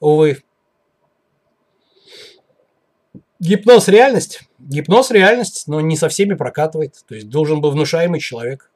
увы. 0.00 0.42
Гипноз– 3.38 3.86
реальность. 3.88 4.42
Гипноз– 4.58 5.10
реальность, 5.12 5.68
но 5.68 5.80
не 5.80 5.96
со 5.96 6.08
всеми 6.08 6.34
прокатывает. 6.34 6.96
То 7.06 7.14
есть 7.14 7.28
должен 7.28 7.60
быть 7.60 7.72
внушаемый 7.72 8.18
человек. 8.18 8.69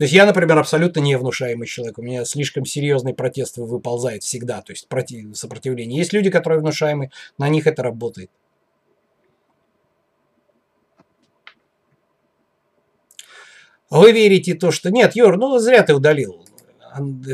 То 0.00 0.04
есть 0.04 0.14
я, 0.14 0.24
например, 0.24 0.56
абсолютно 0.58 1.00
не 1.00 1.18
внушаемый 1.18 1.66
человек. 1.66 1.98
У 1.98 2.02
меня 2.02 2.24
слишком 2.24 2.64
серьезный 2.64 3.12
протест 3.12 3.58
выползает 3.58 4.22
всегда. 4.22 4.62
То 4.62 4.72
есть 4.72 4.88
против, 4.88 5.36
сопротивление. 5.36 5.98
Есть 5.98 6.14
люди, 6.14 6.30
которые 6.30 6.60
внушаемы, 6.60 7.10
на 7.36 7.50
них 7.50 7.66
это 7.66 7.82
работает. 7.82 8.30
Вы 13.90 14.12
верите 14.12 14.54
то, 14.54 14.70
что... 14.70 14.90
Нет, 14.90 15.16
Юр, 15.16 15.36
ну 15.36 15.58
зря 15.58 15.82
ты 15.82 15.92
удалил 15.92 16.46
э, 16.96 17.32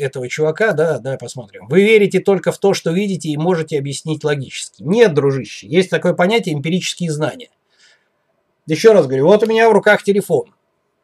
этого 0.00 0.30
чувака, 0.30 0.72
да, 0.72 1.00
да, 1.00 1.18
посмотрим. 1.18 1.68
Вы 1.68 1.82
верите 1.82 2.20
только 2.20 2.52
в 2.52 2.58
то, 2.58 2.72
что 2.72 2.90
видите 2.90 3.28
и 3.28 3.36
можете 3.36 3.78
объяснить 3.78 4.24
логически. 4.24 4.82
Нет, 4.82 5.12
дружище, 5.12 5.66
есть 5.68 5.90
такое 5.90 6.14
понятие 6.14 6.54
эмпирические 6.54 7.12
знания. 7.12 7.50
Еще 8.66 8.92
раз 8.92 9.06
говорю, 9.06 9.26
вот 9.26 9.42
у 9.42 9.46
меня 9.46 9.68
в 9.68 9.74
руках 9.74 10.02
телефон. 10.02 10.54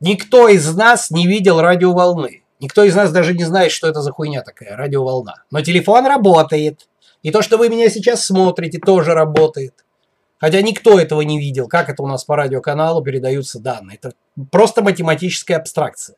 Никто 0.01 0.49
из 0.49 0.74
нас 0.74 1.11
не 1.11 1.26
видел 1.26 1.61
радиоволны. 1.61 2.42
Никто 2.61 2.84
из 2.84 2.95
нас 2.95 3.12
даже 3.12 3.34
не 3.34 3.45
знает, 3.45 3.72
что 3.72 3.88
это 3.88 4.01
за 4.01 4.11
хуйня 4.12 4.42
такая, 4.42 4.76
радиоволна. 4.76 5.45
Но 5.51 5.61
телефон 5.61 6.07
работает. 6.07 6.88
И 7.22 7.30
то, 7.30 7.42
что 7.42 7.57
вы 7.57 7.68
меня 7.68 7.88
сейчас 7.88 8.24
смотрите, 8.24 8.78
тоже 8.78 9.14
работает. 9.14 9.84
Хотя 10.38 10.61
никто 10.62 10.99
этого 10.99 11.22
не 11.22 11.38
видел, 11.38 11.68
как 11.68 11.88
это 11.88 12.03
у 12.03 12.07
нас 12.07 12.24
по 12.24 12.36
радиоканалу 12.36 13.03
передаются 13.03 13.61
данные. 13.61 13.99
Это 14.01 14.14
просто 14.51 14.82
математическая 14.82 15.57
абстракция. 15.57 16.16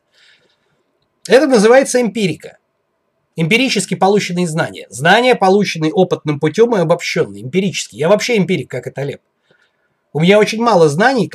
Это 1.27 1.47
называется 1.47 2.01
эмпирика. 2.01 2.57
Эмпирически 3.35 3.95
полученные 3.95 4.47
знания. 4.47 4.87
Знания, 4.89 5.35
полученные 5.35 5.93
опытным 5.93 6.39
путем 6.39 6.75
и 6.75 6.79
обобщенные. 6.79 7.43
Эмпирические. 7.43 7.99
Я 7.99 8.09
вообще 8.09 8.37
эмпирик, 8.37 8.69
как 8.69 8.87
это 8.87 9.03
Леп. 9.03 9.21
У 10.11 10.19
меня 10.19 10.39
очень 10.39 10.61
мало 10.61 10.89
знаний. 10.89 11.29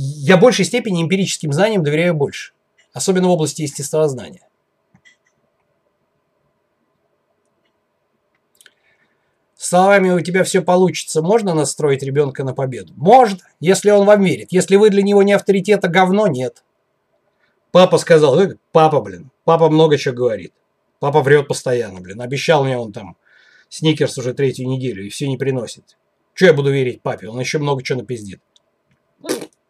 Я 0.00 0.36
большей 0.36 0.64
степени 0.64 1.02
эмпирическим 1.02 1.52
знаниям 1.52 1.82
доверяю 1.82 2.14
больше. 2.14 2.52
Особенно 2.92 3.28
в 3.28 3.32
области 3.32 3.62
естествознания. 3.62 4.48
словами 9.68 10.10
у 10.10 10.20
тебя 10.20 10.44
все 10.44 10.62
получится, 10.62 11.22
можно 11.22 11.54
настроить 11.54 12.02
ребенка 12.02 12.42
на 12.42 12.54
победу? 12.54 12.92
Можно, 12.96 13.38
если 13.60 13.90
он 13.90 14.06
вам 14.06 14.22
верит. 14.22 14.48
Если 14.50 14.76
вы 14.76 14.90
для 14.90 15.02
него 15.02 15.22
не 15.22 15.32
авторитет, 15.32 15.84
а 15.84 15.88
говно, 15.88 16.26
нет. 16.26 16.64
Папа 17.70 17.98
сказал, 17.98 18.40
«Э, 18.40 18.54
папа, 18.72 19.00
блин, 19.00 19.30
папа 19.44 19.68
много 19.68 19.98
чего 19.98 20.14
говорит. 20.14 20.54
Папа 21.00 21.20
врет 21.20 21.48
постоянно, 21.48 22.00
блин. 22.00 22.20
Обещал 22.20 22.64
мне 22.64 22.78
он 22.78 22.92
там 22.92 23.16
сникерс 23.68 24.16
уже 24.16 24.32
третью 24.32 24.66
неделю 24.66 25.04
и 25.04 25.10
все 25.10 25.28
не 25.28 25.36
приносит. 25.36 25.98
Че 26.34 26.46
я 26.46 26.52
буду 26.54 26.72
верить 26.72 27.02
папе? 27.02 27.28
Он 27.28 27.38
еще 27.38 27.58
много 27.58 27.82
чего 27.82 28.00
напиздит. 28.00 28.40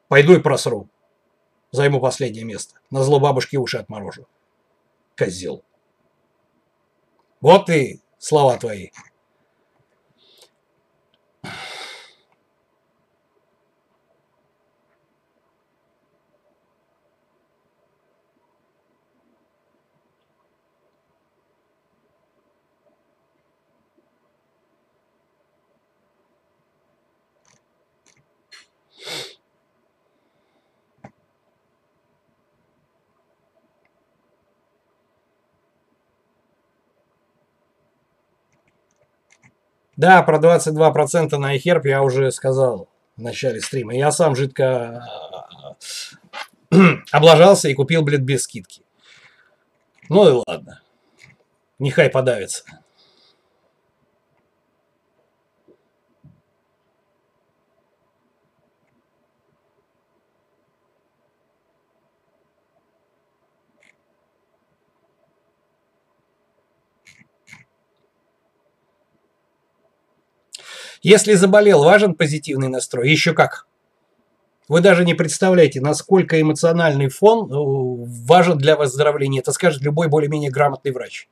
Пойду 0.09 0.35
и 0.35 0.41
просру. 0.41 0.89
Займу 1.71 2.01
последнее 2.01 2.45
место. 2.45 2.81
На 2.91 3.03
зло 3.03 3.21
бабушки 3.21 3.57
уши 3.57 3.77
отморожу. 3.77 4.27
Козел. 5.17 5.63
Вот 7.41 7.69
и 7.69 8.01
слова 8.19 8.57
твои. 8.57 8.91
Да, 39.99 40.23
про 40.23 40.39
22% 40.39 41.37
на 41.39 41.57
iHerb 41.57 41.81
я 41.85 42.03
уже 42.03 42.31
сказал 42.31 42.89
в 43.17 43.21
начале 43.21 43.61
стрима. 43.61 43.97
Я 43.97 44.13
сам 44.13 44.37
жидко 44.37 45.05
облажался 47.11 47.69
и 47.69 47.75
купил, 47.75 48.03
блин, 48.03 48.25
без 48.25 48.45
скидки. 48.45 48.83
Ну 50.09 50.29
и 50.29 50.43
ладно. 50.47 50.83
Нехай 51.81 52.11
подавится. 52.11 52.63
Если 71.03 71.35
заболел, 71.35 71.85
важен 71.85 72.15
позитивный 72.15 72.69
настрой. 72.69 73.11
Еще 73.11 73.33
как. 73.33 73.67
Вы 74.69 74.81
даже 74.81 75.05
не 75.05 75.15
представляете, 75.15 75.81
насколько 75.81 76.41
эмоциональный 76.41 77.09
фон 77.09 77.51
э, 77.51 78.07
важен 78.27 78.59
для 78.59 78.77
выздоровления. 78.77 79.41
Это 79.41 79.53
скажет 79.53 79.83
любой 79.83 80.09
более-менее 80.09 80.51
грамотный 80.51 80.93
врач. 80.93 81.29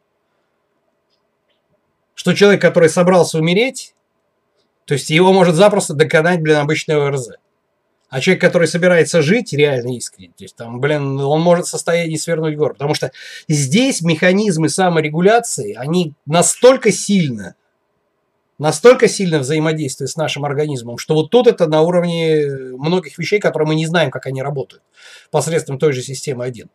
Что 2.14 2.34
человек, 2.34 2.62
который 2.62 2.88
собрался 2.88 3.38
умереть, 3.38 3.94
то 4.86 4.94
есть 4.94 5.10
его 5.10 5.32
может 5.32 5.54
запросто 5.54 5.92
доконать, 5.92 6.40
блин, 6.40 6.56
обычный 6.56 6.96
ОРЗ. 6.96 7.32
А 8.08 8.20
человек, 8.20 8.40
который 8.40 8.68
собирается 8.68 9.20
жить 9.20 9.52
реально 9.52 9.96
искренне, 9.96 10.32
то 10.36 10.44
есть 10.44 10.56
там, 10.56 10.80
блин, 10.80 11.20
он 11.20 11.42
может 11.42 11.66
в 11.66 11.70
состоянии 11.70 12.16
свернуть 12.16 12.56
гору. 12.56 12.74
Потому 12.74 12.94
что 12.94 13.10
здесь 13.48 14.00
механизмы 14.00 14.68
саморегуляции, 14.68 15.74
они 15.74 16.14
настолько 16.24 16.92
сильно 16.92 17.56
настолько 18.58 19.08
сильно 19.08 19.38
взаимодействует 19.38 20.10
с 20.10 20.16
нашим 20.16 20.44
организмом, 20.44 20.98
что 20.98 21.14
вот 21.14 21.30
тут 21.30 21.46
это 21.46 21.66
на 21.66 21.82
уровне 21.82 22.46
многих 22.72 23.18
вещей, 23.18 23.38
которые 23.38 23.68
мы 23.68 23.74
не 23.74 23.86
знаем, 23.86 24.10
как 24.10 24.26
они 24.26 24.42
работают, 24.42 24.82
посредством 25.30 25.78
той 25.78 25.92
же 25.92 26.02
системы 26.02 26.44
1. 26.44 26.68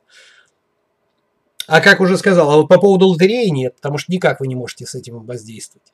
А 1.68 1.82
как 1.82 2.02
уже 2.02 2.18
сказал, 2.18 2.52
а 2.52 2.58
вот 2.58 2.68
по 2.68 2.80
поводу 2.80 3.08
лотереи 3.08 3.48
нет, 3.48 3.76
потому 3.76 3.98
что 3.98 4.12
никак 4.12 4.40
вы 4.40 4.48
не 4.48 4.56
можете 4.56 4.86
с 4.86 4.96
этим 4.96 5.26
воздействовать. 5.26 5.94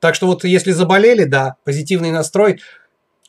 Так 0.00 0.14
что 0.14 0.26
вот 0.26 0.44
если 0.44 0.72
заболели, 0.72 1.24
да, 1.24 1.56
позитивный 1.64 2.10
настрой 2.10 2.60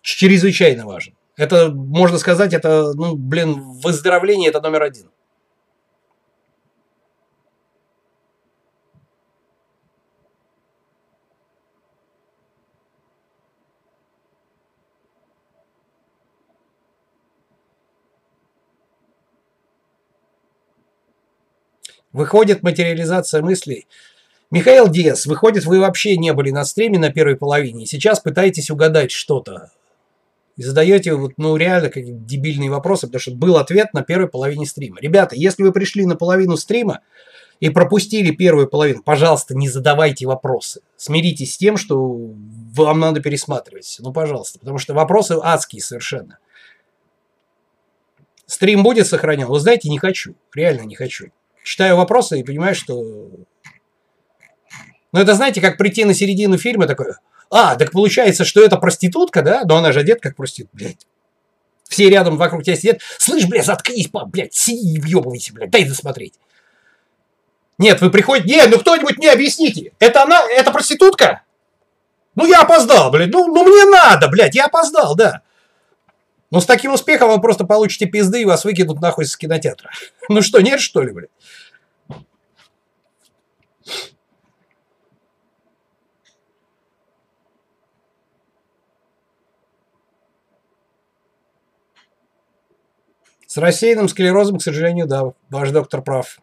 чрезвычайно 0.02 0.86
важен. 0.86 1.16
Это, 1.36 1.70
можно 1.70 2.18
сказать, 2.18 2.54
это, 2.54 2.94
ну, 2.94 3.16
блин, 3.16 3.62
выздоровление 3.82 4.50
это 4.50 4.62
номер 4.62 4.84
один. 4.84 5.10
Выходит 22.14 22.62
материализация 22.62 23.42
мыслей. 23.42 23.88
Михаил 24.52 24.88
Диас, 24.88 25.26
выходит, 25.26 25.66
вы 25.66 25.80
вообще 25.80 26.16
не 26.16 26.32
были 26.32 26.52
на 26.52 26.64
стриме 26.64 27.00
на 27.00 27.10
первой 27.10 27.36
половине, 27.36 27.84
и 27.84 27.88
сейчас 27.88 28.20
пытаетесь 28.20 28.70
угадать 28.70 29.12
что-то. 29.12 29.72
И 30.56 30.62
задаете 30.62 31.16
вот, 31.16 31.32
ну, 31.38 31.56
реально 31.56 31.90
какие-то 31.90 32.20
дебильные 32.20 32.70
вопросы, 32.70 33.08
потому 33.08 33.20
что 33.20 33.32
был 33.32 33.58
ответ 33.58 33.96
на 33.96 34.04
первой 34.04 34.28
половине 34.28 34.68
стрима. 34.68 35.00
Ребята, 35.02 35.36
если 35.36 35.64
вы 35.64 35.72
пришли 35.72 36.06
на 36.06 36.16
половину 36.16 36.56
стрима 36.56 37.00
и 37.60 37.72
пропустили 37.72 38.30
первую 38.30 38.68
половину, 38.68 39.02
пожалуйста, 39.02 39.56
не 39.56 39.68
задавайте 39.68 40.28
вопросы. 40.28 40.82
Смиритесь 40.96 41.56
с 41.56 41.58
тем, 41.58 41.78
что 41.78 41.98
вам 42.76 43.00
надо 43.00 43.22
пересматривать. 43.22 43.98
Ну, 44.02 44.14
пожалуйста, 44.14 44.60
потому 44.60 44.78
что 44.78 44.94
вопросы 44.94 45.40
адские 45.42 45.82
совершенно. 45.82 46.38
Стрим 48.46 48.84
будет 48.84 49.08
сохранен? 49.08 49.48
Вы 49.48 49.60
знаете, 49.60 49.90
не 49.90 49.98
хочу. 49.98 50.36
Реально 50.54 50.84
не 50.84 50.94
хочу 50.94 51.32
читаю 51.64 51.98
вопросы 51.98 52.40
и 52.40 52.44
понимаю, 52.44 52.76
что... 52.76 53.04
Ну, 55.12 55.20
это, 55.20 55.36
знаете, 55.36 55.62
как 55.62 55.78
прийти 55.78 56.06
на 56.06 56.14
середину 56.14 56.58
фильма 56.58 56.88
такой, 56.88 57.14
а, 57.50 57.76
так 57.76 57.92
получается, 57.92 58.46
что 58.46 58.64
это 58.64 58.78
проститутка, 58.78 59.42
да? 59.42 59.64
Но 59.66 59.78
она 59.78 59.92
же 59.92 60.00
одет 60.00 60.22
как 60.22 60.36
проститутка, 60.36 60.76
блядь. 60.76 61.08
Все 61.88 62.10
рядом 62.10 62.38
вокруг 62.38 62.64
тебя 62.64 62.76
сидят. 62.76 63.02
Слышь, 63.20 63.46
блядь, 63.46 63.66
заткнись, 63.66 64.08
пап, 64.08 64.30
блядь, 64.30 64.54
сиди 64.54 64.96
и 64.96 65.00
въебывайся, 65.00 65.54
блядь, 65.54 65.70
дай 65.70 65.86
досмотреть. 65.86 66.34
Нет, 67.78 68.02
вы 68.02 68.10
приходите, 68.12 68.56
не, 68.56 68.66
ну 68.68 68.80
кто-нибудь 68.80 69.18
мне 69.18 69.32
объясните, 69.32 69.94
это 70.00 70.24
она, 70.24 70.42
это 70.50 70.72
проститутка? 70.72 71.44
Ну 72.36 72.48
я 72.48 72.62
опоздал, 72.62 73.12
блядь, 73.12 73.32
ну, 73.32 73.48
ну 73.48 73.64
мне 73.64 73.86
надо, 73.86 74.28
блядь, 74.30 74.56
я 74.56 74.66
опоздал, 74.66 75.16
да. 75.16 75.42
Но 76.54 76.60
с 76.60 76.68
таким 76.68 76.94
успехом 76.94 77.32
вы 77.32 77.42
просто 77.42 77.66
получите 77.66 78.06
пизды 78.06 78.44
и 78.44 78.46
вас 78.46 78.64
выкинут 78.64 79.02
нахуй 79.02 79.26
с 79.26 79.36
кинотеатра. 79.36 79.90
Ну 80.30 80.44
что, 80.44 80.62
нет 80.62 80.80
что 80.80 81.02
ли, 81.02 81.12
блядь? 81.12 81.32
С 93.48 93.58
рассеянным 93.58 94.08
склерозом, 94.08 94.60
к 94.60 94.62
сожалению, 94.62 95.08
да, 95.08 95.34
ваш 95.50 95.72
доктор 95.72 96.04
прав. 96.04 96.38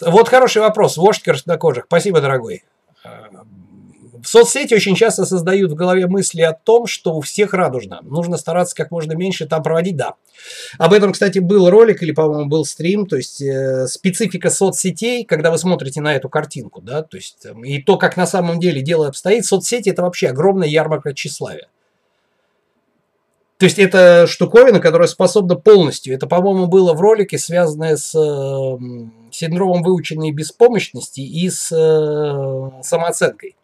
Вот 0.00 0.28
хороший 0.28 0.62
вопрос. 0.62 0.96
Вождь 0.96 1.22
краснокожих. 1.22 1.84
Спасибо, 1.86 2.20
дорогой. 2.20 2.64
В 4.22 4.26
соцсети 4.26 4.74
очень 4.74 4.96
часто 4.96 5.24
создают 5.24 5.70
в 5.70 5.74
голове 5.74 6.06
мысли 6.06 6.42
о 6.42 6.52
том, 6.52 6.86
что 6.86 7.14
у 7.14 7.20
всех 7.20 7.54
радужно. 7.54 8.00
Нужно 8.02 8.36
стараться 8.36 8.74
как 8.74 8.90
можно 8.90 9.12
меньше 9.12 9.46
там 9.46 9.62
проводить, 9.62 9.96
да. 9.96 10.14
Об 10.76 10.92
этом, 10.92 11.12
кстати, 11.12 11.38
был 11.38 11.70
ролик 11.70 12.02
или, 12.02 12.12
по-моему, 12.12 12.46
был 12.46 12.64
стрим, 12.64 13.06
то 13.06 13.16
есть 13.16 13.40
э, 13.40 13.86
специфика 13.86 14.50
соцсетей, 14.50 15.24
когда 15.24 15.50
вы 15.50 15.58
смотрите 15.58 16.00
на 16.00 16.14
эту 16.14 16.28
картинку, 16.28 16.80
да, 16.80 17.02
то 17.02 17.16
есть 17.16 17.46
э, 17.46 17.54
и 17.64 17.80
то, 17.80 17.96
как 17.96 18.16
на 18.16 18.26
самом 18.26 18.60
деле 18.60 18.82
дело 18.82 19.08
обстоит, 19.08 19.44
соцсети 19.44 19.90
это 19.90 20.02
вообще 20.02 20.28
огромная 20.28 20.68
ярмарка 20.68 21.14
тщеславия. 21.14 21.68
То 23.58 23.64
есть 23.64 23.78
это 23.78 24.26
штуковина, 24.28 24.78
которая 24.78 25.08
способна 25.08 25.56
полностью. 25.56 26.14
Это, 26.14 26.28
по-моему, 26.28 26.66
было 26.66 26.92
в 26.94 27.00
ролике, 27.00 27.38
связанное 27.38 27.96
с 27.96 28.14
э, 28.14 28.78
синдромом 29.38 29.82
выученной 29.82 30.32
беспомощности 30.32 31.20
и 31.20 31.48
с 31.48 31.72
э, 31.72 32.82
самооценкой 32.82 33.56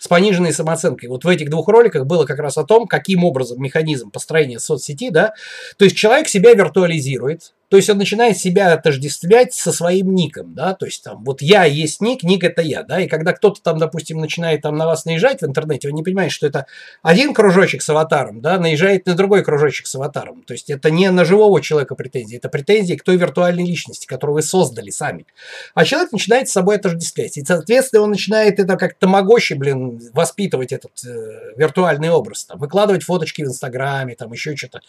с 0.00 0.06
пониженной 0.06 0.52
самооценкой. 0.52 1.08
Вот 1.08 1.24
в 1.24 1.28
этих 1.28 1.50
двух 1.50 1.66
роликах 1.66 2.06
было 2.06 2.24
как 2.24 2.38
раз 2.38 2.56
о 2.56 2.62
том, 2.64 2.86
каким 2.86 3.24
образом 3.24 3.60
механизм 3.60 4.12
построения 4.12 4.60
соцсети, 4.60 5.10
да, 5.10 5.34
то 5.76 5.84
есть 5.84 5.96
человек 5.96 6.28
себя 6.28 6.54
виртуализирует, 6.54 7.52
то 7.68 7.76
есть 7.76 7.90
он 7.90 7.98
начинает 7.98 8.38
себя 8.38 8.72
отождествлять 8.72 9.52
со 9.52 9.72
своим 9.72 10.14
ником, 10.14 10.54
да, 10.54 10.74
то 10.74 10.86
есть 10.86 11.04
там 11.04 11.22
вот 11.24 11.42
я 11.42 11.64
есть 11.64 12.00
ник, 12.00 12.22
ник 12.22 12.44
это 12.44 12.62
я, 12.62 12.82
да, 12.82 13.00
и 13.00 13.08
когда 13.08 13.32
кто-то 13.32 13.60
там, 13.62 13.78
допустим, 13.78 14.18
начинает 14.18 14.62
там 14.62 14.76
на 14.76 14.86
вас 14.86 15.04
наезжать 15.04 15.42
в 15.42 15.46
интернете, 15.46 15.88
вы 15.88 15.94
не 15.94 16.02
понимаете, 16.02 16.34
что 16.34 16.46
это 16.46 16.66
один 17.02 17.34
кружочек 17.34 17.82
с 17.82 17.88
аватаром, 17.90 18.40
да, 18.40 18.58
наезжает 18.58 19.06
на 19.06 19.14
другой 19.14 19.44
кружочек 19.44 19.86
с 19.86 19.94
аватаром, 19.94 20.42
то 20.42 20.54
есть 20.54 20.70
это 20.70 20.90
не 20.90 21.10
на 21.10 21.24
живого 21.24 21.60
человека 21.60 21.94
претензии, 21.94 22.38
это 22.38 22.48
претензии 22.48 22.94
к 22.94 23.04
той 23.04 23.16
виртуальной 23.16 23.64
личности, 23.64 24.06
которую 24.06 24.36
вы 24.36 24.42
создали 24.42 24.90
сами. 24.90 25.26
А 25.74 25.84
человек 25.84 26.12
начинает 26.12 26.48
с 26.48 26.52
собой 26.52 26.76
отождествлять, 26.76 27.36
и, 27.36 27.44
соответственно, 27.44 28.02
он 28.02 28.10
начинает 28.10 28.58
это 28.58 28.76
как 28.76 28.94
тамагочи, 28.94 29.54
блин, 29.54 30.00
воспитывать 30.14 30.72
этот 30.72 30.92
э, 31.04 31.52
виртуальный 31.56 32.10
образ, 32.10 32.44
там, 32.44 32.58
выкладывать 32.58 33.02
фоточки 33.02 33.42
в 33.42 33.46
Инстаграме, 33.46 34.14
там, 34.14 34.32
еще 34.32 34.56
что-то. 34.56 34.80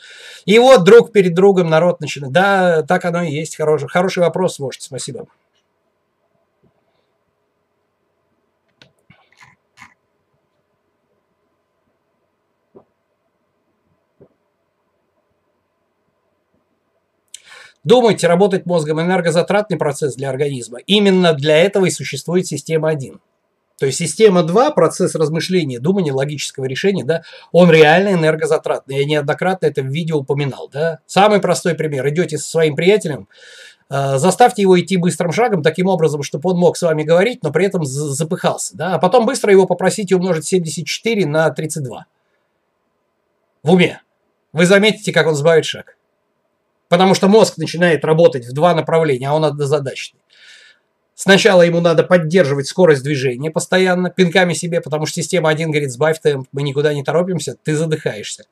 И 0.45 0.57
вот 0.59 0.83
друг 0.83 1.11
перед 1.11 1.33
другом 1.33 1.69
народ 1.69 1.99
начинает, 1.99 2.33
да, 2.33 2.68
так 2.87 3.05
оно 3.05 3.23
и 3.23 3.31
есть. 3.31 3.57
Хороший, 3.57 3.87
хороший 3.87 4.19
вопрос, 4.19 4.59
вождь. 4.59 4.81
Спасибо. 4.81 5.27
Думайте, 17.83 18.27
работать 18.27 18.65
мозгом 18.65 19.01
энергозатратный 19.01 19.77
процесс 19.77 20.15
для 20.15 20.29
организма. 20.29 20.79
Именно 20.85 21.33
для 21.33 21.57
этого 21.57 21.85
и 21.85 21.89
существует 21.89 22.45
система 22.45 22.89
1. 22.89 23.19
То 23.79 23.85
есть 23.85 23.97
система 23.97 24.43
2, 24.43 24.71
процесс 24.71 25.15
размышления, 25.15 25.79
думания, 25.79 26.11
логического 26.11 26.65
решения, 26.65 27.05
да, 27.05 27.23
он 27.53 27.71
реально 27.71 28.09
энергозатратный. 28.09 28.97
Я 28.97 29.05
неоднократно 29.05 29.67
это 29.67 29.81
в 29.81 29.87
видео 29.87 30.17
упоминал. 30.17 30.69
Да. 30.71 30.99
Самый 31.07 31.39
простой 31.39 31.75
пример. 31.75 32.07
Идете 32.09 32.37
со 32.37 32.49
своим 32.49 32.75
приятелем, 32.75 33.29
э, 33.89 34.17
заставьте 34.17 34.63
его 34.63 34.77
идти 34.77 34.97
быстрым 34.97 35.31
шагом, 35.31 35.63
таким 35.63 35.87
образом, 35.87 36.23
чтобы 36.23 36.49
он 36.51 36.57
мог 36.57 36.75
с 36.75 36.81
вами 36.81 37.03
говорить, 37.03 37.41
но 37.41 37.51
при 37.51 37.65
этом 37.65 37.85
запыхался. 37.85 38.75
Да. 38.75 38.95
А 38.95 38.99
потом 38.99 39.25
быстро 39.25 39.49
его 39.49 39.65
попросите 39.65 40.13
умножить 40.15 40.45
74 40.45 41.25
на 41.25 41.49
32. 41.49 42.05
В 43.63 43.71
уме. 43.71 44.01
Вы 44.51 44.65
заметите, 44.65 45.13
как 45.13 45.25
он 45.25 45.35
сбавит 45.35 45.63
шаг. 45.63 45.95
Потому 46.89 47.13
что 47.13 47.29
мозг 47.29 47.57
начинает 47.57 48.03
работать 48.03 48.45
в 48.45 48.51
два 48.51 48.73
направления, 48.73 49.29
а 49.29 49.35
он 49.35 49.45
однозадачный. 49.45 50.19
Сначала 51.21 51.63
ему 51.63 51.81
надо 51.81 52.03
поддерживать 52.03 52.67
скорость 52.67 53.03
движения 53.03 53.51
постоянно, 53.51 54.09
пинками 54.09 54.53
себе, 54.53 54.79
потому 54.79 55.05
что 55.05 55.21
система 55.21 55.49
1 55.49 55.69
говорит, 55.69 55.91
сбавь 55.91 56.21
темп, 56.21 56.47
мы 56.53 56.61
никуда 56.61 56.93
не 56.93 57.03
торопимся, 57.03 57.57
ты 57.61 57.75
задыхаешься. 57.75 58.45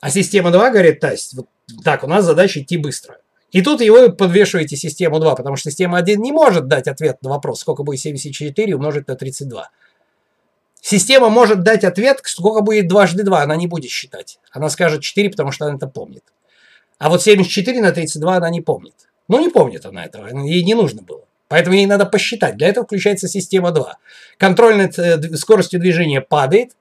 А 0.00 0.10
система 0.10 0.50
2 0.50 0.70
говорит, 0.70 0.98
Тась, 0.98 1.32
вот 1.34 1.46
так, 1.84 2.02
у 2.02 2.08
нас 2.08 2.24
задача 2.24 2.58
идти 2.62 2.78
быстро. 2.78 3.18
И 3.52 3.62
тут 3.62 3.80
его 3.80 4.10
подвешиваете 4.10 4.74
систему 4.74 5.20
2, 5.20 5.36
потому 5.36 5.54
что 5.54 5.70
система 5.70 5.98
1 5.98 6.20
не 6.20 6.32
может 6.32 6.66
дать 6.66 6.88
ответ 6.88 7.22
на 7.22 7.30
вопрос, 7.30 7.60
сколько 7.60 7.84
будет 7.84 8.00
74 8.00 8.74
умножить 8.74 9.06
на 9.06 9.14
32. 9.14 9.70
Система 10.80 11.28
может 11.28 11.62
дать 11.62 11.84
ответ, 11.84 12.18
сколько 12.24 12.60
будет 12.60 12.88
дважды 12.88 13.22
2, 13.22 13.40
она 13.40 13.54
не 13.54 13.68
будет 13.68 13.92
считать. 13.92 14.40
Она 14.50 14.68
скажет 14.68 15.02
4, 15.02 15.30
потому 15.30 15.52
что 15.52 15.66
она 15.66 15.76
это 15.76 15.86
помнит. 15.86 16.24
А 16.98 17.08
вот 17.08 17.22
74 17.22 17.80
на 17.80 17.92
32 17.92 18.36
она 18.36 18.50
не 18.50 18.62
помнит. 18.62 18.96
Ну, 19.28 19.38
не 19.38 19.48
помнит 19.48 19.86
она 19.86 20.04
этого, 20.04 20.26
ей 20.26 20.64
не 20.64 20.74
нужно 20.74 21.02
было. 21.02 21.27
Поэтому 21.48 21.76
ей 21.76 21.86
надо 21.86 22.04
посчитать. 22.04 22.56
Для 22.56 22.68
этого 22.68 22.84
включается 22.86 23.26
система 23.26 23.72
2. 23.72 23.98
Контроль 24.36 24.76
над 24.76 24.98
э, 24.98 25.36
скоростью 25.36 25.80
движения 25.80 26.20
падает, 26.20 26.76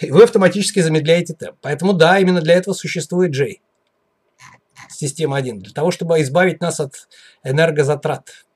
и 0.00 0.10
вы 0.10 0.22
автоматически 0.22 0.80
замедляете 0.80 1.34
темп. 1.34 1.56
Поэтому 1.60 1.92
да, 1.92 2.18
именно 2.18 2.40
для 2.40 2.54
этого 2.54 2.74
существует 2.74 3.32
J. 3.32 3.56
Система 4.90 5.36
1. 5.36 5.58
Для 5.60 5.72
того, 5.72 5.90
чтобы 5.90 6.20
избавить 6.20 6.60
нас 6.60 6.78
от 6.78 7.08
энергозатрат. 7.42 8.46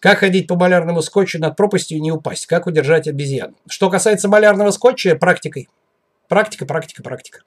Как 0.00 0.18
ходить 0.18 0.46
по 0.46 0.54
малярному 0.54 1.02
скотчу 1.02 1.40
над 1.40 1.56
пропастью 1.56 1.98
и 1.98 2.00
не 2.00 2.12
упасть? 2.12 2.46
Как 2.46 2.66
удержать 2.66 3.08
обезьян? 3.08 3.56
Что 3.68 3.90
касается 3.90 4.28
малярного 4.28 4.70
скотча, 4.70 5.16
практикой. 5.16 5.68
Практика, 6.28 6.66
практика, 6.66 7.02
практика. 7.02 7.40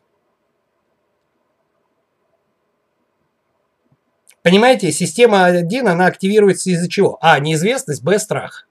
Понимаете, 4.43 4.91
система 4.91 5.45
1, 5.45 5.87
она 5.87 6.07
активируется 6.07 6.71
из-за 6.71 6.89
чего? 6.89 7.19
А, 7.21 7.39
неизвестность, 7.39 8.01
Б, 8.01 8.17
страх. 8.17 8.67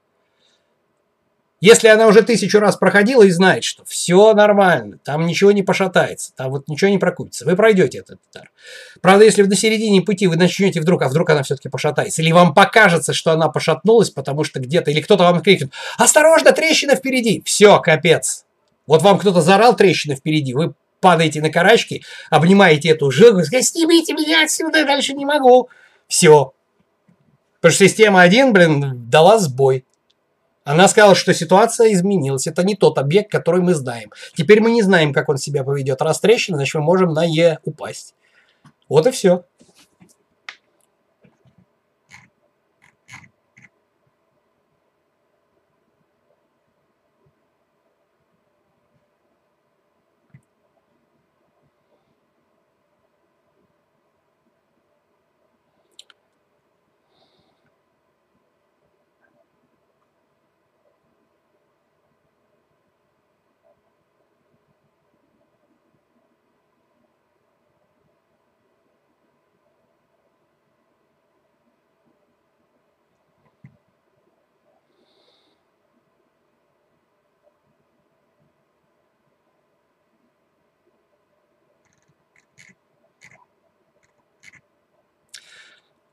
Если 1.61 1.87
она 1.87 2.07
уже 2.07 2.23
тысячу 2.23 2.59
раз 2.59 2.75
проходила 2.75 3.21
и 3.21 3.29
знает, 3.29 3.63
что 3.63 3.85
все 3.85 4.33
нормально, 4.33 4.97
там 5.03 5.27
ничего 5.27 5.51
не 5.51 5.61
пошатается, 5.61 6.33
там 6.35 6.49
вот 6.49 6.67
ничего 6.67 6.89
не 6.89 6.97
прокрутится, 6.97 7.45
вы 7.45 7.55
пройдете 7.55 7.99
этот 7.99 8.19
удар. 8.31 8.49
Правда, 8.99 9.25
если 9.25 9.43
на 9.43 9.55
середине 9.55 10.01
пути 10.01 10.25
вы 10.25 10.37
начнете 10.37 10.81
вдруг, 10.81 11.03
а 11.03 11.07
вдруг 11.07 11.29
она 11.29 11.43
все-таки 11.43 11.69
пошатается, 11.69 12.23
или 12.23 12.31
вам 12.31 12.55
покажется, 12.55 13.13
что 13.13 13.31
она 13.31 13.47
пошатнулась, 13.47 14.09
потому 14.09 14.43
что 14.43 14.59
где-то, 14.59 14.89
или 14.89 15.01
кто-то 15.01 15.23
вам 15.23 15.41
крикнет, 15.41 15.71
осторожно, 15.99 16.51
трещина 16.51 16.95
впереди, 16.95 17.43
все, 17.45 17.79
капец. 17.79 18.45
Вот 18.87 19.01
вам 19.01 19.17
кто-то 19.19 19.41
заорал 19.41 19.75
трещина 19.75 20.15
впереди, 20.15 20.53
вы 20.53 20.73
падаете 20.99 21.41
на 21.41 21.49
карачки, 21.49 22.03
обнимаете 22.29 22.89
эту 22.89 23.11
жилу, 23.11 23.43
снимите 23.43 24.13
меня 24.13 24.43
отсюда, 24.43 24.85
дальше 24.85 25.13
не 25.13 25.25
могу. 25.25 25.69
Все. 26.07 26.53
Потому 27.59 27.75
что 27.75 27.87
система 27.87 28.21
1, 28.21 28.53
блин, 28.53 29.09
дала 29.09 29.37
сбой. 29.37 29.85
Она 30.63 30.87
сказала, 30.87 31.15
что 31.15 31.33
ситуация 31.33 31.91
изменилась. 31.93 32.47
Это 32.47 32.63
не 32.63 32.75
тот 32.75 32.97
объект, 32.97 33.31
который 33.31 33.61
мы 33.61 33.73
знаем. 33.73 34.11
Теперь 34.35 34.61
мы 34.61 34.71
не 34.71 34.83
знаем, 34.83 35.11
как 35.11 35.29
он 35.29 35.37
себя 35.37 35.63
поведет. 35.63 36.01
Раз 36.01 36.19
трещина, 36.19 36.57
значит, 36.57 36.75
мы 36.75 36.81
можем 36.81 37.13
на 37.13 37.23
Е 37.23 37.59
упасть. 37.63 38.13
Вот 38.87 39.07
и 39.07 39.11
все. 39.11 39.45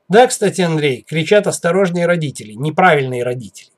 Да, 0.09 0.25
кстати, 0.25 0.61
Андрей, 0.61 1.03
кричат 1.03 1.45
осторожные 1.45 2.07
родители, 2.07 2.53
неправильные 2.53 3.23
родители. 3.23 3.69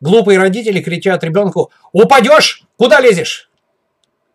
Глупые 0.00 0.38
родители 0.38 0.80
кричат 0.80 1.22
ребенку 1.22 1.70
«Упадешь! 1.92 2.64
Куда 2.76 3.00
лезешь?» 3.00 3.50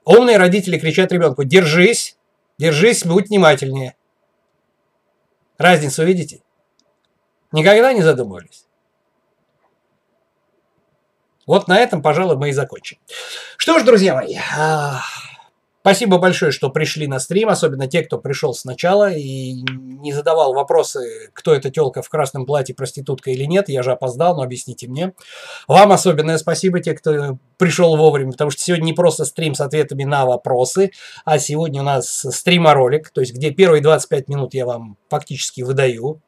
Умные 0.05 0.37
родители 0.37 0.77
кричат 0.77 1.11
ребенку 1.11 1.43
«Держись! 1.43 2.15
Держись, 2.57 3.03
будь 3.03 3.27
внимательнее!» 3.27 3.95
Разницу 5.57 6.05
видите? 6.05 6.41
Никогда 7.51 7.91
не 7.91 8.03
задумывались? 8.03 8.65
Вот 11.47 11.67
на 11.67 11.79
этом, 11.79 12.01
пожалуй, 12.01 12.37
мы 12.37 12.49
и 12.49 12.53
закончим. 12.53 12.99
Что 13.57 13.79
ж, 13.79 13.83
друзья 13.83 14.13
мои, 14.13 14.35
а, 14.55 15.01
Спасибо 15.87 16.17
большое, 16.17 16.51
что 16.51 16.69
пришли 16.69 17.07
на 17.07 17.17
стрим, 17.17 17.47
особенно 17.47 17.87
те, 17.87 18.01
кто 18.01 18.17
пришел 18.17 18.53
сначала 18.53 19.09
и 19.09 19.53
не 19.53 20.11
задавал 20.11 20.53
вопросы, 20.53 21.29
кто 21.31 21.55
эта 21.55 21.71
телка 21.71 22.01
в 22.01 22.09
красном 22.09 22.45
платье, 22.45 22.75
проститутка 22.75 23.31
или 23.31 23.45
нет. 23.45 23.69
Я 23.69 23.83
же 23.83 23.93
опоздал, 23.93 24.35
но 24.35 24.41
объясните 24.41 24.89
мне. 24.89 25.13
Вам 25.65 25.93
особенное 25.93 26.39
спасибо, 26.39 26.81
те, 26.81 26.93
кто 26.93 27.39
пришел 27.57 27.95
вовремя, 27.95 28.33
потому 28.33 28.51
что 28.51 28.61
сегодня 28.61 28.83
не 28.83 28.91
просто 28.91 29.23
стрим 29.23 29.55
с 29.55 29.61
ответами 29.61 30.03
на 30.03 30.25
вопросы, 30.25 30.91
а 31.23 31.39
сегодня 31.39 31.79
у 31.79 31.85
нас 31.85 32.25
стриморолик, 32.31 33.09
то 33.09 33.21
есть 33.21 33.33
где 33.33 33.51
первые 33.51 33.81
25 33.81 34.27
минут 34.27 34.53
я 34.55 34.65
вам 34.65 34.97
фактически 35.07 35.61
выдаю 35.61 36.21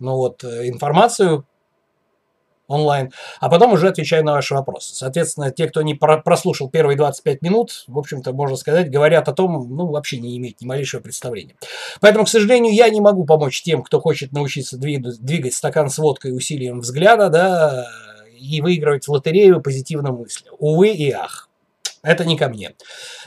ну 0.00 0.16
вот, 0.16 0.42
э, 0.42 0.68
информацию 0.68 1.46
онлайн, 2.66 3.12
а 3.40 3.48
потом 3.48 3.72
уже 3.72 3.88
отвечаю 3.88 4.24
на 4.24 4.32
ваши 4.32 4.54
вопросы. 4.54 4.94
Соответственно, 4.94 5.50
те, 5.50 5.68
кто 5.68 5.82
не 5.82 5.94
прослушал 5.94 6.70
первые 6.70 6.96
25 6.96 7.42
минут, 7.42 7.84
в 7.86 7.98
общем-то, 7.98 8.32
можно 8.32 8.56
сказать, 8.56 8.90
говорят 8.90 9.28
о 9.28 9.32
том, 9.32 9.68
ну, 9.76 9.86
вообще 9.86 10.18
не 10.18 10.36
имеют 10.38 10.60
ни 10.60 10.66
малейшего 10.66 11.00
представления. 11.00 11.56
Поэтому, 12.00 12.24
к 12.24 12.28
сожалению, 12.28 12.74
я 12.74 12.88
не 12.88 13.00
могу 13.00 13.24
помочь 13.24 13.62
тем, 13.62 13.82
кто 13.82 14.00
хочет 14.00 14.32
научиться 14.32 14.76
двигать 14.78 15.54
стакан 15.54 15.90
с 15.90 15.98
водкой 15.98 16.36
усилием 16.36 16.80
взгляда, 16.80 17.28
да, 17.28 17.86
и 18.38 18.60
выигрывать 18.60 19.06
в 19.06 19.10
лотерею 19.10 19.60
позитивно 19.60 20.12
мысли. 20.12 20.48
Увы 20.58 20.88
и 20.88 21.10
ах. 21.10 21.48
Это 22.04 22.26
не 22.26 22.36
ко 22.36 22.48
мне. 22.48 22.74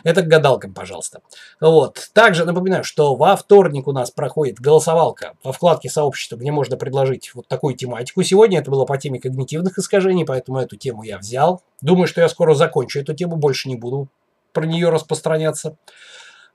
Это 0.03 0.21
к 0.21 0.27
гадалкам, 0.27 0.73
пожалуйста. 0.73 1.21
Вот. 1.59 2.09
Также 2.13 2.45
напоминаю, 2.45 2.83
что 2.83 3.15
во 3.15 3.35
вторник 3.35 3.87
у 3.87 3.91
нас 3.91 4.11
проходит 4.11 4.59
голосовалка 4.59 5.33
во 5.43 5.51
вкладке 5.51 5.89
сообщества, 5.89 6.35
где 6.37 6.51
можно 6.51 6.77
предложить 6.77 7.33
вот 7.33 7.47
такую 7.47 7.75
тематику. 7.75 8.21
Сегодня 8.21 8.59
это 8.59 8.69
было 8.69 8.85
по 8.85 8.97
теме 8.99 9.19
когнитивных 9.19 9.79
искажений, 9.79 10.25
поэтому 10.25 10.59
эту 10.59 10.77
тему 10.77 11.01
я 11.01 11.17
взял. 11.17 11.63
Думаю, 11.81 12.07
что 12.07 12.21
я 12.21 12.29
скоро 12.29 12.53
закончу 12.53 12.99
эту 12.99 13.15
тему, 13.15 13.35
больше 13.35 13.67
не 13.67 13.75
буду 13.75 14.09
про 14.53 14.67
нее 14.67 14.89
распространяться. 14.89 15.75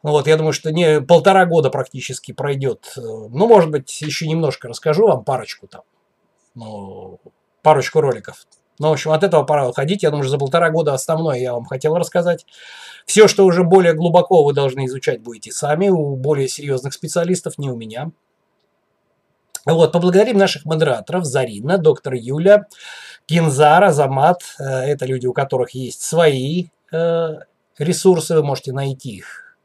Вот, 0.05 0.29
я 0.29 0.37
думаю, 0.37 0.53
что 0.53 0.71
не 0.71 1.01
полтора 1.01 1.45
года 1.45 1.71
практически 1.71 2.33
пройдет. 2.33 2.93
Ну, 2.97 3.47
может 3.49 3.71
быть, 3.71 4.01
еще 4.01 4.29
немножко 4.29 4.69
расскажу 4.69 5.09
вам 5.09 5.25
парочку 5.25 5.67
там, 5.67 5.83
ну, 6.55 7.21
парочку 7.63 8.01
роликов 8.01 8.47
ну, 8.79 8.89
в 8.89 8.93
общем, 8.93 9.13
от 9.13 9.23
этого 9.23 9.45
пора 9.45 9.69
уходить. 9.69 10.03
Я 10.03 10.11
думаю, 10.11 10.29
за 10.29 10.39
полтора 10.39 10.71
года 10.71 10.95
основное 10.95 11.39
я 11.39 11.53
вам 11.53 11.65
хотел 11.65 11.97
рассказать. 11.97 12.47
Все, 13.07 13.29
что 13.29 13.45
уже 13.45 13.65
более 13.65 13.95
глубоко 13.95 14.45
вы 14.45 14.53
должны 14.53 14.87
изучать 14.87 15.21
будете 15.21 15.53
сами, 15.53 15.89
у 15.89 16.17
более 16.17 16.49
серьезных 16.49 16.95
специалистов, 16.95 17.59
не 17.59 17.71
у 17.71 17.77
меня. 17.77 18.11
Вот, 19.65 19.93
поблагодарим 19.93 20.39
наших 20.39 20.65
модераторов, 20.65 21.25
Зарина, 21.25 21.79
доктор 21.79 22.15
Юля, 22.15 22.67
Кинзара, 23.27 23.93
Замат. 23.93 24.43
Э, 24.59 24.65
это 24.65 25.07
люди, 25.07 25.27
у 25.27 25.33
которых 25.33 25.71
есть 25.71 26.03
свои 26.03 26.67
э, 26.91 27.29
ресурсы, 27.79 28.35
вы 28.35 28.43
можете 28.43 28.73
найти 28.73 29.11
их 29.17 29.57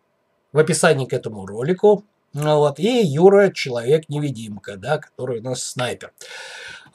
в 0.52 0.60
описании 0.60 1.06
к 1.06 1.14
этому 1.14 1.48
ролику. 1.48 2.04
Вот. 2.34 2.80
И 2.80 3.02
Юра, 3.04 3.52
человек-невидимка, 3.52 4.78
да, 4.78 5.00
который 5.00 5.40
у 5.40 5.44
нас 5.44 5.64
снайпер. 5.64 6.12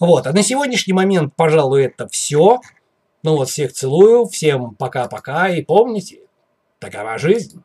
Вот, 0.02 0.26
а 0.26 0.32
на 0.32 0.42
сегодняшний 0.42 0.94
момент, 0.94 1.32
пожалуй, 1.36 1.84
это 1.84 2.08
все. 2.08 2.60
Ну 3.22 3.36
вот, 3.36 3.48
всех 3.48 3.72
целую, 3.72 4.26
всем 4.26 4.74
пока-пока 4.74 5.48
и 5.48 5.62
помните, 5.62 6.22
такова 6.80 7.18
жизнь. 7.18 7.62